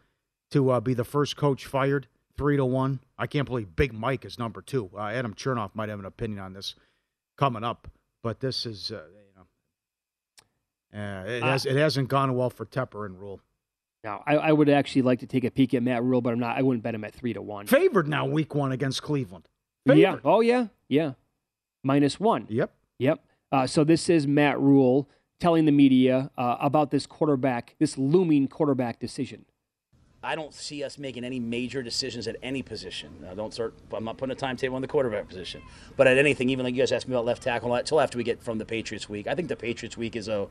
to 0.53 0.71
uh, 0.71 0.81
be 0.81 0.95
the 0.95 1.05
first 1.05 1.37
coach 1.37 1.67
fired, 1.67 2.07
three 2.37 2.57
to 2.57 2.65
one. 2.65 3.01
I 3.19 3.27
can't 3.27 3.47
believe 3.47 3.75
Big 3.77 3.93
Mike 3.93 4.25
is 4.25 4.39
number 4.39 4.63
two. 4.63 4.89
Uh, 4.97 5.09
Adam 5.09 5.35
Chernoff 5.35 5.75
might 5.75 5.89
have 5.89 5.99
an 5.99 6.07
opinion 6.07 6.39
on 6.39 6.53
this 6.53 6.75
coming 7.37 7.65
up, 7.65 7.89
but 8.23 8.39
this 8.41 8.65
is 8.67 8.93
uh, 8.93 9.03
you 9.13 9.35
know, 10.95 11.01
uh, 11.01 11.25
it 11.27 11.43
has 11.43 11.67
it 11.67 11.77
hasn't 11.77 12.09
gone 12.09 12.35
well 12.37 12.51
for 12.51 12.65
Tepper 12.65 13.05
and 13.05 13.19
Rhule. 13.21 13.41
Now, 14.05 14.23
I, 14.27 14.37
I 14.37 14.53
would 14.53 14.69
actually 14.69 15.03
like 15.03 15.21
to 15.21 15.27
take 15.27 15.45
a 15.45 15.51
peek 15.51 15.75
at 15.75 15.83
Matt 15.83 16.03
Rhule, 16.03 16.21
but 16.21 16.33
I'm 16.33 16.39
not. 16.39 16.57
I 16.57 16.63
wouldn't 16.63 16.83
bet 16.83 16.95
him 16.95 17.05
at 17.05 17.15
three 17.15 17.33
to 17.33 17.43
one. 17.43 17.67
Favored 17.67 18.07
now, 18.07 18.27
week 18.27 18.55
one 18.55 18.73
against 18.73 19.03
Cleveland. 19.03 19.49
Yeah. 19.85 20.17
Oh 20.25 20.41
yeah. 20.41 20.69
Yeah. 20.89 21.13
Minus 21.83 22.21
one. 22.21 22.47
Yep. 22.49 22.73
Yep. 22.99 23.25
Uh, 23.51 23.67
so 23.67 23.85
this 23.85 24.09
is 24.09 24.27
Matt 24.27 24.61
Rhule 24.61 25.09
telling 25.41 25.65
the 25.65 25.73
media 25.73 26.31
uh, 26.37 26.57
about 26.61 26.91
this 26.91 27.07
quarterback, 27.07 27.75
this 27.79 27.97
looming 27.97 28.49
quarterback 28.49 28.99
decision. 28.99 29.45
I 30.23 30.35
don't 30.35 30.53
see 30.53 30.83
us 30.83 30.99
making 30.99 31.25
any 31.25 31.39
major 31.39 31.81
decisions 31.81 32.27
at 32.27 32.37
any 32.43 32.61
position. 32.61 33.11
Now, 33.23 33.35
don't 33.35 33.55
start. 33.55 33.75
I'm 33.93 34.05
not 34.05 34.19
putting 34.19 34.33
a 34.33 34.37
timetable 34.37 34.75
on 34.75 34.83
the 34.83 34.89
quarterback 34.89 35.29
position, 35.29 35.63
but 35.97 36.09
at 36.09 36.19
anything, 36.19 36.51
even 36.51 36.65
like 36.65 36.75
you 36.75 36.83
guys 36.83 36.91
asked 36.91 37.07
me 37.07 37.15
about 37.15 37.25
left 37.25 37.43
tackle, 37.43 37.73
until 37.73 38.01
after 38.01 38.19
we 38.19 38.25
get 38.25 38.43
from 38.43 38.59
the 38.59 38.65
Patriots 38.65 39.09
week. 39.09 39.29
I 39.29 39.35
think 39.37 39.49
the 39.49 39.57
Patriots 39.57 39.97
week 39.97 40.17
is 40.17 40.27
a 40.27 40.49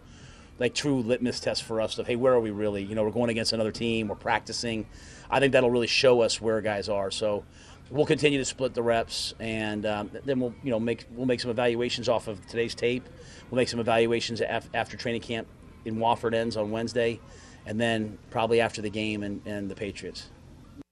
like 0.59 0.73
true 0.73 1.01
litmus 1.01 1.39
test 1.39 1.63
for 1.63 1.81
us 1.81 1.97
of 1.97 2.07
hey, 2.07 2.15
where 2.15 2.33
are 2.33 2.39
we 2.39 2.51
really? 2.51 2.83
You 2.83 2.95
know, 2.95 3.03
we're 3.03 3.11
going 3.11 3.29
against 3.29 3.53
another 3.53 3.71
team. 3.71 4.07
We're 4.07 4.15
practicing. 4.15 4.87
I 5.29 5.39
think 5.39 5.53
that'll 5.53 5.71
really 5.71 5.87
show 5.87 6.21
us 6.21 6.41
where 6.41 6.61
guys 6.61 6.89
are. 6.89 7.11
So 7.11 7.43
we'll 7.89 8.05
continue 8.05 8.37
to 8.37 8.45
split 8.45 8.73
the 8.73 8.83
reps, 8.83 9.33
and 9.39 9.85
um, 9.85 10.11
then 10.25 10.39
we'll 10.39 10.53
you 10.63 10.71
know 10.71 10.79
make 10.79 11.05
we'll 11.11 11.25
make 11.25 11.39
some 11.39 11.51
evaluations 11.51 12.09
off 12.09 12.27
of 12.27 12.45
today's 12.47 12.75
tape. 12.75 13.07
We'll 13.49 13.57
make 13.57 13.69
some 13.69 13.79
evaluations 13.79 14.41
af- 14.41 14.69
after 14.73 14.97
training 14.97 15.21
camp 15.21 15.47
in 15.85 15.97
Wofford 15.97 16.33
ends 16.33 16.57
on 16.57 16.71
Wednesday, 16.71 17.19
and 17.65 17.79
then 17.79 18.17
probably 18.29 18.59
after 18.59 18.81
the 18.81 18.89
game 18.89 19.23
and, 19.23 19.41
and 19.45 19.69
the 19.69 19.75
Patriots. 19.75 20.29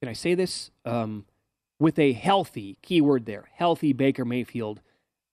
Can 0.01 0.09
I 0.09 0.13
say 0.13 0.35
this? 0.35 0.71
Um, 0.85 1.25
with 1.79 1.99
a 1.99 2.13
healthy 2.13 2.77
keyword 2.81 3.25
there, 3.25 3.49
healthy 3.53 3.91
Baker 3.91 4.23
Mayfield, 4.23 4.81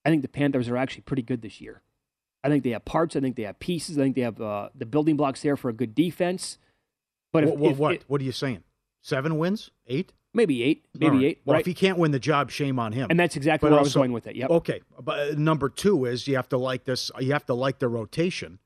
I 0.05 0.11
think 0.11 0.23
the 0.23 0.29
Panthers 0.29 0.69
are 0.69 0.77
actually 0.77 1.03
pretty 1.03 1.23
good 1.23 1.43
this 1.43 1.61
year. 1.61 1.83
I 2.45 2.49
think 2.49 2.65
they 2.65 2.71
have 2.71 2.85
parts. 2.85 3.15
I 3.17 3.21
think 3.21 3.37
they 3.37 3.43
have 3.45 3.59
pieces. 3.61 3.99
I 3.99 4.03
think 4.03 4.17
they 4.17 4.23
have 4.23 4.41
uh, 4.41 4.69
the 4.75 4.87
building 4.87 5.17
blocks 5.17 5.43
there 5.43 5.57
for 5.57 5.69
a 5.69 5.73
good 5.73 5.95
defense. 5.95 6.59
But 7.33 7.45
if, 7.45 7.51
what, 7.51 7.59
what, 7.59 7.71
if- 7.73 7.79
what, 7.79 7.95
if- 7.95 8.03
what 8.09 8.21
are 8.21 8.25
you 8.25 8.33
saying? 8.33 8.63
Seven 9.03 9.39
wins? 9.39 9.71
Eight? 9.87 10.13
maybe 10.35 10.63
eight, 10.63 10.87
maybe 10.99 11.17
right. 11.17 11.25
eight, 11.27 11.41
Well, 11.45 11.53
right? 11.55 11.61
if 11.61 11.67
he 11.67 11.75
can't 11.75 11.99
win 11.99 12.11
the 12.11 12.19
job, 12.19 12.51
shame 12.51 12.79
on 12.79 12.93
him. 12.93 13.09
And 13.11 13.21
that's 13.21 13.37
exactly 13.37 13.67
But 13.69 13.73
where 13.73 13.81
I 13.81 13.83
was 13.83 13.93
going 13.93 14.13
with 14.13 14.27
it. 14.27 14.35
Yep. 14.35 14.49
Okay, 14.51 14.81
but 14.99 15.19
uh, 15.19 15.35
number 15.37 15.69
two 15.69 16.07
is 16.07 16.27
you 16.27 16.37
have 16.37 16.49
to 16.49 16.57
like 16.57 16.85
this. 16.85 17.11
You 17.21 17.33
have 17.35 17.45
to 17.47 17.55
like 17.55 17.81
the 17.81 17.89
rotation 17.89 18.59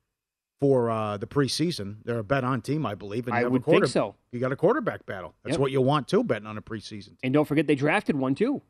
for 0.61 0.89
uh, 0.91 1.17
the 1.17 1.27
preseason. 1.27 1.97
They're 2.05 2.21
a 2.21 2.25
bet 2.25 2.45
on 2.45 2.63
team, 2.63 2.87
I 2.87 2.95
believe. 2.95 3.27
And 3.27 3.35
I 3.35 3.39
have 3.39 3.49
a 3.49 3.51
would 3.51 3.65
think 3.65 3.87
so. 3.87 4.15
You 4.31 4.39
got 4.39 4.53
a 4.53 4.57
quarterback 4.57 5.07
battle. 5.07 5.35
That's 5.43 5.55
Yep. 5.55 5.61
what 5.61 5.73
you 5.73 5.81
want 5.81 6.07
too, 6.07 6.23
betting 6.23 6.47
on 6.47 6.57
a 6.57 6.63
preseason. 6.63 7.17
And 7.25 7.35
don't 7.35 7.47
forget 7.47 7.67
they 7.67 7.75
drafted 7.75 8.15
one 8.15 8.37
too. 8.37 8.63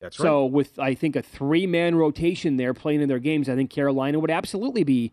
That's 0.00 0.16
So 0.16 0.44
with 0.44 0.78
I 0.78 0.94
think 0.94 1.16
a 1.16 1.22
three 1.22 1.66
man 1.66 1.94
rotation 1.94 2.56
there 2.56 2.74
playing 2.74 3.00
in 3.00 3.08
their 3.08 3.18
games, 3.18 3.48
I 3.48 3.54
think 3.54 3.70
Carolina 3.70 4.18
would 4.18 4.30
absolutely 4.30 4.84
be 4.84 5.12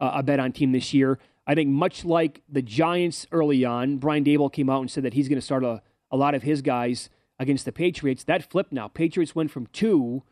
a 0.00 0.22
bet 0.22 0.40
on 0.40 0.52
team 0.52 0.72
this 0.72 0.92
year. 0.92 1.18
I 1.46 1.54
think 1.54 1.70
much 1.70 2.04
like 2.04 2.42
the 2.48 2.62
Giants 2.62 3.26
early 3.30 3.64
on, 3.64 3.98
Brian 3.98 4.24
Daboll 4.24 4.52
came 4.52 4.70
out 4.70 4.80
and 4.80 4.90
said 4.90 5.04
that 5.04 5.14
he's 5.14 5.28
going 5.28 5.38
to 5.38 5.44
start 5.44 5.62
a, 5.62 5.82
a 6.10 6.16
lot 6.16 6.34
of 6.34 6.42
his 6.42 6.62
guys 6.62 7.10
against 7.38 7.64
the 7.64 7.72
Patriots. 7.72 8.24
That 8.24 8.50
flipped 8.50 8.72
now. 8.72 8.88
Patriots 8.88 9.34
went 9.34 9.50
from 9.50 9.66
two, 9.66 10.22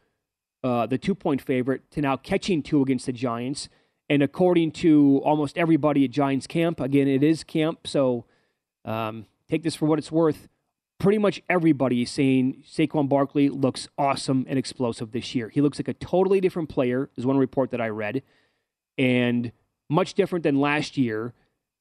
uh, 0.64 0.86
the 0.86 0.98
two 0.98 1.14
point 1.14 1.42
favorite, 1.42 1.90
to 1.92 2.00
now 2.00 2.16
catching 2.16 2.62
two 2.62 2.82
against 2.82 3.07
the 3.07 3.12
Giants. 3.12 3.68
And 4.09 4.22
according 4.22 4.72
to 4.72 5.20
almost 5.24 5.57
everybody 5.57 6.05
at 6.05 6.11
Giants 6.11 6.46
camp, 6.46 6.80
again, 6.80 7.09
it 7.09 7.22
is 7.22 7.44
camp, 7.44 7.86
so 7.86 8.24
um, 8.84 9.26
take 9.48 9.62
this 9.62 9.74
for 9.74 9.86
what 9.86 9.98
it's 9.98 10.12
worth 10.12 10.48
pretty 11.03 11.18
much 11.18 11.42
everybody 11.50 12.03
is 12.03 12.11
saying 12.11 12.62
Saquon 12.64 13.09
Barkley 13.09 13.48
looks 13.48 13.88
awesome 13.98 14.46
and 14.48 14.57
explosive 14.57 15.11
this 15.11 15.34
year. 15.34 15.48
He 15.48 15.61
looks 15.61 15.78
like 15.80 15.88
a 15.88 15.94
totally 15.94 16.40
different 16.40 16.68
player, 16.68 17.11
is 17.16 17.26
one 17.26 17.36
report 17.36 17.72
that 17.72 17.80
I 17.80 17.88
read, 17.88 18.22
and 18.96 19.50
much 19.90 20.14
different 20.14 20.44
than 20.44 20.61
last 20.61 20.96
year. 20.96 21.34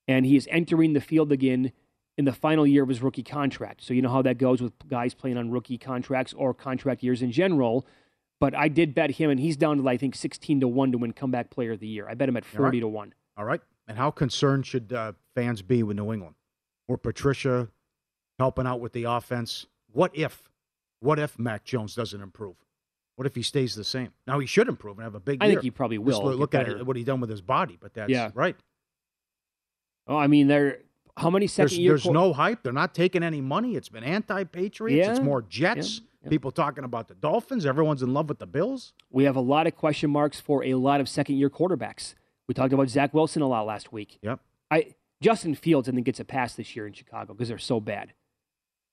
And 0.07 0.25
he 0.25 0.35
is 0.35 0.47
entering 0.51 0.93
the 0.93 0.99
field 0.99 1.31
again 1.31 1.71
in 2.17 2.25
the 2.25 2.33
final 2.33 2.65
year 2.65 2.81
of 2.81 2.89
his 2.89 3.03
rookie 3.03 3.23
contract. 3.23 3.83
So 3.83 3.93
you 3.93 4.01
know 4.01 4.09
how 4.09 4.23
that 4.23 4.39
goes 4.39 4.59
with 4.59 4.73
guys 4.87 5.13
playing 5.13 5.37
on 5.37 5.51
rookie 5.51 5.77
contracts 5.77 6.33
or 6.33 6.53
contract 6.55 7.03
years 7.03 7.21
in 7.21 7.31
general. 7.31 7.85
But 8.39 8.55
I 8.55 8.69
did 8.69 8.95
bet 8.95 9.11
him, 9.11 9.29
and 9.29 9.39
he's 9.39 9.55
down 9.55 9.77
to 9.77 9.87
I 9.87 9.97
think 9.97 10.15
sixteen 10.15 10.59
to 10.61 10.67
one 10.67 10.91
to 10.93 10.97
win 10.97 11.13
comeback 11.13 11.51
player 11.51 11.73
of 11.73 11.79
the 11.79 11.87
year. 11.87 12.09
I 12.09 12.15
bet 12.15 12.27
him 12.27 12.37
at 12.37 12.43
All 12.43 12.49
right. 12.49 12.57
forty 12.57 12.79
to 12.79 12.87
one. 12.87 13.13
All 13.37 13.45
right. 13.45 13.61
And 13.87 13.99
how 13.99 14.09
concerned 14.09 14.65
should 14.65 14.91
uh, 14.91 15.13
fans 15.35 15.61
be 15.61 15.83
with 15.83 15.95
New 15.95 16.11
England? 16.11 16.35
Or 16.87 16.97
Patricia 16.97 17.69
helping 18.41 18.67
out 18.67 18.79
with 18.79 18.93
the 18.93 19.03
offense? 19.05 19.65
What 19.91 20.11
if? 20.13 20.43
What 20.99 21.17
if 21.19 21.37
Mac 21.39 21.63
Jones 21.63 21.95
doesn't 21.95 22.21
improve? 22.21 22.55
What 23.15 23.25
if 23.27 23.35
he 23.35 23.43
stays 23.43 23.75
the 23.75 23.83
same? 23.83 24.09
Now 24.27 24.39
he 24.39 24.47
should 24.47 24.67
improve 24.67 24.97
and 24.97 25.03
have 25.03 25.15
a 25.15 25.19
big 25.19 25.39
I 25.41 25.45
year. 25.45 25.55
think 25.55 25.63
he 25.63 25.71
probably 25.71 25.97
will 25.97 26.23
look, 26.23 26.39
look 26.39 26.55
at 26.55 26.67
it, 26.69 26.85
what 26.85 26.95
he 26.95 27.03
done 27.03 27.19
with 27.21 27.29
his 27.29 27.41
body, 27.41 27.77
but 27.79 27.93
that's 27.93 28.09
Yeah. 28.09 28.31
right. 28.33 28.55
Oh, 30.07 30.17
I 30.17 30.27
mean, 30.27 30.47
there. 30.47 30.79
How 31.17 31.29
many 31.29 31.45
second 31.47 31.69
There's, 31.71 31.77
year? 31.77 31.91
there's 31.91 32.03
quar- 32.03 32.13
no 32.13 32.33
hype. 32.33 32.63
They're 32.63 32.71
not 32.73 32.95
taking 32.95 33.21
any 33.21 33.41
money. 33.41 33.75
It's 33.75 33.89
been 33.89 34.03
anti-Patriots. 34.03 35.07
It's 35.09 35.19
more 35.19 35.41
Jets. 35.41 35.99
yeah, 35.99 36.05
yeah. 36.23 36.29
People 36.29 36.51
talking 36.51 36.83
about 36.85 37.09
the 37.09 37.15
Dolphins. 37.15 37.65
Everyone's 37.65 38.01
in 38.01 38.13
love 38.13 38.29
with 38.29 38.39
the 38.39 38.47
Bills. 38.47 38.93
We 39.09 39.25
have 39.25 39.35
a 39.35 39.41
lot 39.41 39.67
of 39.67 39.75
question 39.75 40.09
marks 40.09 40.39
for 40.39 40.63
a 40.63 40.75
lot 40.75 41.01
of 41.01 41.09
second 41.09 41.35
year 41.35 41.49
quarterbacks. 41.49 42.15
We 42.47 42.53
talked 42.53 42.73
about 42.73 42.89
Zach 42.89 43.13
Wilson 43.13 43.41
a 43.41 43.47
lot 43.47 43.65
last 43.65 43.91
week. 43.91 44.19
Yep. 44.21 44.39
I 44.71 44.95
Justin 45.21 45.53
Fields 45.53 45.87
I 45.89 45.91
think 45.91 46.05
gets 46.05 46.19
a 46.19 46.25
pass 46.25 46.55
this 46.55 46.75
year 46.75 46.87
in 46.87 46.93
Chicago 46.93 47.33
because 47.33 47.49
they're 47.49 47.57
so 47.57 47.79
bad. 47.79 48.13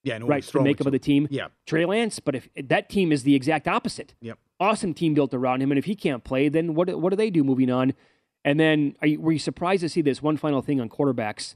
Yeah, 0.09 0.19
right. 0.23 0.45
The 0.45 0.61
makeup 0.61 0.87
of 0.87 0.93
the 0.93 0.99
team. 0.99 1.29
Yeah. 1.31 1.49
Trey 1.67 1.85
Lance, 1.85 2.19
but 2.21 2.35
if 2.35 2.49
that 2.57 2.89
team 2.89 3.13
is 3.13 3.23
the 3.23 3.35
exact 3.35 3.69
opposite. 3.69 4.15
Yep. 4.21 4.39
Awesome 4.61 4.95
team 4.95 5.15
built 5.15 5.33
around 5.35 5.63
him, 5.63 5.71
and 5.71 5.79
if 5.79 5.85
he 5.85 5.95
can't 5.95 6.25
play, 6.25 6.49
then 6.49 6.75
what 6.75 7.01
what 7.01 7.11
do 7.11 7.17
they 7.17 7.31
do 7.31 7.45
moving 7.45 7.71
on? 7.71 7.95
And 8.45 8.59
then 8.59 8.97
are 9.01 9.07
you, 9.07 9.21
were 9.21 9.33
you 9.33 9.39
surprised 9.39 9.81
to 9.83 9.89
see 9.89 10.01
this 10.03 10.23
one 10.23 10.37
final 10.37 10.63
thing 10.63 10.81
on 10.81 10.89
quarterbacks? 10.89 11.55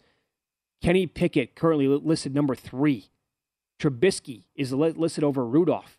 Kenny 0.83 1.07
Pickett 1.07 1.55
currently 1.55 1.87
listed 1.87 2.35
number 2.35 2.55
three. 2.55 3.11
Trubisky 3.81 4.45
is 4.55 4.73
listed 4.73 5.25
over 5.25 5.45
Rudolph. 5.45 5.99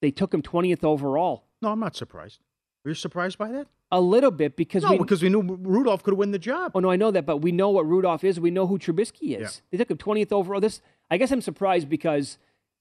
They 0.00 0.10
took 0.10 0.32
him 0.32 0.42
twentieth 0.42 0.84
overall. 0.84 1.44
No, 1.60 1.70
I'm 1.70 1.80
not 1.80 1.96
surprised. 1.96 2.40
Are 2.84 2.90
you 2.90 2.94
surprised 2.94 3.36
by 3.38 3.50
that? 3.52 3.66
A 3.92 4.00
little 4.00 4.32
bit 4.32 4.56
because 4.56 4.82
no, 4.82 4.92
we 4.92 4.98
because 4.98 5.22
we 5.22 5.28
knew 5.28 5.42
Rudolph 5.42 6.02
could 6.02 6.14
win 6.14 6.32
the 6.32 6.40
job. 6.40 6.72
Oh 6.74 6.80
no, 6.80 6.90
I 6.90 6.96
know 6.96 7.12
that, 7.12 7.24
but 7.24 7.36
we 7.36 7.52
know 7.52 7.70
what 7.70 7.86
Rudolph 7.86 8.24
is. 8.24 8.40
We 8.40 8.50
know 8.50 8.66
who 8.66 8.78
Trubisky 8.78 9.36
is. 9.36 9.40
Yeah. 9.40 9.48
They 9.70 9.78
took 9.78 9.90
him 9.92 9.96
twentieth 9.96 10.32
overall. 10.32 10.60
This, 10.60 10.82
I 11.08 11.18
guess, 11.18 11.30
I'm 11.30 11.40
surprised 11.40 11.88
because 11.88 12.36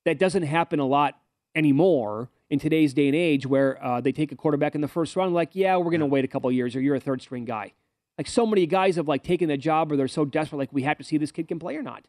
that 0.05 0.17
doesn't 0.17 0.43
happen 0.43 0.79
a 0.79 0.85
lot 0.87 1.19
anymore 1.53 2.29
in 2.49 2.57
today's 2.57 2.93
day 2.93 3.07
and 3.07 3.15
age, 3.15 3.45
where 3.45 3.83
uh, 3.83 4.01
they 4.01 4.11
take 4.11 4.31
a 4.31 4.35
quarterback 4.35 4.73
in 4.73 4.81
the 4.81 4.87
first 4.87 5.15
round. 5.15 5.35
Like, 5.35 5.51
yeah, 5.53 5.77
we're 5.77 5.91
going 5.91 5.99
to 5.99 6.07
wait 6.07 6.25
a 6.25 6.27
couple 6.27 6.51
years, 6.51 6.75
or 6.75 6.81
you're 6.81 6.95
a 6.95 6.99
third 6.99 7.21
string 7.21 7.45
guy. 7.45 7.73
Like 8.17 8.27
so 8.27 8.45
many 8.47 8.65
guys 8.65 8.95
have 8.95 9.07
like 9.07 9.23
taken 9.23 9.47
the 9.47 9.57
job, 9.57 9.91
or 9.91 9.97
they're 9.97 10.07
so 10.07 10.25
desperate, 10.25 10.57
like 10.57 10.73
we 10.73 10.83
have 10.83 10.97
to 10.97 11.03
see 11.03 11.17
this 11.17 11.31
kid 11.31 11.47
can 11.47 11.59
play 11.59 11.75
or 11.75 11.83
not. 11.83 12.05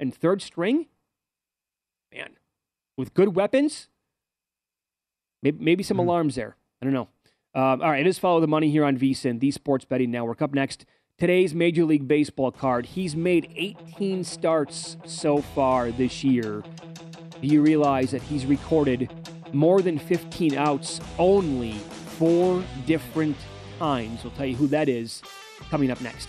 And 0.00 0.14
third 0.14 0.40
string, 0.40 0.86
man, 2.14 2.36
with 2.96 3.12
good 3.12 3.34
weapons, 3.34 3.88
maybe, 5.42 5.62
maybe 5.62 5.82
some 5.82 5.98
alarms 5.98 6.34
there. 6.34 6.56
I 6.80 6.86
don't 6.86 6.94
know. 6.94 7.08
Um, 7.56 7.80
all 7.80 7.90
right, 7.90 8.00
it 8.00 8.06
is 8.06 8.18
follow 8.18 8.38
the 8.40 8.46
money 8.46 8.70
here 8.70 8.84
on 8.84 8.98
VSIN, 8.98 9.40
the 9.40 9.50
Sports 9.50 9.86
Betting 9.86 10.10
Network. 10.10 10.42
Up 10.42 10.52
next, 10.52 10.84
today's 11.16 11.54
Major 11.54 11.86
League 11.86 12.06
Baseball 12.06 12.52
card. 12.52 12.84
He's 12.84 13.16
made 13.16 13.50
18 13.56 14.24
starts 14.24 14.98
so 15.06 15.40
far 15.40 15.90
this 15.90 16.22
year. 16.22 16.62
Do 17.40 17.48
you 17.48 17.62
realize 17.62 18.10
that 18.10 18.20
he's 18.20 18.44
recorded 18.44 19.10
more 19.54 19.80
than 19.80 19.98
15 19.98 20.54
outs 20.54 21.00
only 21.18 21.72
four 22.18 22.62
different 22.84 23.38
times? 23.78 24.22
We'll 24.22 24.34
tell 24.34 24.44
you 24.44 24.56
who 24.56 24.66
that 24.66 24.90
is 24.90 25.22
coming 25.70 25.90
up 25.90 26.02
next. 26.02 26.28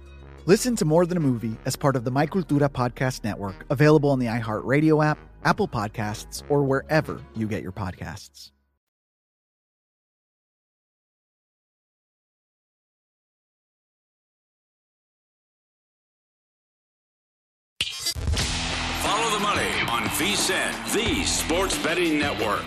Listen 0.47 0.75
to 0.77 0.85
More 0.85 1.05
Than 1.05 1.17
a 1.17 1.21
Movie 1.21 1.55
as 1.65 1.75
part 1.75 1.95
of 1.95 2.03
the 2.03 2.09
My 2.09 2.25
Cultura 2.25 2.67
Podcast 2.67 3.23
Network, 3.23 3.63
available 3.69 4.09
on 4.09 4.17
the 4.17 4.25
iHeartRadio 4.25 5.05
app, 5.05 5.19
Apple 5.43 5.67
Podcasts, 5.67 6.41
or 6.49 6.63
wherever 6.63 7.21
you 7.35 7.47
get 7.47 7.61
your 7.61 7.71
podcasts. 7.71 8.49
Follow 19.03 19.29
the 19.37 19.43
money 19.43 19.69
on 19.89 20.05
VSIN, 20.17 20.93
the 20.93 21.23
Sports 21.23 21.77
Betting 21.83 22.17
Network. 22.17 22.63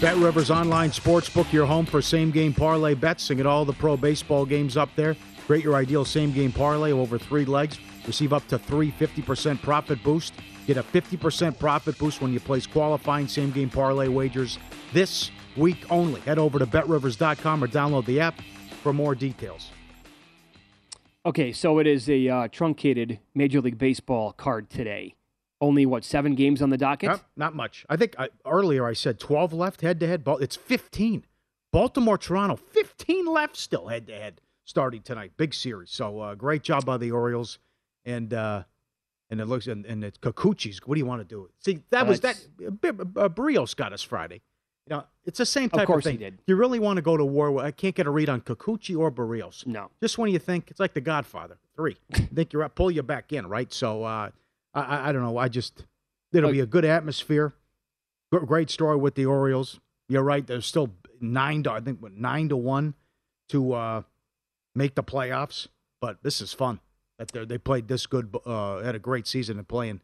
Bet 0.00 0.16
Rivers 0.18 0.50
Online 0.50 0.90
Sportsbook, 0.90 1.50
your 1.50 1.64
home 1.64 1.86
for 1.86 2.02
same 2.02 2.30
game 2.30 2.52
parlay 2.52 2.92
bets. 2.92 3.22
Sing 3.22 3.40
at 3.40 3.46
all 3.46 3.64
the 3.64 3.72
pro 3.72 3.96
baseball 3.96 4.44
games 4.44 4.76
up 4.76 4.90
there. 4.94 5.16
Create 5.46 5.64
your 5.64 5.74
ideal 5.74 6.04
same 6.04 6.32
game 6.32 6.52
parlay 6.52 6.92
over 6.92 7.18
three 7.18 7.46
legs. 7.46 7.78
Receive 8.06 8.34
up 8.34 8.46
to 8.48 8.58
three 8.58 8.92
50% 8.92 9.62
profit 9.62 10.02
boost. 10.02 10.34
Get 10.66 10.76
a 10.76 10.82
50% 10.82 11.58
profit 11.58 11.98
boost 11.98 12.20
when 12.20 12.30
you 12.30 12.40
place 12.40 12.66
qualifying 12.66 13.26
same 13.26 13.50
game 13.52 13.70
parlay 13.70 14.08
wagers 14.08 14.58
this 14.92 15.30
week 15.56 15.90
only. 15.90 16.20
Head 16.20 16.38
over 16.38 16.58
to 16.58 16.66
betrivers.com 16.66 17.64
or 17.64 17.66
download 17.66 18.04
the 18.04 18.20
app 18.20 18.38
for 18.82 18.92
more 18.92 19.14
details. 19.14 19.70
Okay, 21.24 21.52
so 21.52 21.78
it 21.78 21.86
is 21.86 22.08
a 22.10 22.28
uh, 22.28 22.48
truncated 22.48 23.18
Major 23.34 23.62
League 23.62 23.78
Baseball 23.78 24.32
card 24.32 24.68
today. 24.68 25.15
Only 25.60 25.86
what 25.86 26.04
seven 26.04 26.34
games 26.34 26.60
on 26.60 26.70
the 26.70 26.76
docket? 26.76 27.08
Not, 27.08 27.24
not 27.36 27.54
much. 27.54 27.86
I 27.88 27.96
think 27.96 28.14
I, 28.18 28.28
earlier 28.44 28.86
I 28.86 28.92
said 28.92 29.18
12 29.18 29.52
left 29.52 29.80
head 29.80 30.00
to 30.00 30.06
head. 30.06 30.22
It's 30.40 30.56
15. 30.56 31.24
Baltimore, 31.72 32.18
Toronto, 32.18 32.56
15 32.56 33.26
left 33.26 33.56
still 33.56 33.88
head 33.88 34.06
to 34.06 34.12
head 34.14 34.40
starting 34.64 35.02
tonight. 35.02 35.32
Big 35.36 35.54
series. 35.54 35.90
So 35.90 36.20
uh, 36.20 36.34
great 36.34 36.62
job 36.62 36.84
by 36.84 36.98
the 36.98 37.10
Orioles. 37.10 37.58
And 38.04 38.32
uh, 38.34 38.64
and 39.30 39.40
it 39.40 39.46
looks 39.46 39.66
and, 39.66 39.84
and 39.86 40.04
it's 40.04 40.18
Kikuchi's. 40.18 40.80
What 40.86 40.94
do 40.94 41.00
you 41.00 41.06
want 41.06 41.20
to 41.20 41.34
do? 41.34 41.48
See, 41.58 41.80
that 41.90 42.06
was 42.06 42.20
that. 42.20 42.36
Uh, 42.62 43.28
Berrios 43.28 43.74
got 43.74 43.92
us 43.92 44.02
Friday. 44.02 44.42
You 44.88 44.96
know, 44.96 45.04
it's 45.24 45.38
the 45.38 45.46
same 45.46 45.68
type 45.68 45.80
Of 45.80 45.86
course 45.88 46.04
thing. 46.04 46.12
he 46.12 46.18
did. 46.18 46.38
You 46.46 46.54
really 46.54 46.78
want 46.78 46.98
to 46.98 47.02
go 47.02 47.16
to 47.16 47.24
war? 47.24 47.50
with- 47.50 47.64
I 47.64 47.72
can't 47.72 47.94
get 47.94 48.06
a 48.06 48.10
read 48.10 48.28
on 48.28 48.40
Kikuchi 48.40 48.96
or 48.96 49.10
Berrios. 49.10 49.66
No. 49.66 49.90
Just 50.00 50.16
when 50.16 50.30
you 50.30 50.38
think 50.38 50.70
it's 50.70 50.78
like 50.78 50.94
The 50.94 51.00
Godfather 51.00 51.58
three, 51.74 51.96
think 52.12 52.52
you're 52.52 52.62
up, 52.62 52.76
pull 52.76 52.90
you 52.92 53.02
back 53.02 53.32
in, 53.32 53.48
right? 53.48 53.72
So 53.72 54.04
uh, 54.04 54.30
I, 54.80 55.08
I 55.08 55.12
don't 55.12 55.22
know. 55.22 55.38
I 55.38 55.48
just 55.48 55.84
it'll 56.32 56.52
be 56.52 56.60
a 56.60 56.66
good 56.66 56.84
atmosphere. 56.84 57.54
Gr- 58.30 58.44
Great 58.44 58.70
story 58.70 58.96
with 58.96 59.14
the 59.14 59.26
Orioles. 59.26 59.80
You're 60.08 60.22
right. 60.22 60.46
They're 60.46 60.60
still 60.60 60.90
nine 61.20 61.62
to 61.64 61.72
I 61.72 61.80
think 61.80 62.00
what, 62.00 62.12
nine 62.12 62.48
to 62.50 62.56
one 62.56 62.94
to 63.48 63.72
uh, 63.72 64.02
make 64.74 64.94
the 64.94 65.02
playoffs. 65.02 65.68
But 66.00 66.22
this 66.22 66.40
is 66.40 66.52
fun 66.52 66.80
that 67.18 67.32
they 67.32 67.44
they 67.44 67.58
played 67.58 67.88
this 67.88 68.06
good, 68.06 68.36
uh, 68.44 68.82
had 68.82 68.94
a 68.94 68.98
great 68.98 69.26
season 69.26 69.58
and 69.58 69.66
playing 69.66 70.02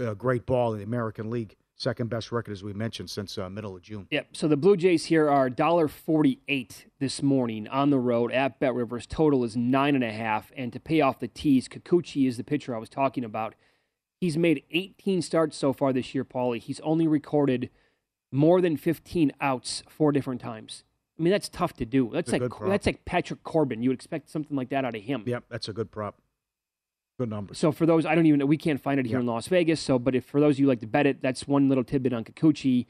uh, 0.00 0.14
great 0.14 0.46
ball 0.46 0.72
in 0.72 0.78
the 0.78 0.84
American 0.84 1.28
League. 1.30 1.56
Second 1.76 2.08
best 2.08 2.30
record, 2.30 2.52
as 2.52 2.62
we 2.62 2.72
mentioned, 2.72 3.10
since 3.10 3.36
uh, 3.36 3.50
middle 3.50 3.74
of 3.74 3.82
June. 3.82 4.06
Yep. 4.12 4.28
So 4.32 4.46
the 4.46 4.56
Blue 4.56 4.76
Jays 4.76 5.06
here 5.06 5.28
are 5.28 5.50
dollar 5.50 5.88
forty-eight 5.88 6.86
this 7.00 7.20
morning 7.20 7.66
on 7.66 7.90
the 7.90 7.98
road 7.98 8.30
at 8.30 8.60
Bet 8.60 8.74
Rivers. 8.74 9.08
Total 9.08 9.42
is 9.42 9.56
nine 9.56 9.96
and 9.96 10.04
a 10.04 10.12
half. 10.12 10.52
And 10.56 10.72
to 10.72 10.78
pay 10.78 11.00
off 11.00 11.18
the 11.18 11.26
tees, 11.26 11.66
Kikuchi 11.68 12.28
is 12.28 12.36
the 12.36 12.44
pitcher 12.44 12.76
I 12.76 12.78
was 12.78 12.88
talking 12.88 13.24
about. 13.24 13.56
He's 14.24 14.38
made 14.38 14.62
18 14.70 15.20
starts 15.20 15.54
so 15.54 15.74
far 15.74 15.92
this 15.92 16.14
year, 16.14 16.24
Paulie. 16.24 16.58
He's 16.58 16.80
only 16.80 17.06
recorded 17.06 17.68
more 18.32 18.62
than 18.62 18.78
15 18.78 19.32
outs 19.38 19.82
four 19.86 20.12
different 20.12 20.40
times. 20.40 20.82
I 21.18 21.22
mean, 21.22 21.30
that's 21.30 21.50
tough 21.50 21.74
to 21.74 21.84
do. 21.84 22.08
That's 22.10 22.32
like 22.32 22.42
that's 22.64 22.86
like 22.86 23.04
Patrick 23.04 23.42
Corbin. 23.42 23.82
You 23.82 23.90
would 23.90 23.96
expect 23.98 24.30
something 24.30 24.56
like 24.56 24.70
that 24.70 24.86
out 24.86 24.94
of 24.96 25.02
him. 25.02 25.24
Yep, 25.26 25.44
that's 25.50 25.68
a 25.68 25.74
good 25.74 25.90
prop. 25.90 26.22
Good 27.18 27.28
number. 27.28 27.52
So 27.52 27.70
for 27.70 27.84
those, 27.84 28.06
I 28.06 28.14
don't 28.14 28.24
even 28.24 28.40
know. 28.40 28.46
We 28.46 28.56
can't 28.56 28.80
find 28.80 28.98
it 28.98 29.04
here 29.04 29.20
in 29.20 29.26
Las 29.26 29.46
Vegas. 29.48 29.78
So, 29.78 29.98
but 29.98 30.14
if 30.14 30.24
for 30.24 30.40
those 30.40 30.54
of 30.54 30.60
you 30.60 30.64
who 30.64 30.70
like 30.70 30.80
to 30.80 30.86
bet 30.86 31.06
it, 31.06 31.20
that's 31.20 31.46
one 31.46 31.68
little 31.68 31.84
tidbit 31.84 32.14
on 32.14 32.24
Kikuchi. 32.24 32.86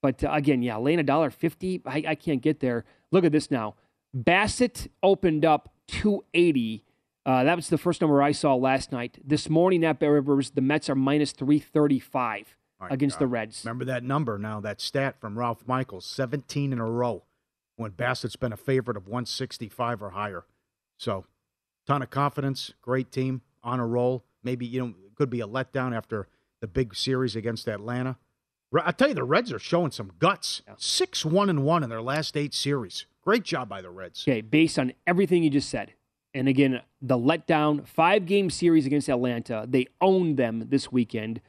But 0.00 0.22
uh, 0.22 0.30
again, 0.30 0.62
yeah, 0.62 0.76
laying 0.76 1.00
a 1.00 1.02
dollar 1.02 1.30
fifty, 1.30 1.82
I, 1.84 2.04
I 2.06 2.14
can't 2.14 2.40
get 2.40 2.60
there. 2.60 2.84
Look 3.10 3.24
at 3.24 3.32
this 3.32 3.50
now. 3.50 3.74
Bassitt 4.16 4.86
opened 5.02 5.44
up 5.44 5.74
two 5.88 6.24
eighty. 6.32 6.84
Uh, 7.26 7.42
that 7.42 7.56
was 7.56 7.68
the 7.68 7.76
first 7.76 8.00
number 8.00 8.22
I 8.22 8.30
saw 8.30 8.54
last 8.54 8.92
night. 8.92 9.18
This 9.24 9.50
morning 9.50 9.84
at 9.84 9.98
Bet 9.98 10.10
Rivers, 10.10 10.50
the 10.50 10.60
Mets 10.60 10.88
are 10.88 10.94
minus 10.94 11.32
three 11.32 11.58
thirty 11.58 11.98
five 11.98 12.56
against 12.80 13.18
the 13.18 13.26
Reds. 13.26 13.62
Remember 13.64 13.84
that 13.86 14.04
number 14.04 14.38
now, 14.38 14.60
that 14.60 14.80
stat 14.80 15.20
from 15.20 15.38
Ralph 15.38 15.66
Michaels, 15.66 16.04
17 16.06 16.72
in 16.72 16.78
a 16.78 16.84
row 16.84 17.24
when 17.76 17.90
Bassitt's 17.92 18.36
been 18.36 18.52
a 18.52 18.56
favorite 18.56 18.96
of 18.96 19.06
165 19.06 20.02
or 20.02 20.10
higher. 20.10 20.44
So, 20.98 21.26
ton 21.86 22.02
of 22.02 22.10
confidence, 22.10 22.72
great 22.80 23.10
team, 23.10 23.42
on 23.62 23.80
a 23.80 23.86
roll. 23.86 24.24
Maybe, 24.42 24.66
you 24.66 24.80
know, 24.80 24.88
it 24.88 25.14
could 25.14 25.30
be 25.30 25.40
a 25.40 25.46
letdown 25.46 25.96
after 25.96 26.28
the 26.60 26.66
big 26.66 26.94
series 26.94 27.34
against 27.34 27.68
Atlanta. 27.68 28.18
I 28.84 28.92
tell 28.92 29.08
you, 29.08 29.14
the 29.14 29.24
Reds 29.24 29.52
are 29.52 29.58
showing 29.58 29.90
some 29.90 30.12
guts. 30.18 30.62
6 30.76 31.24
1 31.24 31.50
and 31.50 31.64
1 31.64 31.82
in 31.82 31.90
their 31.90 32.02
last 32.02 32.36
eight 32.36 32.54
series. 32.54 33.06
Great 33.22 33.42
job 33.42 33.68
by 33.68 33.80
the 33.80 33.90
Reds. 33.90 34.24
Okay, 34.26 34.40
based 34.40 34.78
on 34.78 34.92
everything 35.06 35.42
you 35.42 35.50
just 35.50 35.68
said. 35.68 35.94
And 36.36 36.48
again, 36.48 36.82
the 37.00 37.16
letdown 37.16 37.86
five 37.86 38.26
game 38.26 38.50
series 38.50 38.84
against 38.84 39.08
Atlanta, 39.08 39.64
they 39.66 39.86
owned 40.02 40.36
them 40.36 40.66
this 40.68 40.92
weekend. 40.92 41.40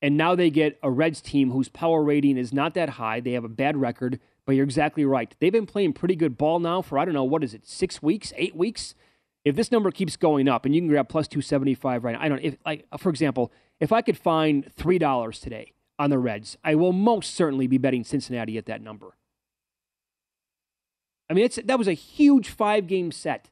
And 0.00 0.16
now 0.16 0.34
they 0.34 0.48
get 0.48 0.78
a 0.82 0.90
Reds 0.90 1.20
team 1.20 1.50
whose 1.50 1.68
power 1.68 2.02
rating 2.02 2.38
is 2.38 2.50
not 2.50 2.72
that 2.72 2.90
high. 2.90 3.20
They 3.20 3.32
have 3.32 3.44
a 3.44 3.50
bad 3.50 3.76
record, 3.76 4.18
but 4.46 4.54
you're 4.54 4.64
exactly 4.64 5.04
right. 5.04 5.36
They've 5.40 5.52
been 5.52 5.66
playing 5.66 5.92
pretty 5.92 6.16
good 6.16 6.38
ball 6.38 6.58
now 6.58 6.80
for, 6.80 6.98
I 6.98 7.04
don't 7.04 7.12
know, 7.12 7.22
what 7.22 7.44
is 7.44 7.52
it, 7.52 7.66
six 7.66 8.02
weeks, 8.02 8.32
eight 8.34 8.56
weeks? 8.56 8.94
If 9.44 9.56
this 9.56 9.70
number 9.70 9.90
keeps 9.90 10.16
going 10.16 10.48
up, 10.48 10.64
and 10.64 10.74
you 10.74 10.80
can 10.80 10.88
grab 10.88 11.10
plus 11.10 11.28
275 11.28 12.02
right 12.02 12.12
now, 12.12 12.22
I 12.22 12.28
don't 12.30 12.40
if 12.42 12.56
like 12.64 12.86
for 12.98 13.10
example, 13.10 13.52
if 13.78 13.92
I 13.92 14.00
could 14.00 14.16
find 14.16 14.74
$3 14.74 15.40
today 15.42 15.72
on 15.98 16.08
the 16.08 16.18
Reds, 16.18 16.56
I 16.64 16.76
will 16.76 16.94
most 16.94 17.34
certainly 17.34 17.66
be 17.66 17.76
betting 17.76 18.04
Cincinnati 18.04 18.56
at 18.56 18.64
that 18.66 18.80
number. 18.80 19.16
I 21.28 21.34
mean, 21.34 21.44
it's, 21.44 21.58
that 21.62 21.78
was 21.78 21.88
a 21.88 21.92
huge 21.92 22.48
five 22.48 22.86
game 22.86 23.12
set. 23.12 23.50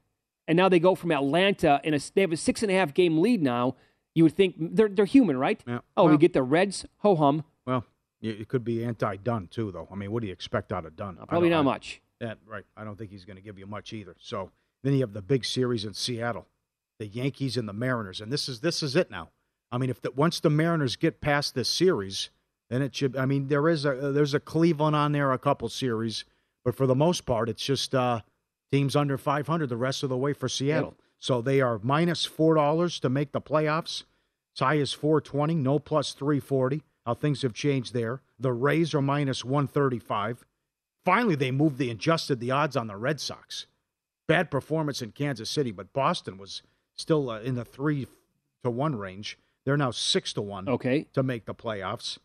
And 0.49 0.57
now 0.57 0.67
they 0.67 0.79
go 0.79 0.95
from 0.95 1.11
Atlanta, 1.11 1.79
and 1.83 1.93
they 2.15 2.21
have 2.21 2.31
a 2.31 2.37
six 2.37 2.63
and 2.63 2.71
a 2.71 2.73
half 2.73 2.95
game 2.95 3.19
lead 3.19 3.43
now. 3.43 3.75
You 4.15 4.23
would 4.23 4.33
think 4.33 4.55
they're, 4.57 4.89
they're 4.89 5.05
human, 5.05 5.37
right? 5.37 5.61
Yeah. 5.67 5.79
Oh, 5.95 6.09
we 6.09 6.17
get 6.17 6.33
the 6.33 6.41
Reds, 6.41 6.87
ho 6.97 7.15
hum. 7.15 7.43
Well, 7.67 7.85
it 8.19 8.47
could 8.47 8.63
be 8.63 8.83
anti 8.83 9.17
Dunn, 9.17 9.47
too, 9.47 9.71
though. 9.71 9.87
I 9.91 9.95
mean, 9.95 10.11
what 10.11 10.21
do 10.21 10.27
you 10.27 10.33
expect 10.33 10.73
out 10.73 10.85
of 10.85 10.95
Dunn? 10.95 11.19
I 11.21 11.25
Probably 11.25 11.49
not 11.49 11.59
I- 11.59 11.63
much. 11.63 12.01
Yeah, 12.19 12.33
right. 12.47 12.65
I 12.75 12.83
don't 12.83 12.97
think 12.97 13.11
he's 13.11 13.25
going 13.25 13.37
to 13.37 13.43
give 13.43 13.59
you 13.59 13.67
much 13.67 13.93
either. 13.93 14.15
So 14.19 14.49
then 14.83 14.93
you 14.93 15.01
have 15.01 15.13
the 15.13 15.21
big 15.21 15.45
series 15.45 15.85
in 15.85 15.93
Seattle, 15.93 16.47
the 16.97 17.05
Yankees 17.05 17.55
and 17.55 17.69
the 17.69 17.73
Mariners, 17.73 18.19
and 18.19 18.29
this 18.33 18.49
is 18.49 18.59
this 18.59 18.83
is 18.83 18.95
it 18.95 19.09
now. 19.09 19.29
I 19.71 19.77
mean, 19.77 19.89
if 19.89 20.01
the, 20.01 20.11
once 20.11 20.39
the 20.39 20.49
Mariners 20.49 20.95
get 20.95 21.21
past 21.21 21.53
this 21.55 21.69
series, 21.69 22.29
then 22.69 22.81
it 22.81 22.93
should. 22.95 23.15
I 23.15 23.25
mean, 23.25 23.47
there 23.47 23.69
is 23.69 23.85
a 23.85 24.11
there's 24.11 24.33
a 24.33 24.39
Cleveland 24.39 24.95
on 24.97 25.11
there, 25.13 25.31
a 25.31 25.37
couple 25.37 25.69
series, 25.69 26.25
but 26.65 26.75
for 26.75 26.87
the 26.87 26.95
most 26.95 27.25
part, 27.25 27.47
it's 27.47 27.63
just 27.63 27.95
uh, 27.95 28.19
teams 28.71 28.95
under 28.95 29.17
500 29.17 29.67
the 29.67 29.77
rest 29.77 30.03
of 30.03 30.09
the 30.09 30.17
way 30.17 30.33
for 30.33 30.47
Seattle. 30.49 30.95
So 31.19 31.41
they 31.41 31.59
are 31.61 31.79
minus 31.83 32.25
four 32.25 32.55
dollars 32.55 32.99
to 33.01 33.09
make 33.09 33.31
the 33.31 33.41
playoffs. 33.41 34.03
As 34.55 34.59
high 34.59 34.77
as 34.77 34.93
420, 34.93 35.55
no 35.55 35.79
plus 35.79 36.13
340. 36.13 36.83
How 37.05 37.13
things 37.13 37.41
have 37.41 37.53
changed 37.53 37.93
there. 37.93 38.21
The 38.39 38.53
Rays 38.53 38.93
are 38.93 39.01
minus 39.01 39.43
135. 39.43 40.45
Finally, 41.05 41.35
they 41.35 41.51
moved 41.51 41.77
the 41.77 41.89
adjusted 41.89 42.39
the 42.39 42.51
odds 42.51 42.75
on 42.75 42.87
the 42.87 42.95
Red 42.95 43.19
Sox. 43.19 43.65
Bad 44.27 44.51
performance 44.51 45.01
in 45.01 45.11
Kansas 45.11 45.49
City, 45.49 45.71
but 45.71 45.91
Boston 45.93 46.37
was 46.37 46.61
still 46.95 47.29
uh, 47.29 47.39
in 47.39 47.55
the 47.55 47.65
three 47.65 48.07
to 48.63 48.69
one 48.69 48.95
range. 48.95 49.37
They're 49.65 49.77
now 49.77 49.91
six 49.91 50.33
to 50.33 50.41
one. 50.41 50.69
Okay. 50.69 51.07
To 51.13 51.23
make 51.23 51.45
the 51.45 51.55
playoffs, 51.55 52.17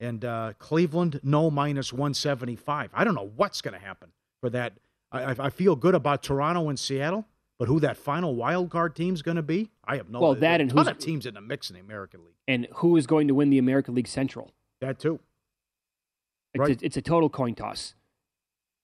and 0.00 0.24
uh, 0.24 0.52
Cleveland 0.58 1.20
no 1.22 1.50
minus 1.50 1.92
175. 1.92 2.90
I 2.94 3.04
don't 3.04 3.14
know 3.14 3.30
what's 3.36 3.60
going 3.60 3.78
to 3.78 3.84
happen 3.84 4.10
for 4.40 4.50
that. 4.50 4.74
I, 5.10 5.34
I- 5.46 5.50
feel 5.50 5.74
good 5.76 5.94
about 5.94 6.22
Toronto 6.22 6.68
and 6.68 6.78
Seattle, 6.78 7.26
but 7.58 7.66
who 7.68 7.80
that 7.80 7.96
final 7.96 8.34
wild 8.34 8.70
card 8.70 8.94
team's 8.94 9.22
going 9.22 9.36
to 9.36 9.42
be, 9.42 9.70
I 9.84 9.96
have 9.96 10.08
no. 10.10 10.20
Well, 10.20 10.32
there's 10.34 10.40
that 10.42 10.60
a 10.60 10.62
and 10.62 10.72
who's- 10.72 10.86
of 10.88 10.98
teams 10.98 11.26
in 11.26 11.34
the 11.34 11.40
mix 11.40 11.70
in 11.70 11.74
the 11.74 11.80
American 11.80 12.20
League. 12.24 12.34
And 12.46 12.66
who 12.76 12.96
is 12.96 13.06
going 13.06 13.28
to 13.28 13.34
win 13.34 13.50
the 13.50 13.58
American 13.58 13.94
League 13.94 14.08
Central? 14.08 14.52
That 14.80 14.98
too. 14.98 15.20
It's, 16.54 16.60
Right. 16.60 16.80
a, 16.82 16.84
it's 16.86 16.96
a 16.96 17.02
total 17.02 17.28
coin 17.28 17.54
toss. 17.54 17.94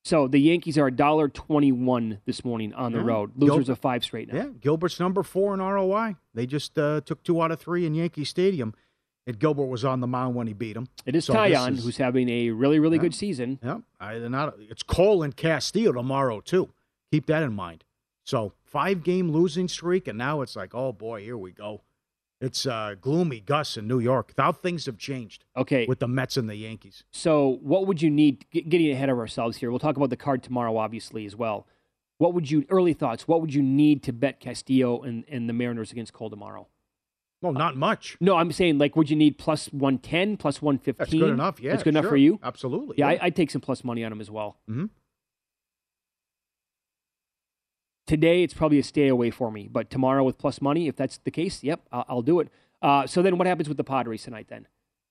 So 0.05 0.29
the 0.29 0.39
Yankees 0.39 0.77
are 0.77 0.91
$1.21 0.91 2.19
this 2.27 2.45
morning 2.45 2.75
on 2.75 2.93
the 2.93 2.99
Yeah. 2.99 3.05
road. 3.07 3.33
Losers 3.37 3.67
Gil- 3.67 3.73
of 3.73 3.79
five 3.79 4.05
straight 4.05 4.31
now. 4.31 4.37
Yeah, 4.37 4.49
Gilbert's 4.61 5.01
number 5.01 5.23
four 5.23 5.55
in 5.55 5.61
ROI. 5.61 6.17
They 6.35 6.45
just 6.47 6.79
uh, 6.79 7.01
took 7.03 7.23
two 7.23 7.41
out 7.41 7.51
of 7.51 7.59
three 7.61 7.87
in 7.87 7.95
Yankee 7.95 8.25
Stadium. 8.25 8.75
And 9.27 9.39
Gilbert 9.39 9.65
was 9.67 9.85
on 9.85 10.01
the 10.01 10.07
mound 10.07 10.35
when 10.35 10.47
he 10.47 10.53
beat 10.53 10.77
him. 10.77 10.89
It 11.07 11.17
is 11.17 11.25
So 11.25 11.35
Taillon, 11.35 11.81
who's 11.83 11.97
having 11.97 12.29
a 12.29 12.51
really, 12.51 12.79
really 12.79 12.97
Yeah. 12.97 13.03
good 13.03 13.15
season. 13.15 13.59
Yeah, 13.63 13.79
I, 13.99 14.19
not, 14.19 14.55
it's 14.59 14.83
Cole 14.83 15.23
and 15.23 15.35
Castillo 15.35 15.93
tomorrow 15.93 16.41
too. 16.41 16.71
Keep 17.11 17.27
that 17.27 17.43
in 17.43 17.55
mind. 17.55 17.85
So 18.25 18.53
five 18.65 19.03
game 19.03 19.31
losing 19.31 19.69
streak, 19.69 20.09
and 20.09 20.19
now 20.19 20.41
it's 20.43 20.57
like, 20.57 20.75
oh 20.75 20.93
boy, 20.93 21.23
here 21.23 21.39
we 21.39 21.53
go. 21.53 21.83
It's 22.41 22.67
uh, 22.67 22.97
gloomy 23.01 23.41
Gus 23.41 23.77
in 23.79 23.87
New 23.89 24.01
York. 24.01 24.35
How 24.37 24.53
things 24.53 24.85
have 24.87 24.99
changed. 24.99 25.45
Okay. 25.57 25.87
with 25.87 26.01
the 26.01 26.09
Mets 26.09 26.37
and 26.37 26.49
the 26.49 26.57
Yankees. 26.57 27.05
So, 27.11 27.59
what 27.63 27.87
would 27.87 28.03
you 28.03 28.11
need? 28.11 28.45
Getting 28.51 28.91
ahead 28.91 29.09
of 29.09 29.19
ourselves 29.19 29.59
here, 29.59 29.71
we'll 29.71 29.79
talk 29.79 29.97
about 29.97 30.11
the 30.11 30.17
card 30.17 30.43
tomorrow, 30.43 30.77
obviously, 30.77 31.25
as 31.25 31.35
well. 31.37 31.67
What 32.19 32.35
would 32.35 32.51
you 32.51 32.67
early 32.69 32.93
thoughts? 32.93 33.27
What 33.27 33.41
would 33.41 33.55
you 33.55 33.63
need 33.63 34.03
to 34.03 34.13
bet 34.13 34.41
Castillo 34.41 35.01
and, 35.03 35.25
and 35.29 35.49
the 35.49 35.53
Mariners 35.55 35.91
against 35.93 36.13
Cole 36.13 36.29
tomorrow? 36.29 36.69
Well, 37.45 37.53
not 37.53 37.77
much. 37.77 38.17
No, 38.21 38.37
I'm 38.37 38.51
saying 38.53 38.79
like, 38.79 38.97
would 38.97 39.11
you 39.11 39.17
need 39.17 39.37
plus 39.37 39.67
one 39.67 39.99
ten, 39.99 40.37
plus 40.39 40.63
one 40.63 40.79
fifteen? 40.79 41.05
That's 41.05 41.13
good 41.13 41.29
enough. 41.29 41.61
Yeah, 41.61 41.73
that's 41.73 41.83
good 41.83 41.91
enough 41.93 42.05
sure. 42.05 42.11
for 42.13 42.17
you. 42.17 42.41
Absolutely. 42.43 42.97
Yeah, 42.99 43.09
I, 43.09 43.19
I'd 43.21 43.37
take 43.37 43.51
some 43.51 43.61
plus 43.61 43.85
money 43.85 44.03
on 44.03 44.11
him 44.13 44.21
as 44.21 44.31
well. 44.31 44.57
Mhm. 44.69 44.89
Today, 48.07 48.43
it's 48.43 48.55
probably 48.55 48.79
a 48.79 48.83
stay 48.83 49.09
away 49.09 49.31
for 49.31 49.51
me, 49.51 49.69
but 49.71 49.91
tomorrow 49.91 50.25
with 50.25 50.39
plus 50.39 50.61
money, 50.61 50.89
if 50.89 50.97
that's 50.97 51.19
the 51.19 51.31
case, 51.31 51.63
yep, 51.63 51.87
I'll, 51.93 52.05
I'll 52.09 52.23
do 52.23 52.41
it. 52.41 52.49
Uh, 52.83 53.07
so 53.07 53.21
then, 53.23 53.37
what 53.39 53.47
happens 53.47 53.69
with 53.69 53.77
the 53.77 53.85
Padres 53.85 54.23
tonight? 54.23 54.47
Then 54.49 54.67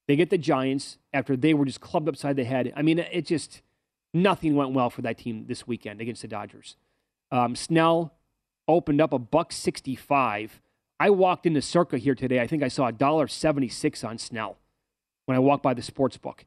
they 0.08 0.16
get 0.16 0.32
the 0.32 0.38
Giants 0.40 0.98
after 1.14 1.36
they 1.38 1.54
were 1.54 1.66
just 1.66 1.82
clubbed 1.82 2.10
upside 2.10 2.36
the 2.36 2.46
head. 2.46 2.74
I 2.76 2.82
mean, 2.82 2.98
it 2.98 3.28
just 3.28 3.62
nothing 4.12 4.56
went 4.56 4.72
well 4.72 4.90
for 4.90 5.04
that 5.04 5.20
team 5.20 5.46
this 5.48 5.68
weekend 5.68 6.02
against 6.02 6.24
the 6.24 6.28
Dodgers. 6.28 6.78
Um, 7.32 7.56
Snell 7.56 8.14
opened 8.68 9.02
up 9.02 9.14
a 9.14 9.20
buck 9.20 9.52
sixty-five. 9.52 10.62
I 11.04 11.10
walked 11.10 11.46
into 11.46 11.62
Circa 11.62 11.98
here 11.98 12.16
today. 12.16 12.40
I 12.40 12.48
think 12.48 12.64
I 12.64 12.70
saw 12.70 12.88
a 12.88 12.92
dollar 12.94 13.28
seventy-six 13.28 14.06
on 14.06 14.18
Snell 14.18 14.58
when 15.26 15.36
I 15.36 15.40
walked 15.40 15.62
by 15.62 15.74
the 15.74 15.82
sports 15.82 16.16
book. 16.18 16.46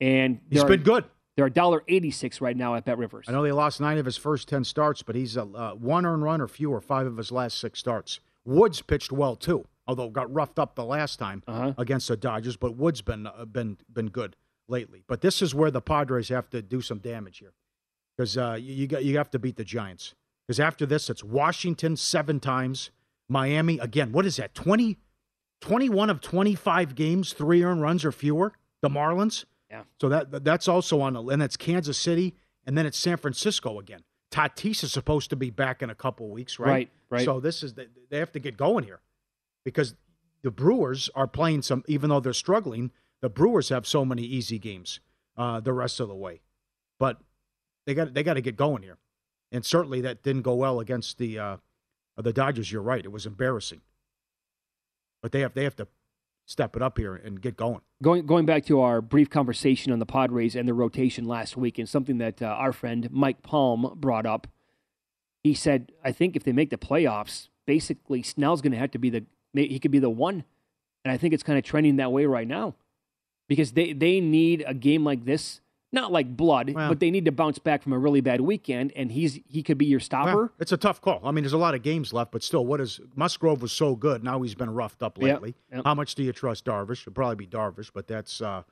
And 0.00 0.38
He's 0.48 0.60
they're- 0.60 0.68
been 0.68 0.82
good. 0.84 1.04
They're 1.36 1.46
a 1.46 1.50
dollar 1.50 1.82
eighty-six 1.88 2.40
right 2.40 2.56
now 2.56 2.76
at 2.76 2.84
Bet 2.84 2.96
Rivers. 2.98 3.26
I 3.28 3.32
know 3.32 3.42
they 3.42 3.50
lost 3.50 3.80
nine 3.80 3.98
of 3.98 4.04
his 4.04 4.16
first 4.16 4.48
ten 4.48 4.62
starts, 4.62 5.02
but 5.02 5.16
he's 5.16 5.36
a 5.36 5.42
uh, 5.42 5.72
one 5.74 6.06
earned 6.06 6.22
run 6.22 6.40
or 6.40 6.46
fewer 6.46 6.80
five 6.80 7.06
of 7.08 7.16
his 7.16 7.32
last 7.32 7.58
six 7.58 7.78
starts. 7.80 8.20
Woods 8.44 8.82
pitched 8.82 9.10
well 9.10 9.34
too, 9.36 9.64
although 9.88 10.08
got 10.10 10.32
roughed 10.32 10.58
up 10.60 10.74
the 10.76 10.84
last 10.84 11.18
time 11.18 11.42
Uh-huh. 11.48 11.72
against 11.76 12.06
the 12.08 12.16
Dodgers. 12.16 12.56
But 12.56 12.76
Woods 12.76 13.00
been 13.02 13.26
uh, 13.26 13.46
been 13.46 13.78
been 13.92 14.10
good 14.10 14.36
lately. 14.68 15.02
But 15.08 15.22
this 15.22 15.42
is 15.42 15.54
where 15.56 15.70
the 15.72 15.80
Padres 15.80 16.28
have 16.28 16.48
to 16.50 16.62
do 16.62 16.80
some 16.80 16.98
damage 16.98 17.38
here, 17.38 17.54
because 18.16 18.36
uh, 18.38 18.56
you 18.60 18.74
you 18.74 18.86
got 18.86 19.04
you 19.04 19.16
have 19.16 19.30
to 19.30 19.38
beat 19.40 19.56
the 19.56 19.64
Giants. 19.64 20.14
Because 20.50 20.58
after 20.58 20.84
this, 20.84 21.08
it's 21.08 21.22
Washington 21.22 21.96
seven 21.96 22.40
times, 22.40 22.90
Miami 23.28 23.78
again. 23.78 24.10
What 24.10 24.26
is 24.26 24.34
that? 24.38 24.52
20, 24.52 24.98
21 25.60 26.10
of 26.10 26.20
twenty 26.20 26.56
five 26.56 26.96
games, 26.96 27.32
three 27.32 27.62
earned 27.62 27.82
runs 27.82 28.04
or 28.04 28.10
fewer. 28.10 28.52
The 28.80 28.88
Marlins. 28.88 29.44
Yeah. 29.70 29.84
So 30.00 30.08
that 30.08 30.42
that's 30.42 30.66
also 30.66 31.02
on, 31.02 31.12
the, 31.12 31.22
and 31.22 31.40
that's 31.40 31.56
Kansas 31.56 31.96
City, 31.96 32.34
and 32.66 32.76
then 32.76 32.84
it's 32.84 32.98
San 32.98 33.16
Francisco 33.16 33.78
again. 33.78 34.02
Tatis 34.32 34.82
is 34.82 34.92
supposed 34.92 35.30
to 35.30 35.36
be 35.36 35.50
back 35.50 35.82
in 35.82 35.90
a 35.90 35.94
couple 35.94 36.28
weeks, 36.30 36.58
right? 36.58 36.68
Right, 36.68 36.90
right. 37.10 37.24
So 37.24 37.38
this 37.38 37.62
is 37.62 37.74
they 37.74 37.86
they 38.10 38.18
have 38.18 38.32
to 38.32 38.40
get 38.40 38.56
going 38.56 38.82
here, 38.82 38.98
because 39.64 39.94
the 40.42 40.50
Brewers 40.50 41.08
are 41.14 41.28
playing 41.28 41.62
some. 41.62 41.84
Even 41.86 42.10
though 42.10 42.18
they're 42.18 42.32
struggling, 42.32 42.90
the 43.20 43.28
Brewers 43.28 43.68
have 43.68 43.86
so 43.86 44.04
many 44.04 44.22
easy 44.22 44.58
games. 44.58 44.98
uh, 45.36 45.60
the 45.60 45.72
rest 45.72 46.00
of 46.00 46.08
the 46.08 46.16
way. 46.16 46.40
But 46.98 47.20
they 47.86 47.94
got 47.94 48.14
they 48.14 48.24
got 48.24 48.34
to 48.34 48.40
get 48.40 48.56
going 48.56 48.82
here, 48.82 48.98
and 49.52 49.64
certainly 49.64 50.00
that 50.00 50.22
didn't 50.22 50.42
go 50.42 50.54
well 50.54 50.80
against 50.80 51.18
the 51.18 51.38
uh, 51.38 51.56
the 52.16 52.32
Dodgers. 52.32 52.70
You're 52.70 52.82
right; 52.82 53.04
it 53.04 53.12
was 53.12 53.26
embarrassing. 53.26 53.80
But 55.22 55.32
they 55.32 55.40
have 55.40 55.54
they 55.54 55.64
have 55.64 55.76
to 55.76 55.88
step 56.46 56.74
it 56.74 56.82
up 56.82 56.98
here 56.98 57.14
and 57.14 57.40
get 57.40 57.56
going. 57.56 57.80
Going 58.02 58.26
going 58.26 58.46
back 58.46 58.64
to 58.66 58.80
our 58.80 59.00
brief 59.00 59.30
conversation 59.30 59.92
on 59.92 59.98
the 59.98 60.06
Padres 60.06 60.56
and 60.56 60.68
the 60.68 60.74
rotation 60.74 61.24
last 61.24 61.56
week, 61.56 61.78
and 61.78 61.88
something 61.88 62.18
that 62.18 62.42
uh, 62.42 62.46
our 62.46 62.72
friend 62.72 63.08
Mike 63.10 63.42
Palm 63.42 63.96
brought 63.96 64.26
up. 64.26 64.46
He 65.42 65.54
said, 65.54 65.92
"I 66.04 66.12
think 66.12 66.36
if 66.36 66.44
they 66.44 66.52
make 66.52 66.70
the 66.70 66.76
playoffs, 66.76 67.48
basically 67.66 68.22
Snell's 68.22 68.60
going 68.60 68.72
to 68.72 68.78
have 68.78 68.90
to 68.92 68.98
be 68.98 69.10
the 69.10 69.24
he 69.52 69.78
could 69.78 69.90
be 69.90 69.98
the 69.98 70.10
one, 70.10 70.44
and 71.04 71.12
I 71.12 71.16
think 71.16 71.34
it's 71.34 71.42
kind 71.42 71.58
of 71.58 71.64
trending 71.64 71.96
that 71.96 72.12
way 72.12 72.26
right 72.26 72.48
now, 72.48 72.74
because 73.48 73.72
they 73.72 73.92
they 73.92 74.20
need 74.20 74.64
a 74.66 74.74
game 74.74 75.04
like 75.04 75.24
this." 75.24 75.60
Not 75.92 76.12
like 76.12 76.36
blood, 76.36 76.72
Well- 76.72 76.88
but 76.88 77.00
they 77.00 77.10
need 77.10 77.24
to 77.24 77.32
bounce 77.32 77.58
back 77.58 77.82
from 77.82 77.92
a 77.92 77.98
really 77.98 78.20
bad 78.20 78.40
weekend, 78.40 78.92
and 78.94 79.10
he's 79.10 79.40
he 79.48 79.62
could 79.62 79.76
be 79.76 79.86
your 79.86 79.98
stopper. 79.98 80.36
Well, 80.36 80.50
it's 80.60 80.70
a 80.70 80.76
tough 80.76 81.00
call. 81.00 81.20
I 81.24 81.32
mean, 81.32 81.42
there's 81.42 81.52
a 81.52 81.58
lot 81.58 81.74
of 81.74 81.82
games 81.82 82.12
left, 82.12 82.30
but 82.30 82.42
still, 82.44 82.64
what 82.64 82.80
is 82.80 83.00
Musgrove 83.16 83.60
was 83.60 83.72
so 83.72 83.96
good. 83.96 84.22
Now 84.22 84.40
he's 84.42 84.54
been 84.54 84.70
roughed 84.70 85.02
up 85.02 85.18
lately. 85.18 85.56
yep. 85.72 85.84
How 85.84 85.94
much 85.96 86.14
do 86.14 86.22
you 86.22 86.32
trust 86.32 86.64
Darvish? 86.64 87.00
It'll 87.02 87.12
probably 87.12 87.36
be 87.36 87.46
Darvish, 87.48 87.90
but 87.92 88.06
that's 88.06 88.40
uh, 88.40 88.62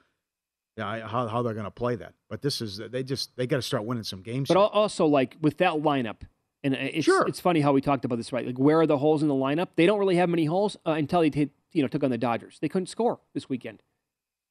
yeah, 0.76 0.86
I- 0.88 1.00
how 1.00 1.26
how 1.26 1.42
they're 1.42 1.54
going 1.54 1.64
to 1.64 1.72
play 1.72 1.96
that. 1.96 2.14
But 2.28 2.40
this 2.42 2.60
is 2.60 2.76
they 2.78 3.02
just 3.02 3.36
they 3.36 3.48
got 3.48 3.56
to 3.56 3.62
start 3.62 3.84
winning 3.84 4.04
some 4.04 4.22
games. 4.22 4.46
But 4.46 4.56
al- 4.56 4.66
also, 4.68 5.04
like 5.06 5.36
with 5.40 5.56
that 5.58 5.72
lineup, 5.72 6.18
and 6.62 6.74
it's, 6.74 7.04
Sure. 7.04 7.26
it's 7.26 7.40
funny 7.40 7.60
how 7.62 7.72
we 7.72 7.80
talked 7.80 8.04
about 8.04 8.16
this, 8.16 8.32
right? 8.32 8.46
Like, 8.46 8.58
where 8.60 8.78
are 8.78 8.86
the 8.86 8.98
holes 8.98 9.22
in 9.22 9.28
the 9.28 9.34
lineup? 9.34 9.70
They 9.74 9.86
don't 9.86 9.98
really 9.98 10.16
have 10.16 10.28
many 10.28 10.44
holes 10.44 10.76
uh, 10.86 10.92
until 10.92 11.20
they 11.22 11.30
t- 11.30 11.50
you 11.72 11.82
know 11.82 11.88
took 11.88 12.04
on 12.04 12.12
the 12.12 12.18
Dodgers. 12.18 12.58
They 12.60 12.68
couldn't 12.68 12.86
score 12.86 13.18
this 13.34 13.48
weekend. 13.48 13.82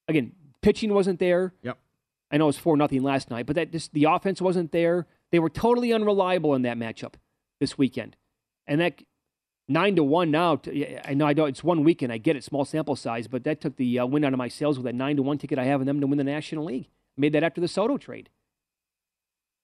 Again, 0.09 0.34
pitching 0.61 0.93
wasn't 0.93 1.20
there. 1.20 1.53
Yep. 1.63 1.78
I 2.32 2.38
know 2.38 2.46
it 2.46 2.48
was 2.48 2.58
four 2.58 2.76
nothing 2.76 3.04
last 3.04 3.30
night, 3.30 3.46
but 3.46 3.56
that 3.56 3.72
just 3.72 3.94
the 3.94 4.06
offense 4.06 4.42
wasn't 4.42 4.72
there. 4.72 5.08
They 5.32 5.40
were 5.40 5.50
totally 5.50 5.94
unreliable 5.94 6.56
in 6.56 6.64
that 6.64 6.78
matchup 6.78 7.14
this 7.60 7.78
weekend, 7.78 8.16
and 8.66 8.82
that 8.82 9.02
nine 9.68 9.96
to 9.96 10.04
one 10.04 10.32
now. 10.32 10.62
I 11.06 11.14
know 11.14 11.26
I 11.26 11.34
don't. 11.34 11.50
It's 11.50 11.64
one 11.64 11.84
weekend. 11.84 12.12
I 12.12 12.18
get 12.18 12.36
it, 12.36 12.44
small 12.44 12.66
sample 12.66 12.96
size, 12.96 13.28
but 13.28 13.44
that 13.44 13.62
took 13.62 13.78
the 13.78 14.00
uh, 14.00 14.06
wind 14.06 14.26
out 14.26 14.34
of 14.34 14.38
my 14.38 14.48
sails 14.48 14.78
with 14.78 14.86
that 14.86 14.96
nine 14.96 15.16
to 15.18 15.24
one 15.24 15.38
ticket 15.38 15.60
I 15.60 15.66
have 15.66 15.82
in 15.82 15.88
them 15.88 16.02
to 16.02 16.08
win 16.08 16.18
the 16.18 16.24
National 16.24 16.66
League. 16.66 16.90
Made 17.16 17.34
that 17.34 17.44
after 17.44 17.62
the 17.62 17.68
Soto 17.68 17.98
trade. 17.98 18.30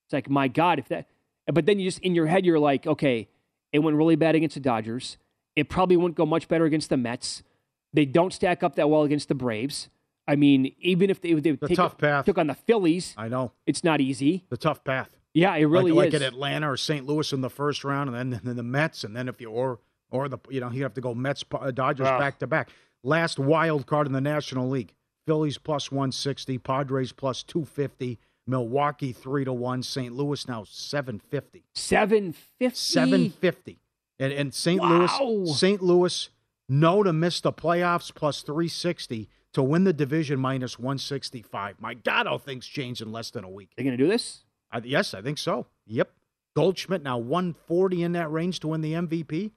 It's 0.05 0.13
like 0.13 0.29
my 0.29 0.47
God, 0.47 0.79
if 0.79 0.87
that. 0.87 1.07
But 1.51 1.65
then 1.65 1.79
you 1.79 1.87
just 1.87 1.99
in 1.99 2.15
your 2.15 2.27
head 2.27 2.45
you're 2.45 2.59
like, 2.59 2.87
okay, 2.87 3.27
it 3.71 3.79
went 3.79 3.97
really 3.97 4.15
bad 4.15 4.35
against 4.35 4.55
the 4.55 4.61
Dodgers. 4.61 5.17
It 5.55 5.69
probably 5.69 5.97
wouldn't 5.97 6.15
go 6.15 6.25
much 6.25 6.47
better 6.47 6.65
against 6.65 6.89
the 6.89 6.97
Mets. 6.97 7.43
They 7.91 8.05
don't 8.05 8.33
stack 8.33 8.63
up 8.63 8.75
that 8.75 8.89
well 8.89 9.03
against 9.03 9.27
the 9.27 9.35
Braves. 9.35 9.89
I 10.27 10.35
mean, 10.35 10.73
even 10.79 11.09
if 11.09 11.21
they, 11.21 11.33
they 11.33 11.51
The 11.51 11.67
take, 11.67 11.77
tough 11.77 11.97
path. 11.97 12.25
took 12.25 12.37
on 12.37 12.47
the 12.47 12.53
Phillies, 12.55 13.13
I 13.17 13.27
know 13.27 13.51
it's 13.65 13.83
not 13.83 13.99
easy. 14.01 14.45
the 14.49 14.57
tough 14.57 14.83
path. 14.83 15.09
Yeah, 15.33 15.55
it 15.55 15.65
really 15.65 15.91
like, 15.91 16.09
is. 16.09 16.13
like 16.13 16.21
at 16.21 16.27
Atlanta 16.33 16.71
or 16.71 16.77
St. 16.77 17.05
Louis 17.05 17.33
in 17.33 17.41
the 17.41 17.49
first 17.49 17.83
round, 17.83 18.09
and 18.09 18.17
then 18.17 18.39
and 18.39 18.47
then 18.49 18.55
the 18.55 18.63
Mets, 18.63 19.03
and 19.03 19.15
then 19.15 19.27
if 19.27 19.41
you 19.41 19.49
or 19.49 19.79
or 20.11 20.29
the 20.29 20.37
you 20.49 20.59
know 20.61 20.69
you 20.71 20.83
have 20.83 20.93
to 20.93 21.01
go 21.01 21.13
Mets 21.13 21.43
uh, 21.53 21.71
Dodgers 21.71 22.07
back 22.07 22.39
to 22.39 22.47
back. 22.47 22.69
Last 23.03 23.37
wild 23.39 23.85
card 23.85 24.07
in 24.07 24.13
the 24.13 24.21
National 24.21 24.69
League: 24.69 24.93
Phillies 25.25 25.57
plus 25.57 25.91
one 25.91 26.11
sixty, 26.11 26.57
Padres 26.57 27.11
plus 27.11 27.41
two 27.43 27.65
fifty, 27.65 28.19
Milwaukee 28.47 29.11
three 29.11 29.43
to 29.43 29.51
one, 29.51 29.81
St. 29.83 30.13
Louis 30.15 30.47
now 30.47 30.63
seven 30.65 31.19
fifty. 31.19 31.65
Seven 31.73 32.31
fifty. 32.31 32.77
Seven 32.77 33.29
fifty, 33.31 33.79
and 34.19 34.31
and 34.31 34.53
St. 34.53 34.79
Wow. 34.79 35.19
Louis 35.23 35.57
St. 35.57 35.81
Louis 35.81 36.29
no 36.69 37.01
to 37.03 37.11
miss 37.11 37.41
the 37.41 37.51
playoffs 37.51 38.13
plus 38.13 38.41
three 38.43 38.67
sixty 38.69 39.27
to 39.53 39.63
win 39.63 39.83
the 39.83 39.93
division 39.93 40.39
minus 40.39 40.77
one 40.79 40.97
sixty 40.97 41.41
five. 41.41 41.75
My 41.79 41.93
God, 41.93 42.25
how 42.27 42.37
things 42.37 42.65
change 42.65 43.01
in 43.01 43.11
less 43.11 43.31
than 43.31 43.43
a 43.43 43.49
week. 43.49 43.71
They're 43.75 43.85
going 43.85 43.97
to 43.97 44.03
do 44.03 44.09
this. 44.09 44.43
I, 44.71 44.79
yes, 44.83 45.13
I 45.13 45.21
think 45.21 45.37
so. 45.37 45.67
Yep. 45.85 46.11
Goldschmidt 46.55 47.01
now 47.03 47.17
140 47.17 48.03
in 48.03 48.11
that 48.13 48.31
range 48.31 48.59
to 48.61 48.67
win 48.67 48.81
the 48.81 48.93
MVP. 48.93 49.51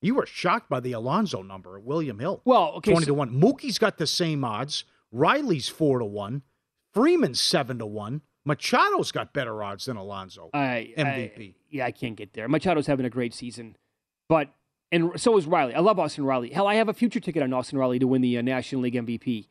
You 0.00 0.14
were 0.14 0.26
shocked 0.26 0.68
by 0.70 0.80
the 0.80 0.92
Alonso 0.92 1.42
number 1.42 1.76
at 1.76 1.82
William 1.82 2.18
Hill. 2.18 2.40
Well, 2.44 2.72
okay, 2.76 2.92
20 2.92 3.04
so- 3.04 3.08
to 3.10 3.14
1. 3.14 3.30
Mookie's 3.40 3.78
got 3.78 3.98
the 3.98 4.06
same 4.06 4.44
odds. 4.44 4.84
Riley's 5.12 5.68
4 5.68 5.98
to 5.98 6.04
1. 6.04 6.42
Freeman's 6.94 7.40
7 7.40 7.78
to 7.78 7.86
1. 7.86 8.22
Machado's 8.46 9.12
got 9.12 9.32
better 9.34 9.62
odds 9.62 9.84
than 9.86 9.96
Alonso. 9.96 10.50
I, 10.54 10.94
MVP. 10.96 11.50
I- 11.50 11.54
yeah, 11.70 11.84
I 11.86 11.90
can't 11.90 12.16
get 12.16 12.32
there. 12.32 12.48
Machado's 12.48 12.86
having 12.86 13.04
a 13.04 13.10
great 13.10 13.34
season, 13.34 13.76
but 14.28 14.48
and 14.90 15.12
so 15.20 15.36
is 15.36 15.46
Riley. 15.46 15.74
I 15.74 15.80
love 15.80 15.98
Austin 15.98 16.24
Riley. 16.24 16.50
Hell, 16.50 16.66
I 16.66 16.74
have 16.76 16.88
a 16.88 16.94
future 16.94 17.20
ticket 17.20 17.42
on 17.42 17.52
Austin 17.52 17.78
Riley 17.78 17.98
to 17.98 18.06
win 18.06 18.22
the 18.22 18.38
uh, 18.38 18.42
National 18.42 18.82
League 18.82 18.94
MVP. 18.94 19.48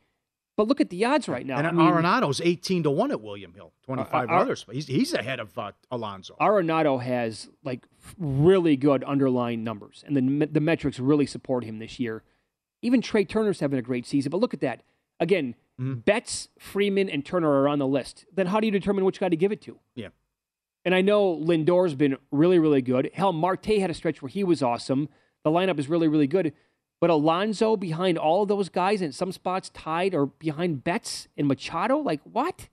But 0.56 0.66
look 0.66 0.80
at 0.80 0.90
the 0.90 1.04
odds 1.04 1.28
right 1.28 1.46
now. 1.46 1.56
and 1.58 1.66
I 1.68 1.70
mean, 1.70 1.86
Arenado's 1.86 2.40
18 2.40 2.82
to 2.82 2.90
1 2.90 3.12
at 3.12 3.20
William 3.20 3.54
Hill. 3.54 3.72
25 3.84 4.28
Uh, 4.28 4.32
uh, 4.32 4.36
others. 4.36 4.66
He's, 4.68 4.88
he's 4.88 5.14
ahead 5.14 5.38
of 5.38 5.56
uh, 5.56 5.70
Alonso. 5.92 6.36
Arenado 6.40 7.00
has 7.00 7.48
like 7.62 7.86
really 8.18 8.76
good 8.76 9.04
underlying 9.04 9.62
numbers, 9.62 10.02
and 10.06 10.16
the 10.16 10.46
the 10.46 10.60
metrics 10.60 10.98
really 10.98 11.26
support 11.26 11.62
him 11.64 11.78
this 11.78 12.00
year. 12.00 12.24
Even 12.82 13.00
Trey 13.00 13.24
Turner's 13.24 13.60
having 13.60 13.78
a 13.78 13.82
great 13.82 14.04
season, 14.06 14.30
but 14.30 14.38
look 14.40 14.52
at 14.54 14.60
that 14.60 14.82
again. 15.20 15.54
Mm-hmm. 15.80 16.00
Betts, 16.00 16.48
Freeman, 16.58 17.08
and 17.08 17.24
Turner 17.24 17.48
are 17.62 17.68
on 17.68 17.78
the 17.78 17.86
list. 17.86 18.24
Then 18.34 18.48
how 18.48 18.58
do 18.58 18.66
you 18.66 18.72
determine 18.72 19.04
which 19.04 19.20
guy 19.20 19.28
to 19.28 19.36
give 19.36 19.52
it 19.52 19.62
to? 19.62 19.78
Yeah. 19.94 20.08
And 20.84 20.92
I 20.92 21.02
know 21.02 21.30
Lindor's 21.36 21.94
been 21.94 22.16
really, 22.32 22.58
really 22.58 22.82
good. 22.82 23.10
Hell, 23.14 23.32
Marte 23.32 23.66
had 23.78 23.88
a 23.88 23.94
stretch 23.94 24.20
where 24.20 24.28
he 24.28 24.42
was 24.42 24.60
awesome. 24.60 25.08
The 25.44 25.50
lineup 25.50 25.78
is 25.78 25.88
really, 25.88 26.08
really 26.08 26.26
good. 26.26 26.52
But 27.00 27.10
Alonso 27.10 27.76
behind 27.76 28.18
all 28.18 28.44
those 28.44 28.68
guys, 28.68 29.02
in 29.02 29.12
some 29.12 29.32
spots 29.32 29.70
tied 29.70 30.14
or 30.14 30.26
behind 30.26 30.82
Betts 30.82 31.28
and 31.36 31.46
Machado, 31.46 31.98
like 31.98 32.20
what? 32.24 32.68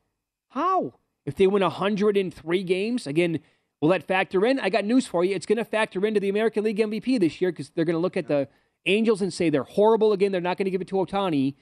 How? 0.49 0.93
If 1.26 1.36
they 1.36 1.47
win 1.47 1.63
103 1.63 2.63
games, 2.63 3.07
again, 3.07 3.39
will 3.82 3.89
that 3.89 4.03
factor 4.03 4.45
in? 4.45 4.59
I 4.59 4.70
got 4.70 4.86
news 4.86 5.05
for 5.05 5.24
you. 5.24 5.36
It's 5.36 5.45
going 5.45 5.57
to 5.57 5.66
factor 5.66 6.05
into 6.05 6.20
the 6.20 6.30
American 6.30 6.63
League 6.63 6.78
MVP 6.78 7.20
this 7.20 7.39
year 7.39 7.51
because 7.51 7.70
they're 7.70 7.86
going 7.86 7.95
to 7.95 7.99
look 7.99 8.18
at 8.18 8.28
the 8.28 8.47
Angels 8.88 9.22
and 9.22 9.34
say 9.34 9.49
they're 9.49 9.63
horrible 9.63 10.13
again. 10.13 10.32
They're 10.32 10.41
not 10.41 10.57
going 10.57 10.66
to 10.66 10.72
give 10.72 10.82
it 10.82 10.88
to 10.89 10.95
Ohtani. 10.95 11.55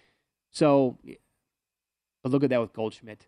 So, 0.51 0.97
but 2.21 2.31
look 2.31 2.43
at 2.43 2.49
that 2.49 2.61
with 2.61 2.73
Goldschmidt. 2.73 3.27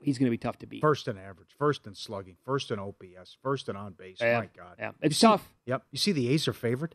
He's 0.00 0.18
going 0.18 0.26
to 0.26 0.30
be 0.30 0.38
tough 0.38 0.58
to 0.60 0.66
beat. 0.66 0.80
First 0.80 1.08
in 1.08 1.18
average, 1.18 1.50
first 1.58 1.86
in 1.86 1.94
slugging, 1.94 2.36
first 2.44 2.70
in 2.70 2.78
OPS, 2.78 3.36
first 3.42 3.68
in 3.68 3.76
on 3.76 3.92
base. 3.92 4.16
Yeah, 4.20 4.40
My 4.40 4.48
God. 4.56 4.76
yeah. 4.78 4.90
It's 5.02 5.10
You 5.10 5.10
see- 5.14 5.26
tough. 5.26 5.52
Yep. 5.66 5.82
You 5.90 5.98
see 5.98 6.12
the 6.12 6.28
A's 6.30 6.48
are 6.48 6.52
favored? 6.54 6.94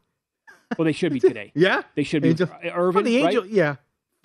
Well, 0.78 0.86
they 0.86 0.92
should 0.92 1.14
be 1.14 1.20
today. 1.32 1.52
Yeah, 1.56 1.84
They 1.96 2.04
should 2.04 2.24
be. 2.24 2.30
Angel- 2.30 2.50
Uh, 2.52 2.70
Irvin, 2.74 3.04
the 3.04 3.18
Angel, 3.18 3.44
right? 3.44 3.52
yeah, 3.52 3.76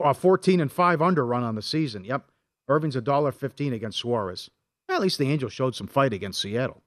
uh, 0.01 0.12
fourteen 0.15 0.61
and 0.61 0.71
five 0.73 1.01
under 1.03 1.25
run 1.27 1.43
on 1.43 1.55
the 1.55 1.62
season. 1.62 2.05
Yep, 2.05 2.31
Irvin's 2.69 2.97
a 2.97 3.01
dollar 3.01 3.33
fifteen 3.33 3.73
against 3.73 3.99
Suarez. 3.99 4.51
Well, 4.89 4.97
at 4.97 5.03
least 5.03 5.19
the 5.19 5.31
Angels 5.31 5.53
showed 5.53 5.75
some 5.75 5.87
fight 5.87 6.12
against 6.12 6.41
Seattle, 6.41 6.83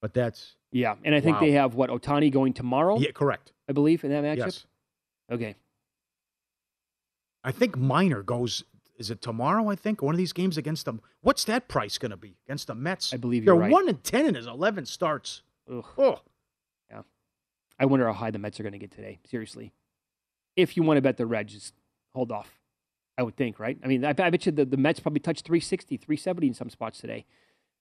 but 0.00 0.14
that's 0.14 0.56
Yeah, 0.72 0.96
and 1.04 1.14
I 1.14 1.20
think 1.20 1.36
Wow. 1.36 1.40
they 1.40 1.50
have 1.52 1.74
what 1.74 1.90
Ohtani 1.90 2.30
going 2.32 2.52
tomorrow. 2.54 2.98
yeah, 2.98 3.10
correct. 3.12 3.52
I 3.68 3.72
believe 3.72 4.04
in 4.04 4.10
that 4.10 4.24
matchup. 4.24 4.36
Yes, 4.46 4.66
Okay. 5.30 5.54
I 7.42 7.52
think 7.52 7.76
Minor 7.76 8.22
goes. 8.22 8.64
Is 8.96 9.10
it 9.10 9.20
tomorrow? 9.20 9.68
I 9.68 9.74
think 9.74 10.02
one 10.02 10.14
of 10.14 10.18
these 10.18 10.32
games 10.32 10.56
against 10.56 10.84
them. 10.84 11.00
What's 11.20 11.44
that 11.44 11.68
price 11.68 11.98
going 11.98 12.10
to 12.10 12.16
be 12.16 12.36
against 12.46 12.68
the 12.68 12.74
Mets? 12.74 13.12
I 13.12 13.16
believe 13.16 13.44
they're 13.44 13.54
you're 13.54 13.62
right. 13.62 13.70
one 13.70 13.88
and 13.88 14.02
ten 14.04 14.26
in 14.26 14.34
his 14.34 14.46
eleven 14.46 14.86
starts. 14.86 15.42
Ugh. 15.70 15.84
Oh, 15.98 16.20
Yeah. 16.90 17.02
I 17.78 17.86
wonder 17.86 18.06
how 18.06 18.12
high 18.12 18.30
the 18.30 18.38
Mets 18.38 18.60
are 18.60 18.62
going 18.62 18.72
to 18.72 18.78
get 18.78 18.92
today. 18.92 19.18
Seriously. 19.28 19.72
If 20.56 20.76
you 20.76 20.84
want 20.84 20.98
to 20.98 21.02
bet 21.02 21.16
the 21.16 21.26
Reds, 21.26 21.52
just 21.52 21.74
hold 22.14 22.30
off. 22.30 22.60
I 23.16 23.22
would 23.22 23.36
think, 23.36 23.58
right? 23.58 23.78
I 23.82 23.86
mean, 23.86 24.04
I, 24.04 24.10
I 24.10 24.30
bet 24.30 24.46
you 24.46 24.52
the, 24.52 24.64
the 24.64 24.76
Mets 24.76 25.00
probably 25.00 25.20
touched 25.20 25.44
360, 25.44 25.96
370 25.96 26.48
in 26.48 26.54
some 26.54 26.70
spots 26.70 27.00
today. 27.00 27.24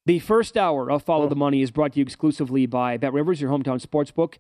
The 0.06 0.20
first 0.20 0.58
hour 0.58 0.92
of 0.92 1.04
Follow 1.04 1.26
oh. 1.26 1.30
the 1.30 1.36
Money 1.36 1.62
is 1.62 1.72
brought 1.72 1.94
to 1.94 2.00
you 2.00 2.04
exclusively 2.04 2.66
by 2.66 2.98
Bet 2.98 3.14
Rivers, 3.14 3.40
your 3.40 3.52
hometown 3.52 3.80
sports 3.80 4.12
book. 4.12 4.38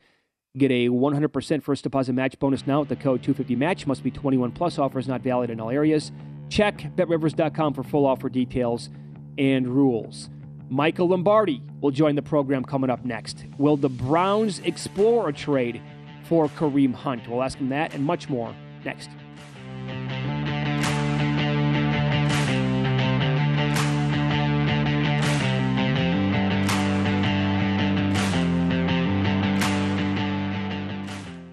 Get 0.56 0.70
a 0.70 0.88
100% 0.88 1.64
first 1.64 1.84
deposit 1.84 2.14
match 2.14 2.38
bonus 2.38 2.68
now 2.68 2.82
with 2.82 2.90
the 2.90 2.96
code 2.96 3.24
250match. 3.24 3.88
Must 3.88 4.04
be 4.04 4.12
21 4.12 4.52
plus. 4.52 4.78
Offers 4.78 5.08
not 5.08 5.22
valid 5.22 5.50
in 5.50 5.60
all 5.60 5.72
areas. 5.72 6.12
Check 6.50 6.96
betrivers.com 6.96 7.74
for 7.74 7.82
full 7.82 8.06
offer 8.06 8.30
details 8.30 8.92
and 9.40 9.68
rules. 9.68 10.30
Michael 10.70 11.08
Lombardi 11.08 11.64
will 11.82 11.90
join 11.90 12.14
the 12.14 12.22
program 12.22 12.64
coming 12.64 12.92
up 12.92 13.04
next. 13.04 13.46
Will 13.58 13.78
the 13.78 13.90
Browns 13.90 14.60
explore 14.60 15.30
a 15.30 15.34
trade 15.34 15.82
for 16.26 16.48
Kareem 16.50 16.94
Hunt? 16.94 17.28
We'll 17.28 17.42
ask 17.42 17.58
him 17.58 17.70
that 17.70 17.96
and 17.96 18.06
much 18.06 18.30
more 18.30 18.56
next. 18.86 19.10